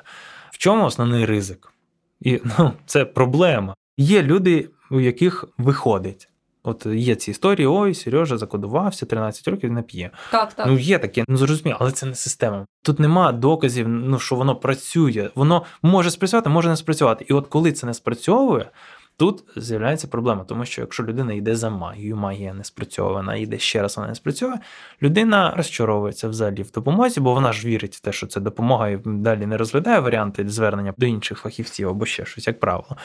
В 0.51 0.59
чому 0.59 0.85
основний 0.85 1.25
ризик? 1.25 1.73
І 2.21 2.41
ну, 2.59 2.73
це 2.87 3.05
проблема. 3.05 3.75
Є 3.97 4.23
люди, 4.23 4.71
у 4.91 5.01
яких 5.01 5.45
виходить. 5.59 6.29
От 6.67 6.87
є 6.87 7.15
ці 7.15 7.31
історії, 7.31 7.67
ой, 7.67 7.95
Сережа 7.95 8.39
закодувався, 8.39 9.07
13 9.07 9.49
років 9.49 9.73
не 9.73 9.83
п'є. 9.83 10.11
Так, 10.31 10.53
так. 10.53 10.67
Ну 10.67 10.79
є 10.79 10.99
таке, 10.99 11.25
ну 11.29 11.37
зрозуміло, 11.37 11.79
але 11.81 11.93
це 11.93 12.07
не 12.07 12.15
система. 12.15 12.67
Тут 12.83 12.99
нема 12.99 13.33
доказів, 13.33 13.89
ну 13.89 14.19
що 14.19 14.35
воно 14.35 14.57
працює. 14.57 15.31
Воно 15.35 15.63
може 15.83 16.11
спрацювати, 16.11 16.51
може 16.51 16.69
не 16.69 16.77
спрацювати. 16.77 17.27
І 17.29 17.33
от 17.33 17.47
коли 17.47 17.73
це 17.73 17.87
не 17.87 17.95
спрацьовує, 17.95 18.71
тут 19.17 19.45
з'являється 19.57 20.09
проблема, 20.09 20.45
тому 20.45 20.65
що 20.65 20.81
якщо 20.81 21.03
людина 21.03 21.33
йде 21.33 21.57
за 21.57 21.71
магією, 21.71 22.17
магія 22.17 22.55
не 22.55 22.65
спрацьована, 22.65 23.37
йде 23.37 23.59
ще 23.59 23.83
раз, 23.83 23.97
вона 23.97 24.09
не 24.09 24.15
спрацьовує, 24.15 24.59
людина 25.03 25.55
розчаровується 25.57 26.29
взагалі 26.29 26.63
в 26.63 26.71
допомозі, 26.71 27.21
бо 27.21 27.35
вона 27.35 27.53
ж 27.53 27.67
вірить 27.67 27.97
в 27.97 28.01
те, 28.01 28.13
що 28.13 28.27
це 28.27 28.41
допомога, 28.41 28.89
і 28.89 29.01
далі 29.05 29.47
не 29.47 29.57
розглядає 29.57 30.01
варіанти 30.01 30.49
звернення 30.49 30.95
до 30.99 31.07
інших 31.07 31.39
фахівців 31.39 31.89
або 31.89 32.07
ще 32.07 32.25
щось, 32.25 32.47
як 32.47 32.61
правило. 32.61 32.97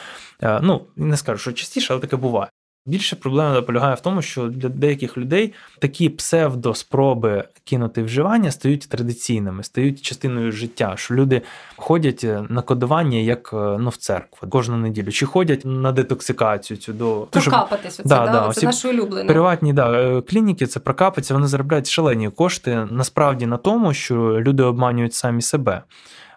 Е, 0.42 0.60
ну 0.62 0.86
не 0.96 1.16
скажу, 1.16 1.38
що 1.38 1.52
частіше, 1.52 1.92
але 1.92 2.00
таке 2.00 2.16
буває. 2.16 2.50
Більше 2.86 3.16
проблема 3.16 3.62
полягає 3.62 3.94
в 3.94 4.00
тому, 4.00 4.22
що 4.22 4.46
для 4.48 4.68
деяких 4.68 5.18
людей 5.18 5.52
такі 5.78 6.08
псевдоспроби 6.08 7.44
кинути 7.64 8.02
вживання 8.02 8.50
стають 8.50 8.88
традиційними, 8.88 9.62
стають 9.62 10.02
частиною 10.02 10.52
життя. 10.52 10.92
Що 10.96 11.14
люди 11.14 11.42
ходять 11.76 12.24
е, 12.24 12.44
на 12.48 12.62
кодування 12.62 13.18
як 13.18 13.50
е, 13.52 13.56
ну, 13.56 13.88
в 13.88 13.96
церкву 13.96 14.48
кожну 14.48 14.76
неділю, 14.76 15.10
чи 15.10 15.26
ходять 15.26 15.62
на 15.64 15.92
детоксикацію 15.92 16.76
цю 16.76 16.92
до 16.92 17.26
прокапатись. 17.30 18.00
Оце, 18.00 18.08
да, 18.08 18.26
да, 18.26 18.32
да, 18.32 18.52
це 18.52 18.66
наше 18.66 18.88
улюблене. 18.88 19.28
Приватні 19.32 19.72
да, 19.72 19.92
е, 19.92 20.20
клініки 20.20 20.66
це 20.66 20.80
прокапаться, 20.80 21.34
вони 21.34 21.46
заробляють 21.46 21.88
шалені 21.88 22.30
кошти 22.30 22.88
насправді 22.90 23.46
на 23.46 23.56
тому, 23.56 23.94
що 23.94 24.14
люди 24.40 24.62
обманюють 24.62 25.14
самі 25.14 25.42
себе 25.42 25.82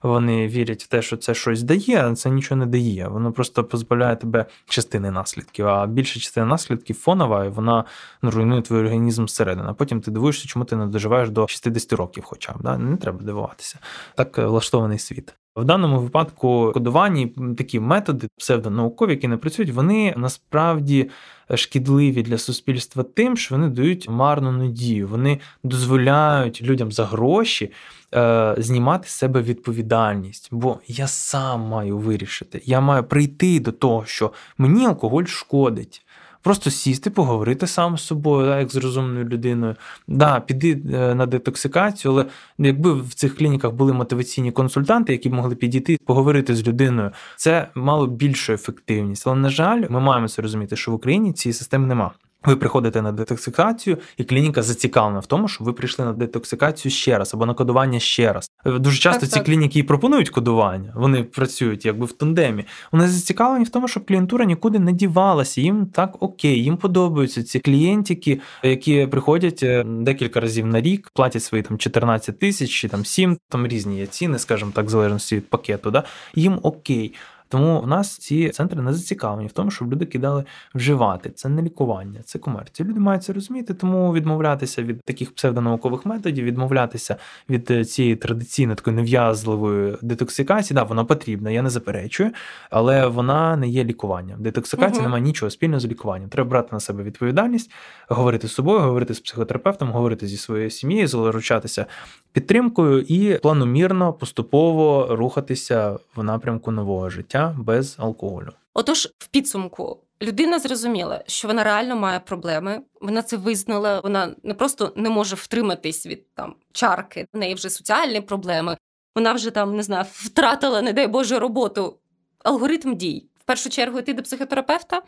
вони 0.03 0.47
вірять 0.47 0.83
в 0.83 0.87
те, 0.87 1.01
що 1.01 1.17
це 1.17 1.33
щось 1.33 1.63
дає, 1.63 2.05
а 2.07 2.15
це 2.15 2.29
нічого 2.29 2.59
не 2.59 2.65
дає. 2.65 3.07
Воно 3.07 3.31
просто 3.31 3.63
позбавляє 3.63 4.15
тебе 4.15 4.45
частини 4.65 5.11
наслідків. 5.11 5.67
А 5.67 5.87
більша 5.87 6.19
частина 6.19 6.45
наслідків 6.45 6.95
фонова, 6.95 7.45
і 7.45 7.49
вона 7.49 7.85
ну, 8.21 8.31
руйнує 8.31 8.61
твій 8.61 8.75
організм 8.75 9.25
зсередини. 9.27 9.67
А 9.69 9.73
Потім 9.73 10.01
ти 10.01 10.11
дивуєшся, 10.11 10.47
чому 10.47 10.65
ти 10.65 10.75
не 10.75 10.87
доживаєш 10.87 11.29
до 11.29 11.47
60 11.47 11.93
років, 11.93 12.23
хоча 12.23 12.53
б 12.53 12.55
да? 12.61 12.77
не 12.77 12.97
треба 12.97 13.19
дивуватися. 13.21 13.79
Так 14.15 14.39
е, 14.39 14.45
влаштований 14.45 14.99
світ. 14.99 15.33
В 15.55 15.65
даному 15.65 15.99
випадку 15.99 16.71
кодувані 16.73 17.27
такі 17.57 17.79
методи 17.79 18.27
псевдонаукові, 18.37 19.11
які 19.11 19.27
не 19.27 19.37
працюють, 19.37 19.71
вони 19.71 20.13
насправді 20.17 21.09
шкідливі 21.55 22.23
для 22.23 22.37
суспільства 22.37 23.03
тим, 23.03 23.37
що 23.37 23.55
вони 23.55 23.69
дають 23.69 24.09
марну 24.09 24.51
надію. 24.51 25.07
Вони 25.07 25.39
дозволяють 25.63 26.61
людям 26.61 26.91
за 26.91 27.05
гроші 27.05 27.71
е, 28.13 28.55
знімати 28.57 29.07
з 29.07 29.11
себе 29.11 29.41
відповідальність. 29.41 30.47
Бо 30.51 30.79
я 30.87 31.07
сам 31.07 31.61
маю 31.61 31.97
вирішити. 31.97 32.61
Я 32.65 32.81
маю 32.81 33.03
прийти 33.03 33.59
до 33.59 33.71
того, 33.71 34.05
що 34.05 34.31
мені 34.57 34.85
алкоголь 34.85 35.25
шкодить. 35.25 36.05
Просто 36.43 36.69
сісти, 36.69 37.09
поговорити 37.09 37.67
сам 37.67 37.97
з 37.97 38.03
собою, 38.03 38.47
да, 38.47 38.59
як 38.59 38.71
з 38.71 38.75
розумною 38.75 39.25
людиною. 39.25 39.75
Да, 40.07 40.39
Піди 40.39 40.81
е, 40.93 41.15
на 41.15 41.25
детоксикацію, 41.25 42.11
але 42.11 42.25
якби 42.57 42.93
в 42.93 43.13
цих 43.13 43.37
клініках 43.37 43.73
були 43.73 43.93
мотиваційні 43.93 44.51
консультанти, 44.51 45.11
які 45.11 45.29
могли 45.29 45.55
підійти, 45.55 45.97
поговорити 46.05 46.55
з 46.55 46.67
людиною, 46.67 47.11
це 47.35 47.67
мало 47.75 48.07
більшу 48.07 48.53
ефективність. 48.53 49.27
Але, 49.27 49.35
на 49.35 49.49
жаль, 49.49 49.83
ми 49.89 49.99
маємо 49.99 50.27
це 50.27 50.41
розуміти, 50.41 50.75
що 50.75 50.91
в 50.91 50.93
Україні 50.93 51.33
цієї 51.33 51.53
системи 51.53 51.87
немає. 51.87 52.11
Ви 52.45 52.55
приходите 52.55 53.01
на 53.01 53.11
детоксикацію, 53.11 53.97
і 54.17 54.23
клініка 54.23 54.61
зацікавлена 54.61 55.19
в 55.19 55.25
тому, 55.25 55.47
що 55.47 55.63
ви 55.63 55.73
прийшли 55.73 56.05
на 56.05 56.13
детоксикацію 56.13 56.91
ще 56.91 57.17
раз 57.17 57.33
або 57.33 57.45
на 57.45 57.53
кодування 57.53 57.99
ще 57.99 58.33
раз. 58.33 58.49
Дуже 58.65 58.97
часто 58.97 59.21
так, 59.21 59.29
ці 59.29 59.35
так. 59.35 59.45
клініки 59.45 59.79
і 59.79 59.83
пропонують 59.83 60.29
кодування. 60.29 60.93
Вони 60.95 61.23
працюють 61.23 61.85
якби 61.85 62.05
в 62.05 62.11
тандемі. 62.11 62.65
Вони 62.91 63.07
зацікавлені 63.07 63.65
в 63.65 63.69
тому, 63.69 63.87
щоб 63.87 64.05
клієнтура 64.05 64.45
нікуди 64.45 64.79
не 64.79 64.91
дівалася. 64.91 65.61
Їм 65.61 65.85
так 65.85 66.23
окей, 66.23 66.63
їм 66.63 66.77
подобаються 66.77 67.43
ці 67.43 67.59
клієнтики, 67.59 68.39
які 68.63 69.07
приходять 69.07 69.63
е, 69.63 69.83
декілька 69.83 70.39
разів 70.39 70.65
на 70.65 70.81
рік, 70.81 71.11
платять 71.13 71.43
свої 71.43 71.63
там 71.63 71.77
14 71.77 72.39
тисяч 72.39 72.69
чи 72.69 72.87
там 72.87 73.05
7, 73.05 73.37
там 73.49 73.67
різні 73.67 73.97
є 73.97 74.05
ціни, 74.05 74.39
скажімо 74.39 74.71
так, 74.75 74.85
в 74.85 74.89
залежності 74.89 75.35
від 75.35 75.49
пакету. 75.49 75.91
Да? 75.91 76.03
Їм 76.35 76.59
окей. 76.61 77.13
Тому 77.53 77.81
в 77.81 77.87
нас 77.87 78.17
ці 78.17 78.49
центри 78.49 78.81
не 78.81 78.93
зацікавлені 78.93 79.47
в 79.47 79.51
тому, 79.51 79.71
щоб 79.71 79.91
люди 79.91 80.05
кидали 80.05 80.43
вживати. 80.75 81.29
Це 81.29 81.49
не 81.49 81.61
лікування, 81.61 82.19
це 82.25 82.39
комерція. 82.39 82.89
Люди 82.89 82.99
мають 82.99 83.23
це 83.23 83.33
розуміти, 83.33 83.73
тому 83.73 84.13
відмовлятися 84.13 84.83
від 84.83 85.01
таких 85.01 85.35
псевдонаукових 85.35 86.05
методів, 86.05 86.45
відмовлятися 86.45 87.15
від 87.49 87.71
е, 87.71 87.85
цієї 87.85 88.15
традиційної 88.15 88.75
такої 88.75 88.95
нев'язливої 88.95 89.97
детоксикації. 90.01 90.75
Да, 90.75 90.83
вона 90.83 91.03
потрібна, 91.03 91.51
я 91.51 91.61
не 91.61 91.69
заперечую, 91.69 92.31
але 92.69 93.07
вона 93.07 93.55
не 93.55 93.67
є 93.67 93.83
лікуванням. 93.83 94.43
Детоксикація 94.43 94.99
угу. 94.99 95.03
не 95.03 95.09
має 95.09 95.23
нічого 95.23 95.49
спільного 95.49 95.79
з 95.79 95.85
лікуванням. 95.85 96.29
Треба 96.29 96.49
брати 96.49 96.69
на 96.71 96.79
себе 96.79 97.03
відповідальність, 97.03 97.71
говорити 98.07 98.47
з 98.47 98.53
собою, 98.53 98.79
говорити 98.79 99.13
з 99.13 99.19
психотерапевтом, 99.19 99.91
говорити 99.91 100.27
зі 100.27 100.37
своєю 100.37 100.69
сім'єю, 100.69 101.07
заручатися 101.07 101.85
підтримкою 102.31 103.01
і 103.01 103.37
планомірно 103.37 104.13
поступово 104.13 105.07
рухатися 105.15 105.97
в 106.15 106.23
напрямку 106.23 106.71
нового 106.71 107.09
життя 107.09 107.42
без 107.47 107.95
алкоголю. 107.99 108.49
Отож, 108.73 109.09
в 109.19 109.27
підсумку 109.27 110.03
людина 110.21 110.59
зрозуміла, 110.59 111.23
що 111.27 111.47
вона 111.47 111.63
реально 111.63 111.95
має 111.95 112.19
проблеми. 112.19 112.81
Вона 113.01 113.21
це 113.21 113.37
визнала. 113.37 113.99
Вона 113.99 114.35
не 114.43 114.53
просто 114.53 114.93
не 114.95 115.09
може 115.09 115.35
втриматись 115.35 116.05
від 116.05 116.33
там 116.33 116.55
чарки, 116.71 117.27
в 117.33 117.37
неї 117.37 117.53
вже 117.53 117.69
соціальні 117.69 118.21
проблеми. 118.21 118.77
Вона 119.15 119.33
вже 119.33 119.51
там 119.51 119.75
не 119.75 119.83
знаю, 119.83 120.05
втратила, 120.11 120.81
не 120.81 120.93
дай 120.93 121.07
Боже, 121.07 121.39
роботу. 121.39 121.97
Алгоритм 122.43 122.95
дій. 122.95 123.29
В 123.39 123.43
першу 123.43 123.69
чергу 123.69 123.99
йти 123.99 124.13
до 124.13 124.23
психотерапевта. 124.23 125.01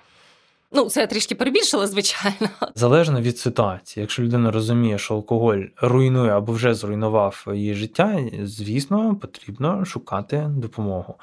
Ну, 0.72 0.90
це 0.90 1.02
я 1.02 1.08
трішки 1.08 1.36
перебільшила, 1.36 1.88
звичайно. 1.88 2.50
Залежно 2.76 3.22
від 3.22 3.38
ситуації. 3.38 4.02
Якщо 4.02 4.24
людина 4.24 4.52
розуміє, 4.52 4.98
що 4.98 5.14
алкоголь 5.14 5.62
руйнує 5.82 6.32
або 6.32 6.54
вже 6.54 6.74
зруйнував 6.74 7.48
її 7.54 7.74
життя, 7.74 8.20
звісно, 8.44 9.16
потрібно 9.16 9.86
шукати 9.86 10.46
допомогу. 10.50 11.16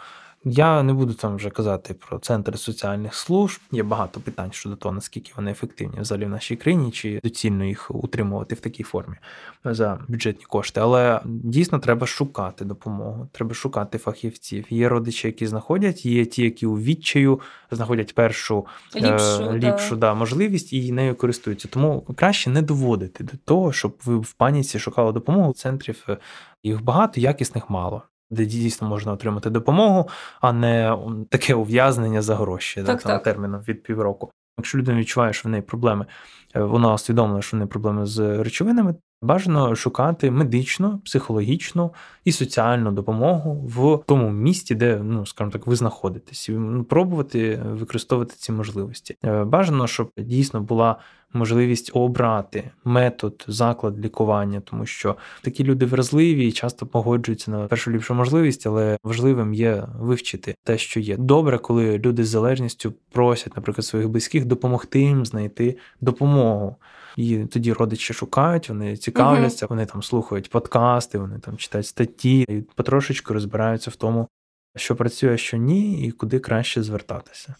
Я 0.45 0.83
не 0.83 0.93
буду 0.93 1.15
там 1.15 1.37
вже 1.37 1.51
казати 1.51 1.95
про 1.95 2.19
центри 2.19 2.57
соціальних 2.57 3.15
служб. 3.15 3.61
Є 3.73 3.83
багато 3.83 4.21
питань 4.21 4.53
щодо 4.53 4.77
того, 4.77 4.95
наскільки 4.95 5.33
вони 5.37 5.51
ефективні 5.51 6.01
взагалі 6.01 6.25
в 6.25 6.29
нашій 6.29 6.57
країні, 6.57 6.91
чи 6.91 7.21
доцільно 7.25 7.65
їх 7.65 7.91
утримувати 7.91 8.55
в 8.55 8.61
такій 8.61 8.83
формі 8.83 9.17
за 9.65 9.99
бюджетні 10.09 10.45
кошти. 10.45 10.81
Але 10.81 11.21
дійсно 11.25 11.79
треба 11.79 12.07
шукати 12.07 12.65
допомогу, 12.65 13.29
треба 13.33 13.55
шукати 13.55 13.99
фахівців. 13.99 14.65
Є 14.71 14.89
родичі, 14.89 15.27
які 15.27 15.47
знаходять, 15.47 16.07
є 16.07 16.25
ті, 16.25 16.43
які 16.43 16.67
у 16.67 16.79
відчаю 16.79 17.41
знаходять 17.71 18.15
першу 18.15 18.67
ліпшу, 18.97 19.43
е, 19.43 19.59
ліпшу 19.59 19.97
да. 19.97 20.07
да, 20.07 20.15
можливість 20.15 20.73
і 20.73 20.93
нею 20.93 21.15
користуються. 21.15 21.69
Тому 21.69 22.01
краще 22.01 22.51
не 22.51 22.63
доводити 22.63 23.25
до 23.25 23.33
того, 23.45 23.73
щоб 23.73 23.97
ви 24.05 24.17
в 24.17 24.33
паніці 24.33 24.79
шукали 24.79 25.13
допомогу. 25.13 25.53
Центрів 25.53 26.05
е, 26.09 26.17
їх 26.63 26.83
багато, 26.83 27.21
якісних 27.21 27.71
мало 27.71 28.03
де 28.33 28.47
дійсно 28.47 28.89
можна 28.89 29.13
отримати 29.13 29.51
допомогу, 29.51 30.09
а 30.41 30.53
не 30.53 30.99
таке 31.29 31.55
ув'язнення 31.55 32.23
за 32.23 32.37
гроші 32.37 32.83
так, 32.83 33.03
да, 33.07 33.19
терміном 33.19 33.61
від 33.61 33.83
півроку. 33.83 34.31
Якщо 34.59 34.79
людина 34.79 34.99
відчуває, 34.99 35.33
що 35.33 35.49
в 35.49 35.53
неї 35.53 35.63
проблеми, 35.63 36.07
е, 36.55 36.61
вона 36.63 36.95
усвідомлена, 36.95 37.43
що 37.43 37.57
в 37.57 37.59
неї 37.59 37.69
проблеми 37.69 38.07
з 38.07 38.43
речовинами, 38.43 38.95
бажано 39.23 39.75
шукати 39.75 40.31
медичну, 40.31 40.99
психологічну 40.99 41.95
і 42.25 42.33
соціальну 42.33 42.93
допомогу 42.93 43.55
в 43.55 44.05
тому 44.07 44.31
місті, 44.31 44.75
де, 44.75 45.01
ну 45.03 45.27
скажімо 45.27 45.53
так, 45.53 45.67
ви 45.67 45.77
знаходитесь, 45.77 46.49
і 46.49 46.59
пробувати 46.89 47.63
використовувати 47.65 48.35
ці 48.39 48.53
можливості. 48.53 49.17
Е, 49.25 49.45
бажано, 49.45 49.87
щоб 49.87 50.11
дійсно 50.17 50.61
була 50.61 50.97
можливість 51.33 51.91
обрати 51.95 52.71
метод, 52.85 53.45
заклад 53.49 54.05
лікування, 54.05 54.61
тому 54.61 54.87
що 54.87 55.17
такі 55.43 55.65
люди 55.65 55.87
вразливі 55.87 56.49
і 56.49 56.53
часто 56.53 56.87
погоджуються 56.87 57.51
на 57.51 57.67
першу 57.67 57.91
ліпшу 57.91 58.15
можливість, 58.15 58.67
але 58.67 58.99
важливим 59.05 59.55
є 59.55 59.85
вивчити 59.99 60.55
те, 60.65 60.79
що 60.79 61.01
є. 61.01 61.17
Добре, 61.17 61.59
коли 61.59 61.99
люди 61.99 62.25
з 62.25 62.29
залежністю 62.29 62.95
просять, 63.13 63.57
наприклад, 63.57 63.85
своїх 63.85 64.09
близьких 64.09 64.45
допомогти 64.45 65.01
їм 65.01 65.27
знайти 65.27 65.77
допомогу. 66.01 66.77
І 67.17 67.39
тоді 67.39 67.73
родичі 67.73 68.15
шукають, 68.15 68.69
вони 68.69 68.97
цікавляться, 68.97 69.67
вони 69.67 69.87
там 69.87 70.03
слухають 70.03 70.51
подкасти, 70.51 71.19
вони 71.19 71.39
там 71.39 71.57
читають 71.57 71.87
статті 71.87 72.41
і 72.49 72.61
потрошечку 72.75 73.35
розбираються 73.35 73.91
в 73.91 73.97
тому, 73.97 74.29
що 74.77 74.97
працює, 74.97 75.39
що 75.39 75.57
ні, 75.57 76.07
і 76.07 76.11
куди 76.11 76.39
краще 76.39 76.83
звертатися. 76.83 77.55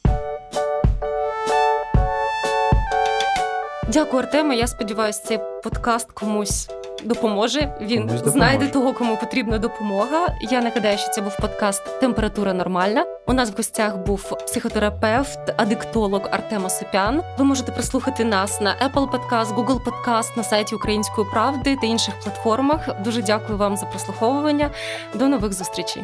Дякую, 3.89 4.23
Артеме. 4.23 4.57
Я 4.57 4.67
сподіваюся, 4.67 5.23
цей 5.25 5.39
подкаст 5.65 6.13
комусь 6.13 6.71
допоможе. 7.05 7.77
Він 7.81 8.07
допоможе. 8.07 8.31
знайде 8.31 8.69
того, 8.69 8.93
кому 8.93 9.17
потрібна 9.17 9.59
допомога. 9.59 10.27
Я 10.51 10.61
нагадаю, 10.61 10.99
що 10.99 11.11
це 11.11 11.21
був 11.21 11.37
подкаст 11.37 12.01
Температура 12.01 12.53
нормальна. 12.53 13.07
У 13.27 13.33
нас 13.33 13.51
в 13.51 13.57
гостях 13.57 13.97
був 13.97 14.37
психотерапевт, 14.47 15.55
адиктолог 15.57 16.29
Артем 16.31 16.65
Осипян. 16.65 17.23
Ви 17.39 17.45
можете 17.45 17.73
прослухати 17.73 18.25
нас 18.25 18.61
на 18.61 18.71
Apple 18.71 19.11
Podcast, 19.11 19.55
Google 19.55 19.81
Podcast, 19.85 20.37
на 20.37 20.43
сайті 20.43 20.75
Української 20.75 21.27
правди 21.33 21.77
та 21.81 21.87
інших 21.87 22.15
платформах. 22.21 23.03
Дуже 23.05 23.23
дякую 23.23 23.59
вам 23.59 23.77
за 23.77 23.87
прослуховування. 23.87 24.71
До 25.15 25.29
нових 25.29 25.53
зустрічей. 25.53 26.03